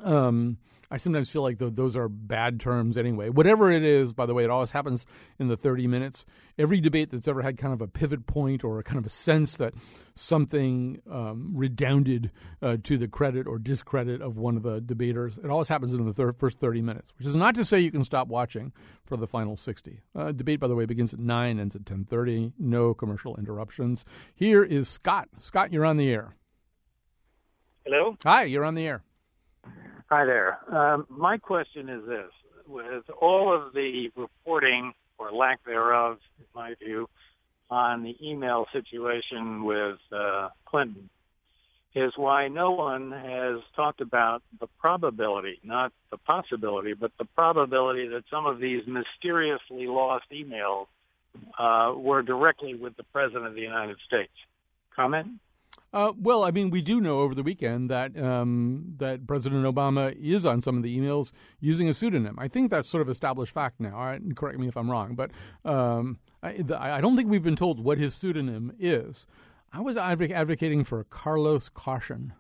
Um, 0.04 0.58
I 0.96 0.98
sometimes 0.98 1.30
feel 1.30 1.42
like 1.42 1.58
those 1.58 1.98
are 1.98 2.08
bad 2.08 2.58
terms 2.58 2.96
anyway. 2.96 3.28
Whatever 3.28 3.70
it 3.70 3.84
is, 3.84 4.14
by 4.14 4.26
the 4.26 4.34
way, 4.34 4.46
it 4.46 4.50
always 4.50 4.72
happens 4.72 5.06
in 5.38 5.50
the 5.50 5.58
30 5.58 5.88
minutes. 5.88 6.26
Every 6.58 6.80
debate 6.80 7.12
that's 7.12 7.28
ever 7.28 7.42
had 7.42 7.58
kind 7.58 7.74
of 7.74 7.82
a 7.82 7.88
pivot 7.88 8.26
point 8.28 8.64
or 8.64 8.80
a 8.80 8.84
kind 8.84 8.98
of 8.98 9.06
a 9.06 9.10
sense 9.10 9.58
that 9.58 9.74
something 10.14 11.02
um, 11.12 11.52
redounded 11.54 12.32
uh, 12.62 12.78
to 12.84 12.98
the 12.98 13.10
credit 13.10 13.46
or 13.46 13.60
discredit 13.60 14.22
of 14.22 14.38
one 14.38 14.56
of 14.56 14.64
the 14.64 14.80
debaters, 14.80 15.38
it 15.38 15.50
always 15.50 15.68
happens 15.68 15.92
in 15.92 16.06
the 16.06 16.14
thir- 16.14 16.32
first 16.32 16.62
30 16.62 16.82
minutes, 16.82 17.14
which 17.18 17.28
is 17.28 17.36
not 17.36 17.56
to 17.56 17.66
say 17.66 17.78
you 17.78 17.92
can 17.92 18.06
stop 18.06 18.30
watching 18.30 18.72
for 19.04 19.18
the 19.18 19.28
final 19.28 19.58
60. 19.58 20.00
Uh, 20.16 20.32
debate, 20.32 20.62
by 20.62 20.68
the 20.70 20.76
way, 20.76 20.86
begins 20.86 21.14
at 21.14 21.20
9, 21.20 21.60
ends 21.60 21.76
at 21.76 21.84
10.30. 21.84 22.54
No 22.58 22.94
commercial 22.94 23.36
interruptions. 23.36 24.06
Here 24.34 24.64
is 24.64 24.88
Scott. 24.88 25.28
Scott, 25.40 25.74
you're 25.74 25.86
on 25.86 25.98
the 25.98 26.10
air. 26.10 26.38
Hello? 27.84 28.16
Hi, 28.24 28.46
you're 28.46 28.64
on 28.64 28.76
the 28.76 28.88
air. 28.88 29.04
Hi 30.12 30.24
there. 30.24 30.60
Um, 30.72 31.08
my 31.10 31.38
question 31.38 31.90
is 31.90 32.06
this: 32.08 32.30
with 32.68 33.04
all 33.20 33.56
of 33.56 33.74
the 33.74 34.12
reporting 34.16 34.94
or 35.18 35.32
lack 35.32 35.66
thereof, 35.66 36.18
in 36.38 36.46
my 36.54 36.76
view, 36.76 37.10
on 37.72 38.04
the 38.04 38.16
email 38.22 38.68
situation 38.72 39.64
with 39.64 39.98
uh, 40.12 40.50
Clinton, 40.66 41.10
is 41.96 42.12
why 42.18 42.50
no 42.50 42.70
one 42.70 43.12
has 43.12 43.62
talked 43.76 44.00
about 44.00 44.44
the 44.60 44.68
probability, 44.80 45.60
not 45.64 45.92
the 46.12 46.18
possibility, 46.18 46.94
but 46.94 47.12
the 47.18 47.26
probability 47.26 48.08
that 48.10 48.26
some 48.30 48.46
of 48.46 48.60
these 48.60 48.82
mysteriously 48.86 49.88
lost 49.88 50.26
emails 50.32 50.86
uh, 51.58 51.98
were 51.98 52.22
directly 52.22 52.76
with 52.76 52.96
the 52.96 53.04
President 53.12 53.48
of 53.48 53.56
the 53.56 53.62
United 53.62 53.98
States. 54.06 54.34
Comment? 54.96 55.40
Uh, 55.96 56.12
well, 56.20 56.44
I 56.44 56.52
mean, 56.52 56.72
we 56.72 56.82
do 56.82 57.00
know 57.00 57.22
over 57.22 57.34
the 57.34 57.42
weekend 57.42 57.90
that 57.90 58.22
um, 58.22 58.96
that 58.98 59.26
President 59.26 59.64
Obama 59.64 60.14
is 60.22 60.46
on 60.46 60.62
some 60.62 60.76
of 60.76 60.84
the 60.84 61.00
emails 61.00 61.32
using 61.62 61.88
a 61.88 61.94
pseudonym. 61.94 62.36
I 62.38 62.50
think 62.50 62.70
that's 62.70 62.90
sort 62.90 63.02
of 63.02 63.08
established 63.08 63.54
fact 63.54 63.80
now. 63.80 63.96
Right? 63.96 64.22
Correct 64.36 64.60
me 64.60 64.68
if 64.68 64.76
I'm 64.76 64.92
wrong, 64.92 65.16
but 65.16 65.32
um, 65.64 66.20
I, 66.44 66.58
the, 66.62 66.80
I, 66.80 67.00
don't 67.00 67.16
think 67.16 67.30
we've 67.30 67.42
been 67.42 67.56
told 67.56 67.80
what 67.80 67.98
his 67.98 68.14
pseudonym 68.14 68.74
is. 68.78 69.26
I 69.72 69.80
was 69.80 69.96
advocating 69.96 70.84
for 70.84 71.06
Carlos 71.06 71.70
Caution. 71.70 72.34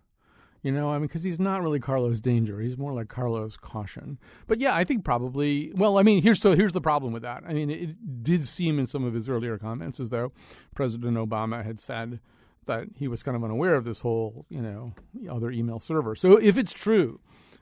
You 0.61 0.73
know, 0.73 0.89
I 0.89 0.95
mean, 0.95 1.03
because 1.03 1.23
he's 1.23 1.39
not 1.39 1.61
really 1.61 1.79
Carlos 1.79 2.19
Danger. 2.19 2.59
He's 2.59 2.77
more 2.77 2.91
like 2.91 3.07
Carlos 3.07 3.55
Caution. 3.55 4.19
But 4.47 4.59
yeah, 4.59 4.75
I 4.75 4.83
think 4.83 5.05
probably. 5.05 5.71
Well, 5.75 5.97
I 5.97 6.03
mean, 6.03 6.21
here's 6.23 6.41
so 6.41 6.57
here's 6.57 6.73
the 6.73 6.81
problem 6.81 7.13
with 7.13 7.21
that. 7.21 7.43
I 7.47 7.53
mean, 7.53 7.69
it 7.69 8.21
did 8.21 8.47
seem 8.47 8.79
in 8.79 8.87
some 8.87 9.05
of 9.05 9.13
his 9.13 9.29
earlier 9.29 9.57
comments 9.57 10.01
as 10.01 10.09
though 10.09 10.33
President 10.75 11.15
Obama 11.15 11.63
had 11.63 11.79
said 11.79 12.19
that 12.65 12.87
he 12.95 13.07
was 13.07 13.23
kind 13.23 13.35
of 13.35 13.43
unaware 13.43 13.75
of 13.75 13.85
this 13.85 14.01
whole, 14.01 14.45
you 14.49 14.61
know, 14.61 14.93
other 15.29 15.51
email 15.51 15.79
server. 15.79 16.15
So 16.15 16.37
if 16.37 16.57
it's 16.57 16.73
true 16.73 17.19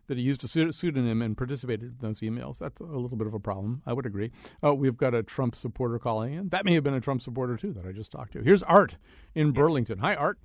that 0.08 0.18
he 0.18 0.24
used 0.24 0.44
a 0.44 0.74
pseudonym 0.74 1.22
and 1.22 1.38
participated 1.38 1.84
in 1.84 1.98
those 2.00 2.20
emails, 2.22 2.60
that's 2.60 2.82
a 2.82 2.86
little 2.86 3.18
bit 3.18 3.28
of 3.28 3.34
a 3.34 3.40
problem. 3.40 3.82
I 3.86 3.94
would 3.94 4.06
agree. 4.06 4.32
Uh, 4.64 4.74
we've 4.74 4.98
got 4.98 5.14
a 5.14 5.24
Trump 5.24 5.56
supporter 5.56 6.00
calling 6.00 6.34
in. 6.34 6.50
That 6.50 6.66
may 6.66 6.74
have 6.74 6.84
been 6.84 6.94
a 6.94 7.02
Trump 7.02 7.22
supporter 7.22 7.56
too 7.56 7.74
that 7.74 7.86
I 7.86 7.92
just 7.92 8.12
talked 8.12 8.34
to. 8.34 8.42
Here's 8.42 8.64
Art 8.64 8.98
in 9.34 9.52
Burlington. 9.52 10.00
Hi, 10.00 10.16
Art. 10.16 10.40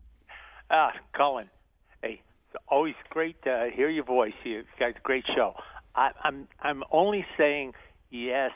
Ah, 0.70 0.92
Colin. 1.16 1.48
Hey, 2.02 2.22
it's 2.48 2.62
always 2.68 2.94
great 3.10 3.40
to 3.42 3.70
hear 3.74 3.88
your 3.88 4.04
voice. 4.04 4.34
You 4.44 4.64
guys, 4.78 4.94
great 5.02 5.24
show. 5.34 5.54
I, 5.94 6.10
I'm 6.22 6.46
I'm 6.60 6.84
only 6.92 7.24
saying 7.36 7.72
yes. 8.10 8.52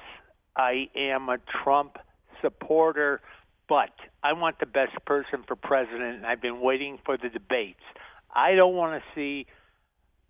I 0.54 0.88
am 0.94 1.30
a 1.30 1.38
Trump 1.64 1.96
supporter 2.42 3.22
but 3.68 3.90
I 4.22 4.32
want 4.34 4.60
the 4.60 4.66
best 4.66 4.92
person 5.04 5.44
for 5.46 5.56
president, 5.56 6.16
and 6.16 6.26
I've 6.26 6.40
been 6.40 6.60
waiting 6.60 6.98
for 7.04 7.16
the 7.16 7.28
debates. 7.28 7.82
I 8.34 8.54
don't 8.54 8.74
want 8.74 9.02
to 9.02 9.14
see 9.14 9.46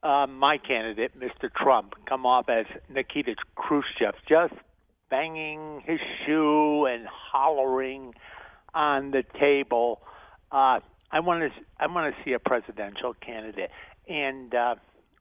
uh, 0.03 0.27
my 0.29 0.59
candidate, 0.59 1.19
Mr. 1.19 1.53
Trump, 1.53 1.95
come 2.09 2.27
off 2.27 2.49
as 2.49 2.67
Nikita 2.89 3.37
Khrushchev, 3.55 4.15
just 4.29 4.55
banging 5.11 5.83
his 5.85 6.01
shoe 6.25 6.87
and 6.87 7.07
hollering 7.07 8.15
on 8.75 9.11
the 9.11 9.23
table. 9.39 10.01
Uh, 10.51 10.81
I 11.11 11.21
want 11.21 11.43
to 11.43 11.51
I 11.79 11.87
want 11.87 12.15
to 12.15 12.25
see 12.25 12.33
a 12.33 12.39
presidential 12.39 13.15
candidate, 13.15 13.71
and 14.09 14.55
uh, 14.55 14.75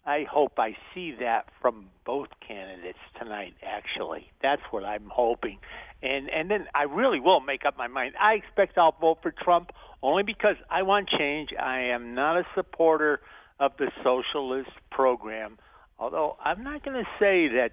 I 0.06 0.26
hope 0.30 0.54
I 0.58 0.76
see 0.94 1.16
that 1.20 1.46
from 1.62 1.86
both 2.06 2.30
candidates 2.46 3.00
tonight. 3.20 3.54
Actually, 3.64 4.32
that's 4.42 4.62
what 4.72 4.84
I'm 4.84 5.10
hoping 5.12 5.60
and 6.04 6.30
and 6.30 6.50
then 6.50 6.66
I 6.74 6.84
really 6.84 7.20
will 7.20 7.40
make 7.40 7.66
up 7.66 7.78
my 7.78 7.88
mind. 7.88 8.14
I 8.20 8.34
expect 8.34 8.78
I'll 8.78 8.96
vote 9.00 9.20
for 9.22 9.32
Trump 9.32 9.72
only 10.02 10.24
because 10.24 10.56
I 10.70 10.84
want 10.84 11.10
change. 11.10 11.50
I 11.60 11.82
am 11.94 12.16
not 12.16 12.38
a 12.38 12.44
supporter 12.56 13.22
of 13.60 13.74
the 13.78 13.92
socialist 14.04 14.72
program, 14.90 15.58
although 16.00 16.38
I'm 16.44 16.64
not 16.64 16.84
going 16.84 16.98
to 16.98 17.10
say 17.20 17.48
that 17.50 17.72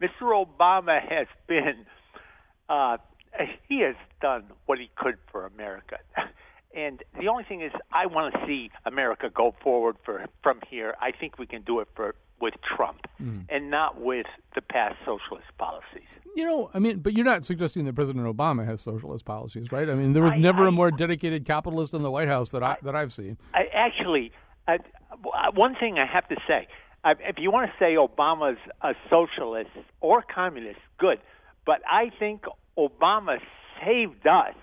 Mr. 0.00 0.44
Obama 0.44 1.00
has 1.00 1.26
been 1.48 1.86
uh, 2.68 2.98
he 3.68 3.80
has 3.80 3.96
done 4.20 4.44
what 4.66 4.78
he 4.78 4.90
could 4.96 5.16
for 5.32 5.46
America. 5.46 5.96
And 6.74 7.02
the 7.18 7.28
only 7.28 7.44
thing 7.44 7.62
is, 7.62 7.72
I 7.92 8.06
want 8.06 8.34
to 8.34 8.46
see 8.46 8.70
America 8.86 9.28
go 9.28 9.54
forward 9.62 9.96
for, 10.04 10.26
from 10.42 10.60
here. 10.68 10.94
I 11.00 11.10
think 11.10 11.38
we 11.38 11.46
can 11.46 11.62
do 11.62 11.80
it 11.80 11.88
for 11.94 12.14
with 12.40 12.54
Trump 12.76 13.00
mm. 13.22 13.44
and 13.50 13.70
not 13.70 14.00
with 14.00 14.26
the 14.54 14.62
past 14.62 14.96
socialist 15.04 15.46
policies. 15.58 16.08
You 16.34 16.44
know, 16.44 16.70
I 16.72 16.78
mean, 16.78 17.00
but 17.00 17.12
you're 17.12 17.24
not 17.24 17.44
suggesting 17.44 17.84
that 17.84 17.94
President 17.94 18.24
Obama 18.26 18.64
has 18.64 18.80
socialist 18.80 19.24
policies, 19.24 19.70
right? 19.70 19.88
I 19.90 19.94
mean, 19.94 20.14
there 20.14 20.22
was 20.22 20.34
I, 20.34 20.38
never 20.38 20.64
I, 20.64 20.68
a 20.68 20.70
more 20.70 20.90
dedicated 20.90 21.44
capitalist 21.44 21.92
in 21.92 22.02
the 22.02 22.10
White 22.10 22.28
House 22.28 22.50
that 22.52 22.62
I, 22.62 22.78
that 22.82 22.96
I've 22.96 23.12
seen. 23.12 23.36
I, 23.52 23.64
actually, 23.74 24.32
uh, 24.66 24.78
one 25.54 25.74
thing 25.74 25.98
I 25.98 26.06
have 26.06 26.28
to 26.28 26.36
say, 26.48 26.66
if 27.04 27.36
you 27.38 27.50
want 27.50 27.70
to 27.70 27.76
say 27.78 27.94
Obama's 27.94 28.58
a 28.80 28.94
socialist 29.08 29.70
or 30.00 30.22
communist, 30.22 30.80
good. 30.98 31.18
But 31.66 31.82
I 31.90 32.10
think 32.18 32.44
Obama 32.78 33.38
saved 33.84 34.26
us 34.26 34.54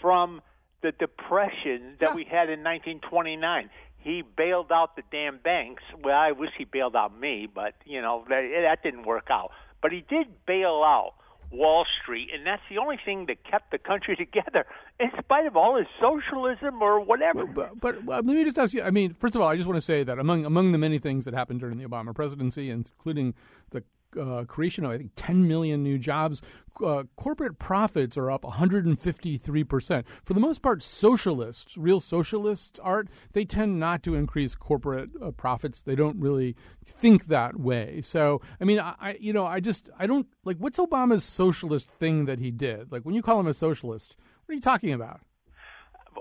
from 0.00 0.42
the 0.82 0.92
depression 0.92 1.96
that 2.00 2.10
yeah. 2.10 2.14
we 2.14 2.24
had 2.24 2.48
in 2.48 2.62
1929 2.62 3.70
he 3.98 4.22
bailed 4.22 4.70
out 4.72 4.96
the 4.96 5.02
damn 5.10 5.38
banks. 5.38 5.82
Well, 6.02 6.16
I 6.16 6.32
wish 6.32 6.50
he 6.56 6.64
bailed 6.64 6.96
out 6.96 7.18
me, 7.18 7.48
but 7.52 7.74
you 7.84 8.00
know 8.00 8.24
that, 8.28 8.42
that 8.62 8.82
didn't 8.82 9.04
work 9.04 9.26
out. 9.30 9.50
But 9.82 9.92
he 9.92 10.04
did 10.08 10.28
bail 10.46 10.82
out 10.84 11.14
Wall 11.50 11.84
Street, 12.02 12.28
and 12.34 12.46
that's 12.46 12.62
the 12.70 12.78
only 12.78 12.98
thing 13.04 13.26
that 13.26 13.44
kept 13.44 13.70
the 13.70 13.78
country 13.78 14.16
together, 14.24 14.66
in 15.00 15.10
spite 15.18 15.46
of 15.46 15.56
all 15.56 15.76
his 15.76 15.86
socialism 16.00 16.82
or 16.82 17.00
whatever. 17.00 17.46
But, 17.46 17.80
but, 17.80 18.04
but, 18.04 18.24
let 18.24 18.36
me 18.36 18.44
just 18.44 18.58
ask 18.58 18.72
you. 18.72 18.82
I 18.82 18.90
mean, 18.90 19.14
first 19.14 19.34
of 19.34 19.40
all, 19.40 19.48
I 19.48 19.56
just 19.56 19.68
want 19.68 19.76
to 19.78 19.82
say 19.84 20.04
that 20.04 20.18
among 20.18 20.44
among 20.44 20.72
the 20.72 20.78
many 20.78 20.98
things 20.98 21.24
that 21.24 21.34
happened 21.34 21.60
during 21.60 21.78
the 21.78 21.84
Obama 21.84 22.14
presidency, 22.14 22.70
including 22.70 23.34
the 23.70 23.82
uh, 24.18 24.44
creation 24.44 24.84
of 24.84 24.90
I 24.92 24.98
think 24.98 25.12
10 25.16 25.46
million 25.46 25.82
new 25.82 25.98
jobs. 25.98 26.42
Uh, 26.84 27.02
corporate 27.16 27.58
profits 27.58 28.16
are 28.16 28.30
up 28.30 28.44
153 28.44 29.64
percent. 29.64 30.06
For 30.24 30.32
the 30.32 30.40
most 30.40 30.62
part, 30.62 30.82
socialists, 30.82 31.76
real 31.76 31.98
socialists, 31.98 32.78
art 32.78 33.08
they 33.32 33.44
tend 33.44 33.80
not 33.80 34.04
to 34.04 34.14
increase 34.14 34.54
corporate 34.54 35.10
uh, 35.20 35.32
profits. 35.32 35.82
They 35.82 35.96
don't 35.96 36.20
really 36.20 36.54
think 36.86 37.26
that 37.26 37.58
way. 37.58 38.00
So 38.02 38.40
I 38.60 38.64
mean, 38.64 38.78
I 38.78 39.16
you 39.18 39.32
know 39.32 39.44
I 39.44 39.58
just 39.58 39.90
I 39.98 40.06
don't 40.06 40.28
like 40.44 40.58
what's 40.58 40.78
Obama's 40.78 41.24
socialist 41.24 41.88
thing 41.88 42.26
that 42.26 42.38
he 42.38 42.52
did. 42.52 42.92
Like 42.92 43.02
when 43.02 43.14
you 43.16 43.22
call 43.22 43.40
him 43.40 43.48
a 43.48 43.54
socialist, 43.54 44.16
what 44.46 44.52
are 44.52 44.54
you 44.54 44.60
talking 44.60 44.92
about? 44.92 45.20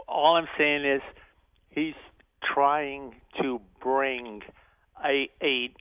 All 0.08 0.36
I'm 0.38 0.48
saying 0.58 0.86
is 0.86 1.02
he's 1.70 1.94
trying 2.42 3.16
to 3.40 3.62
bring 3.80 4.42
a 5.06 5.30
a 5.44 5.72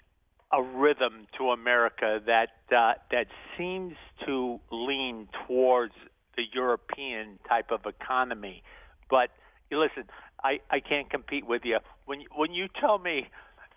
a 0.57 0.63
rhythm 0.63 1.27
to 1.37 1.51
America 1.51 2.21
that 2.27 2.49
uh, 2.75 2.95
that 3.11 3.27
seems 3.59 3.95
to 4.25 4.59
lean 4.71 5.29
towards 5.47 5.93
the 6.37 6.45
European 6.53 7.39
type 7.49 7.71
of 7.71 7.81
economy. 7.85 8.63
But 9.11 9.31
you 9.71 9.79
listen, 9.79 10.05
I 10.43 10.61
I 10.71 10.81
can't 10.81 11.11
compete 11.11 11.47
with 11.47 11.63
you 11.65 11.79
when 12.07 12.23
when 12.35 12.53
you 12.53 12.69
tell 12.81 12.99
me 12.99 13.29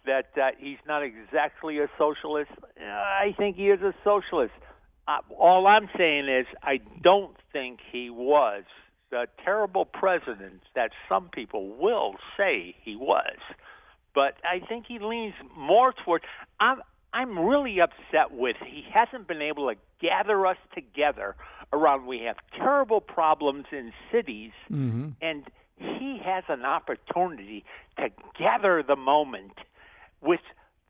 that 0.06 0.30
uh, 0.42 0.52
he's 0.58 0.78
not 0.88 1.04
exactly 1.04 1.80
a 1.80 1.88
socialist. 1.98 2.52
I 2.80 3.36
think 3.38 3.58
he 3.58 3.68
is 3.70 3.82
a 3.82 3.94
socialist. 4.04 4.54
Uh, 5.08 5.18
all 5.38 5.68
I'm 5.68 5.90
saying 5.98 6.30
is 6.30 6.46
I 6.64 6.80
don't 7.04 7.36
think 7.52 7.80
he 7.92 8.10
was 8.10 8.64
the 9.12 9.26
terrible 9.44 9.86
president 9.86 10.62
that 10.76 10.92
some 11.10 11.30
people 11.30 11.76
will 11.76 12.16
say 12.38 12.76
he 12.84 12.96
was. 12.96 13.38
But 14.20 14.36
I 14.44 14.60
think 14.68 14.84
he 14.86 15.00
leans 15.00 15.34
more 15.56 15.94
toward 15.94 16.24
I'm 16.60 16.82
I'm 17.14 17.40
really 17.40 17.80
upset 17.80 18.32
with 18.32 18.58
he 18.62 18.84
hasn't 18.94 19.30
been 19.30 19.42
able 19.42 19.70
to 19.70 19.76
gather 20.02 20.46
us 20.46 20.58
together 20.76 21.38
around 21.72 22.06
we 22.06 22.24
have 22.24 22.36
terrible 22.58 23.00
problems 23.00 23.68
in 23.72 23.94
cities 24.12 24.52
mm-hmm. 24.70 25.12
and 25.22 25.46
he 25.78 26.20
has 26.22 26.44
an 26.50 26.66
opportunity 26.66 27.64
to 27.98 28.10
gather 28.38 28.84
the 28.84 28.98
moment 28.98 29.54
with 30.20 30.42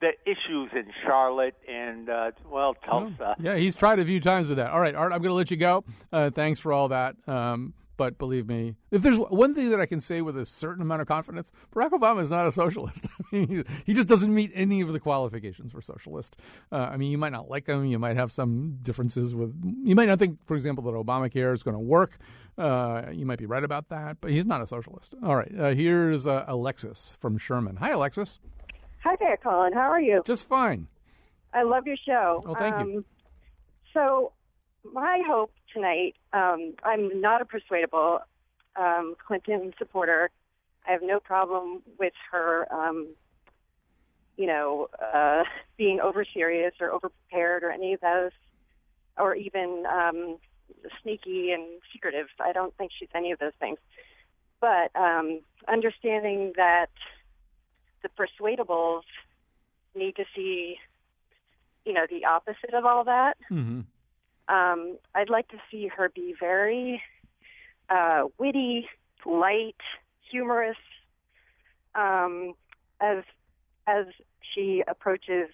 the 0.02 0.14
issues 0.26 0.72
in 0.74 0.92
Charlotte 1.06 1.56
and 1.68 2.10
uh, 2.10 2.32
well 2.50 2.74
Tulsa. 2.84 3.36
Yeah, 3.40 3.58
he's 3.58 3.76
tried 3.76 4.00
a 4.00 4.06
few 4.06 4.20
times 4.20 4.50
with 4.50 4.58
that. 4.58 4.72
All 4.72 4.82
right, 4.82 4.96
Art, 4.96 5.14
I'm 5.14 5.22
going 5.22 5.30
to 5.30 5.36
let 5.36 5.52
you 5.52 5.58
go. 5.58 5.84
Uh, 6.12 6.32
thanks 6.32 6.60
for 6.60 6.74
all 6.74 6.88
that. 6.88 7.16
Um, 7.28 7.76
but 8.00 8.18
believe 8.18 8.48
me, 8.48 8.76
if 8.92 9.02
there's 9.02 9.18
one 9.20 9.54
thing 9.54 9.72
that 9.72 9.82
I 9.82 9.86
can 9.86 10.00
say 10.00 10.22
with 10.22 10.38
a 10.38 10.46
certain 10.46 10.82
amount 10.82 11.02
of 11.02 11.08
confidence, 11.10 11.52
Barack 11.76 11.90
Obama 11.90 12.22
is 12.22 12.32
not 12.32 12.48
a 12.48 12.52
socialist. 12.54 13.08
I 13.34 13.36
mean, 13.36 13.66
he 13.86 13.94
just 13.94 14.08
doesn't 14.08 14.34
meet 14.34 14.52
any 14.56 14.80
of 14.80 14.94
the 14.94 15.02
qualifications 15.02 15.74
for 15.74 15.82
socialist. 15.82 16.38
Uh, 16.72 16.78
I 16.78 16.96
mean, 16.96 17.12
you 17.12 17.18
might 17.18 17.34
not 17.34 17.50
like 17.50 17.68
him. 17.68 17.86
You 17.86 18.00
might 18.00 18.16
have 18.16 18.32
some 18.32 18.78
differences 18.84 19.36
with. 19.36 19.54
You 19.84 19.96
might 19.96 20.08
not 20.08 20.18
think, 20.18 20.40
for 20.48 20.56
example, 20.56 20.82
that 20.86 20.92
Obamacare 20.92 21.54
is 21.54 21.62
going 21.62 21.76
to 21.76 21.80
work. 21.80 22.18
Uh, 22.58 23.08
you 23.12 23.26
might 23.26 23.38
be 23.38 23.46
right 23.46 23.66
about 23.66 23.90
that, 23.90 24.16
but 24.22 24.32
he's 24.32 24.46
not 24.46 24.62
a 24.62 24.68
socialist. 24.68 25.14
All 25.22 25.36
right, 25.36 25.52
uh, 25.60 25.74
here's 25.74 26.26
uh, 26.26 26.46
Alexis 26.48 27.18
from 27.20 27.38
Sherman. 27.38 27.76
Hi, 27.76 27.90
Alexis. 27.90 28.40
Hi 29.04 29.18
there, 29.20 29.36
Colin. 29.36 29.74
How 29.74 29.92
are 29.92 30.00
you? 30.00 30.24
Just 30.26 30.48
fine. 30.48 30.88
I 31.54 31.64
love 31.64 31.86
your 31.86 31.98
show. 31.98 32.46
Oh, 32.46 32.56
thank 32.56 32.76
um, 32.76 32.90
you. 32.90 33.06
So, 33.94 34.32
my 34.84 35.22
hope 35.26 35.52
tonight, 35.74 36.16
um, 36.34 36.74
I'm 36.84 37.22
not 37.22 37.42
a 37.42 37.46
persuadable 37.46 38.20
um, 38.76 39.16
Clinton 39.26 39.74
supporter. 39.78 40.30
I 40.88 40.92
have 40.92 41.02
no 41.04 41.20
problem 41.20 41.82
with 42.00 42.14
her, 42.32 42.68
um, 42.74 43.08
you 44.38 44.48
know, 44.48 44.88
uh, 45.14 45.44
being 45.78 46.00
over 46.00 46.26
serious 46.34 46.74
or 46.80 46.92
over 46.92 47.10
prepared 47.10 47.64
or 47.64 47.72
any 47.72 47.94
of 47.94 48.00
those, 48.00 48.32
or 49.18 49.36
even 49.36 49.84
um, 49.92 50.38
sneaky 51.02 51.52
and 51.52 51.66
secretive. 51.92 52.28
I 52.40 52.54
don't 52.54 52.76
think 52.78 52.92
she's 52.98 53.10
any 53.14 53.32
of 53.32 53.40
those 53.40 53.52
things. 53.60 53.78
But 54.62 54.96
um, 54.96 55.42
understanding 55.68 56.54
that 56.56 56.90
the 58.02 58.10
persuadables 58.10 59.04
need 59.96 60.16
to 60.16 60.26
see, 60.36 60.78
you 61.86 61.94
know, 61.94 62.06
the 62.10 62.26
opposite 62.26 62.74
of 62.74 62.86
all 62.86 63.04
that. 63.06 63.38
Mm-hmm. 63.52 63.82
Um, 64.50 64.98
I'd 65.14 65.30
like 65.30 65.48
to 65.50 65.58
see 65.70 65.88
her 65.96 66.10
be 66.10 66.34
very 66.40 67.02
uh, 67.90 68.24
witty, 68.38 68.88
light, 69.26 69.76
humorous, 70.30 70.78
um, 71.96 72.54
as 73.00 73.24
as 73.88 74.06
she 74.54 74.84
approaches 74.88 75.50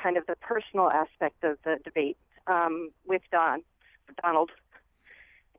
kind 0.00 0.16
of 0.16 0.26
the 0.26 0.36
personal 0.36 0.90
aspect 0.90 1.42
of 1.42 1.58
the 1.64 1.78
debate 1.84 2.16
um, 2.46 2.90
with 3.06 3.22
Don, 3.32 3.62
Donald. 4.22 4.50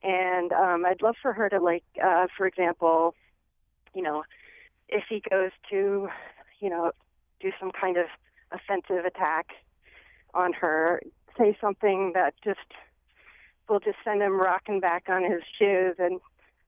And 0.02 0.52
um, 0.52 0.86
I'd 0.86 1.02
love 1.02 1.16
for 1.20 1.32
her 1.32 1.48
to 1.48 1.60
like, 1.60 1.84
uh, 2.02 2.26
for 2.36 2.46
example, 2.46 3.14
you 3.94 4.02
know, 4.02 4.22
if 4.88 5.04
he 5.08 5.22
goes 5.28 5.50
to, 5.70 6.08
you 6.60 6.70
know, 6.70 6.92
do 7.40 7.50
some 7.60 7.70
kind 7.72 7.96
of 7.96 8.06
offensive 8.52 9.04
attack 9.04 9.48
on 10.34 10.52
her, 10.52 11.02
say 11.38 11.56
something 11.60 12.12
that 12.14 12.34
just 12.42 12.58
will 13.68 13.80
just 13.80 13.98
send 14.04 14.22
him 14.22 14.40
rocking 14.40 14.80
back 14.80 15.04
on 15.08 15.22
his 15.22 15.42
shoes 15.58 15.96
and 15.98 16.20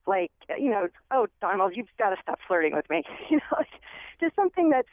like, 0.07 0.31
you 0.57 0.69
know, 0.69 0.87
oh 1.11 1.27
Donald, 1.41 1.73
you've 1.75 1.87
got 1.97 2.09
to 2.09 2.15
stop 2.21 2.39
flirting 2.47 2.73
with 2.73 2.89
me. 2.89 3.03
you 3.29 3.37
know, 3.37 3.57
like 3.57 3.81
just 4.19 4.35
something 4.35 4.69
that's 4.69 4.87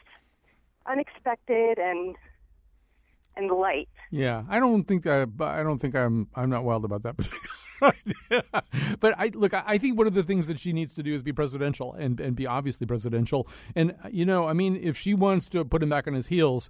unexpected 0.85 1.77
and 1.79 2.15
and 3.35 3.49
light. 3.51 3.89
Yeah, 4.11 4.43
I 4.49 4.59
don't 4.59 4.83
think 4.83 5.07
I, 5.07 5.25
I 5.39 5.63
don't 5.63 5.79
think 5.79 5.95
I'm 5.95 6.27
I'm 6.35 6.49
not 6.49 6.63
wild 6.63 6.85
about 6.85 7.03
that 7.03 7.17
particular 7.17 7.39
but 8.99 9.13
I 9.17 9.31
look. 9.33 9.53
I 9.53 9.77
think 9.77 9.97
one 9.97 10.07
of 10.07 10.13
the 10.13 10.23
things 10.23 10.47
that 10.47 10.59
she 10.59 10.73
needs 10.73 10.93
to 10.93 11.03
do 11.03 11.13
is 11.13 11.23
be 11.23 11.33
presidential 11.33 11.93
and 11.93 12.19
and 12.19 12.35
be 12.35 12.45
obviously 12.47 12.85
presidential. 12.87 13.47
And 13.75 13.95
you 14.11 14.25
know, 14.25 14.47
I 14.47 14.53
mean, 14.53 14.75
if 14.81 14.97
she 14.97 15.13
wants 15.13 15.49
to 15.49 15.63
put 15.65 15.83
him 15.83 15.89
back 15.89 16.07
on 16.07 16.13
his 16.13 16.27
heels, 16.27 16.69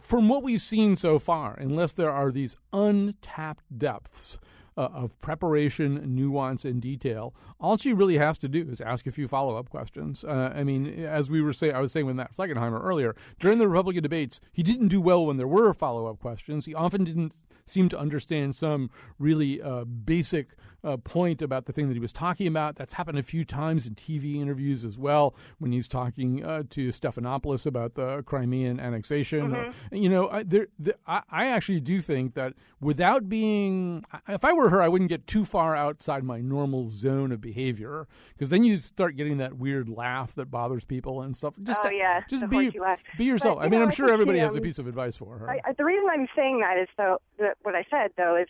from 0.00 0.28
what 0.28 0.42
we've 0.42 0.60
seen 0.60 0.96
so 0.96 1.18
far, 1.18 1.54
unless 1.54 1.92
there 1.92 2.10
are 2.10 2.30
these 2.30 2.56
untapped 2.72 3.64
depths 3.76 4.38
uh, 4.76 4.88
of 4.92 5.20
preparation, 5.20 6.14
nuance, 6.14 6.64
and 6.64 6.80
detail. 6.80 7.34
All 7.60 7.76
she 7.76 7.92
really 7.92 8.18
has 8.18 8.38
to 8.38 8.48
do 8.48 8.66
is 8.70 8.80
ask 8.80 9.06
a 9.06 9.10
few 9.10 9.28
follow 9.28 9.56
up 9.56 9.68
questions. 9.68 10.24
Uh, 10.24 10.52
I 10.54 10.64
mean, 10.64 11.04
as 11.04 11.30
we 11.30 11.42
were 11.42 11.52
saying, 11.52 11.74
I 11.74 11.80
was 11.80 11.92
saying 11.92 12.06
with 12.06 12.16
Matt 12.16 12.34
Flegenheimer 12.36 12.82
earlier, 12.82 13.14
during 13.38 13.58
the 13.58 13.68
Republican 13.68 14.02
debates, 14.02 14.40
he 14.52 14.62
didn't 14.62 14.88
do 14.88 15.00
well 15.00 15.26
when 15.26 15.36
there 15.36 15.48
were 15.48 15.72
follow 15.74 16.06
up 16.06 16.20
questions. 16.20 16.66
He 16.66 16.74
often 16.74 17.04
didn't 17.04 17.34
seem 17.66 17.88
to 17.88 17.98
understand 17.98 18.54
some 18.54 18.90
really 19.18 19.60
uh, 19.60 19.84
basic 19.84 20.48
uh, 20.84 20.96
point 20.96 21.42
about 21.42 21.66
the 21.66 21.72
thing 21.72 21.88
that 21.88 21.94
he 21.94 22.00
was 22.00 22.12
talking 22.12 22.46
about. 22.46 22.76
That's 22.76 22.94
happened 22.94 23.18
a 23.18 23.22
few 23.22 23.44
times 23.44 23.86
in 23.86 23.94
TV 23.94 24.40
interviews 24.40 24.84
as 24.84 24.98
well 24.98 25.34
when 25.58 25.72
he's 25.72 25.88
talking 25.88 26.44
uh, 26.44 26.64
to 26.70 26.88
Stephanopoulos 26.88 27.66
about 27.66 27.94
the 27.94 28.22
Crimean 28.22 28.80
annexation. 28.80 29.52
Mm-hmm. 29.52 29.96
you 29.96 30.08
know, 30.08 30.28
I, 30.28 30.42
there, 30.42 30.68
the, 30.78 30.96
I, 31.06 31.22
I 31.30 31.46
actually 31.48 31.80
do 31.80 32.00
think 32.00 32.34
that 32.34 32.54
without 32.80 33.28
being, 33.28 34.04
if 34.28 34.44
I 34.44 34.52
were 34.52 34.70
her, 34.70 34.82
I 34.82 34.88
wouldn't 34.88 35.10
get 35.10 35.26
too 35.26 35.44
far 35.44 35.76
outside 35.76 36.24
my 36.24 36.40
normal 36.40 36.88
zone 36.88 37.32
of 37.32 37.40
behavior 37.40 38.08
because 38.34 38.48
then 38.48 38.64
you 38.64 38.78
start 38.78 39.16
getting 39.16 39.38
that 39.38 39.56
weird 39.56 39.88
laugh 39.88 40.34
that 40.34 40.50
bothers 40.50 40.84
people 40.84 41.22
and 41.22 41.36
stuff. 41.36 41.54
Just 41.62 41.80
oh 41.84 41.90
yeah, 41.90 42.22
just 42.28 42.48
be 42.48 42.72
be 43.16 43.24
yourself. 43.24 43.58
But, 43.58 43.66
I 43.66 43.68
mean, 43.68 43.80
know, 43.80 43.86
I'm 43.86 43.92
sure 43.92 44.10
everybody 44.10 44.38
she, 44.38 44.42
has 44.42 44.54
a 44.54 44.58
um, 44.58 44.62
piece 44.62 44.78
of 44.78 44.86
advice 44.86 45.16
for 45.16 45.38
her. 45.38 45.50
I, 45.50 45.60
I, 45.64 45.72
the 45.72 45.84
reason 45.84 46.08
I'm 46.10 46.28
saying 46.34 46.60
that 46.60 46.78
is 46.78 46.88
though 46.96 47.18
that 47.38 47.56
what 47.62 47.74
I 47.74 47.84
said 47.90 48.10
though 48.16 48.36
is 48.36 48.48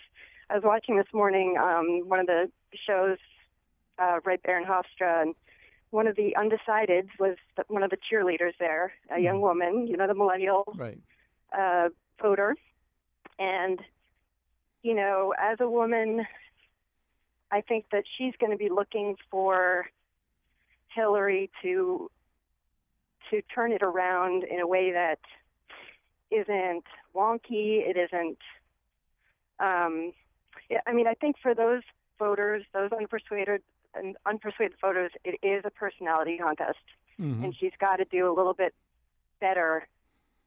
I 0.53 0.57
was 0.57 0.65
watching 0.65 0.99
this 0.99 1.07
morning 1.15 1.57
um, 1.59 2.07
one 2.07 2.21
of 2.21 2.27
the 2.27 2.51
shows, 2.87 3.17
uh, 3.99 4.21
Red 4.23 4.43
Baron 4.43 4.67
Hofstra, 4.67 5.23
and 5.23 5.35
one 5.93 6.07
of 6.07 6.15
the 6.15 6.37
undecideds 6.39 7.09
was 7.19 7.37
the, 7.57 7.65
one 7.69 7.83
of 7.83 7.89
the 7.89 7.97
cheerleaders 7.97 8.53
there, 8.59 8.93
a 9.11 9.19
young 9.19 9.41
woman, 9.41 9.87
you 9.87 9.97
know, 9.97 10.07
the 10.07 10.15
millennial 10.15 10.71
right. 10.77 10.99
uh, 11.59 11.89
voter, 12.21 12.55
and 13.39 13.81
you 14.83 14.95
know, 14.95 15.33
as 15.41 15.59
a 15.61 15.69
woman, 15.71 16.27
I 17.51 17.63
think 17.63 17.87
that 17.91 18.05
she's 18.19 18.35
going 18.39 18.53
to 18.53 18.59
be 18.59 18.69
looking 18.69 19.17
for 19.31 19.87
Hillary 20.95 21.51
to 21.63 22.11
to 23.31 23.41
turn 23.55 23.73
it 23.73 23.83
around 23.83 24.45
in 24.45 24.61
a 24.61 24.67
way 24.67 24.93
that 24.93 25.21
isn't 26.31 26.85
wonky. 27.15 27.89
It 27.89 27.97
isn't. 27.97 28.39
Um, 29.59 30.13
yeah, 30.71 30.81
I 30.87 30.93
mean, 30.93 31.07
I 31.07 31.15
think 31.15 31.37
for 31.43 31.55
those 31.55 31.83
voters, 32.19 32.65
those 32.73 32.91
unpersuaded 32.91 33.59
and 33.95 34.17
unpersuaded 34.27 34.79
voters, 34.81 35.13
it 35.25 35.39
is 35.43 35.63
a 35.65 35.71
personality 35.71 36.39
contest, 36.39 36.79
Mhm. 37.21 37.45
and 37.45 37.57
she's 37.57 37.73
got 37.79 37.97
to 37.97 38.05
do 38.07 38.31
a 38.31 38.35
little 38.35 38.55
bit 38.55 38.75
better 39.41 39.87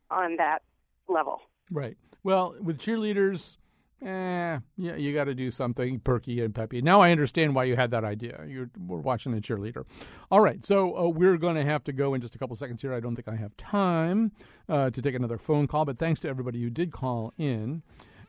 on 0.10 0.38
that 0.38 0.62
level. 1.08 1.42
Right. 1.70 1.98
Well, 2.24 2.56
with 2.62 2.80
cheerleaders, 2.80 3.58
eh, 4.02 4.60
yeah, 4.78 4.96
you 4.96 5.14
got 5.14 5.26
to 5.26 5.36
do 5.36 5.52
something 5.52 6.00
perky 6.00 6.42
and 6.42 6.54
peppy. 6.56 6.82
Now 6.82 7.02
I 7.02 7.12
understand 7.12 7.56
why 7.56 7.66
you 7.66 7.76
had 7.76 7.92
that 7.92 8.04
idea. 8.04 8.44
You 8.48 8.70
were 8.88 9.00
watching 9.00 9.34
a 9.34 9.42
cheerleader. 9.42 9.86
All 10.32 10.42
right, 10.42 10.64
so 10.64 10.98
uh, 10.98 11.10
we're 11.10 11.38
going 11.38 11.56
to 11.56 11.64
have 11.64 11.84
to 11.86 11.94
go 11.94 12.14
in 12.14 12.22
just 12.22 12.36
a 12.36 12.40
couple 12.40 12.56
seconds 12.56 12.82
here. 12.82 12.94
I 12.94 13.00
don't 13.00 13.16
think 13.16 13.28
I 13.28 13.36
have 13.36 13.56
time 13.58 14.32
uh, 14.70 14.90
to 14.90 15.02
take 15.02 15.14
another 15.16 15.38
phone 15.38 15.68
call, 15.68 15.86
but 15.86 15.98
thanks 15.98 16.20
to 16.22 16.30
everybody 16.30 16.62
who 16.62 16.70
did 16.70 16.92
call 16.92 17.34
in. 17.38 17.84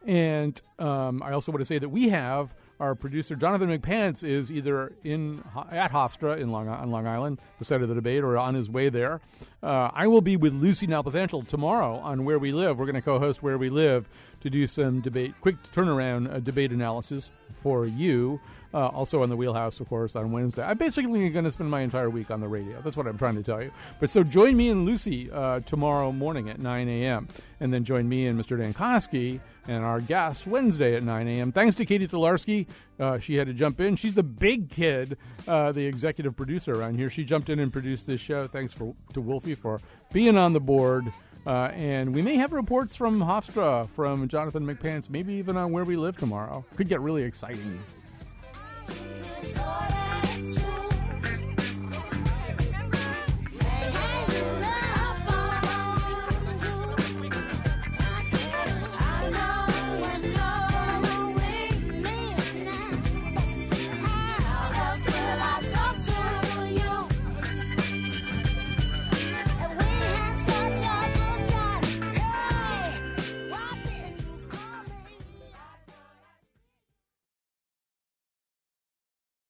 And 0.07 0.61
um, 0.79 1.23
I 1.23 1.33
also 1.33 1.53
want 1.53 1.61
to 1.61 1.67
say 1.67 1.79
that 1.79 1.89
we 1.89 2.09
have 2.09 2.55
our 2.79 2.95
producer 2.95 3.35
Jonathan 3.35 3.69
McPants 3.69 4.23
is 4.23 4.53
either 4.53 4.93
in 5.03 5.43
at 5.71 5.93
Hofstra 5.93 6.39
in 6.39 6.51
Long 6.53 6.69
on 6.69 6.91
Long 6.91 7.07
Island, 7.07 7.41
the 7.59 7.65
site 7.65 7.83
of 7.83 7.89
the 7.89 7.95
debate, 7.95 8.23
or 8.23 8.37
on 8.37 8.55
his 8.55 8.71
way 8.71 8.89
there. 8.89 9.21
Uh, 9.63 9.91
I 9.93 10.07
will 10.07 10.21
be 10.21 10.37
with 10.37 10.53
Lucy 10.53 10.87
Nalpathanchel 10.87 11.49
tomorrow 11.49 11.97
on 11.97 12.25
Where 12.25 12.39
We 12.39 12.53
Live. 12.53 12.79
We're 12.79 12.85
going 12.85 12.97
to 12.97 13.03
co-host 13.03 13.43
Where 13.43 13.59
We 13.59 13.71
Live 13.71 14.09
to 14.41 14.51
do 14.51 14.67
some 14.67 15.01
debate, 15.01 15.35
quick 15.41 15.57
turnaround 15.73 16.33
uh, 16.33 16.41
debate 16.41 16.71
analysis 16.71 17.31
for 17.63 17.87
you. 17.87 18.41
Uh, 18.75 18.89
also 18.89 19.23
on 19.23 19.31
the 19.31 19.37
wheelhouse, 19.37 19.81
of 19.81 19.89
course, 19.89 20.15
on 20.15 20.33
Wednesday. 20.33 20.63
I'm 20.63 20.77
basically 20.77 21.31
going 21.31 21.47
to 21.47 21.53
spend 21.53 21.71
my 21.71 21.81
entire 21.81 22.11
week 22.11 22.31
on 22.31 22.41
the 22.41 22.49
radio. 22.49 22.79
That's 22.83 22.97
what 22.97 23.07
I'm 23.07 23.17
trying 23.17 23.37
to 23.37 23.43
tell 23.43 23.63
you. 23.63 23.71
But 24.01 24.11
so 24.11 24.23
join 24.23 24.55
me 24.55 24.69
and 24.69 24.85
Lucy 24.85 25.31
uh, 25.31 25.61
tomorrow 25.61 26.13
morning 26.13 26.51
at 26.51 26.59
9 26.59 26.89
a.m. 26.89 27.27
And 27.61 27.73
then 27.73 27.85
join 27.85 28.07
me 28.07 28.27
and 28.27 28.39
Mr. 28.39 28.59
Dan 28.59 28.75
Koski 28.75 29.41
and 29.69 29.85
our 29.85 30.01
guest 30.01 30.47
Wednesday 30.47 30.95
at 30.97 31.03
9 31.03 31.29
a.m. 31.29 31.53
Thanks 31.53 31.75
to 31.77 31.85
Catie 31.85 32.09
Talarski. 32.09 32.67
Uh, 32.99 33.19
she 33.19 33.37
had 33.37 33.47
to 33.47 33.53
jump 33.53 33.81
in. 33.81 33.97
She's 33.97 34.14
the 34.14 34.23
big 34.23 34.71
kid, 34.71 35.19
uh, 35.47 35.73
the 35.73 35.85
executive 35.85 36.37
producer 36.37 36.75
around 36.75 36.97
here. 36.97 37.11
She 37.11 37.25
jumped 37.25 37.51
in 37.51 37.59
and 37.59 37.73
produced 37.73 38.07
this 38.07 38.21
show. 38.21 38.47
Thanks 38.47 38.73
for, 38.73 38.95
to 39.12 39.21
Wolfie 39.21 39.55
for 39.55 39.81
being 40.12 40.37
on 40.37 40.53
the 40.53 40.61
board. 40.61 41.12
Uh, 41.47 41.71
and 41.75 42.12
we 42.12 42.23
may 42.23 42.37
have 42.37 42.53
reports 42.53 42.97
from 42.97 43.21
Hofstra, 43.21 43.89
from 43.91 44.27
Jonathan 44.27 44.67
McPants, 44.67 45.09
maybe 45.09 45.35
even 45.35 45.57
on 45.57 45.71
where 45.71 45.85
we 45.85 45.97
live 45.97 46.17
tomorrow. 46.17 46.64
Could 46.75 46.89
get 46.89 47.01
really 47.01 47.23
exciting. 47.23 47.81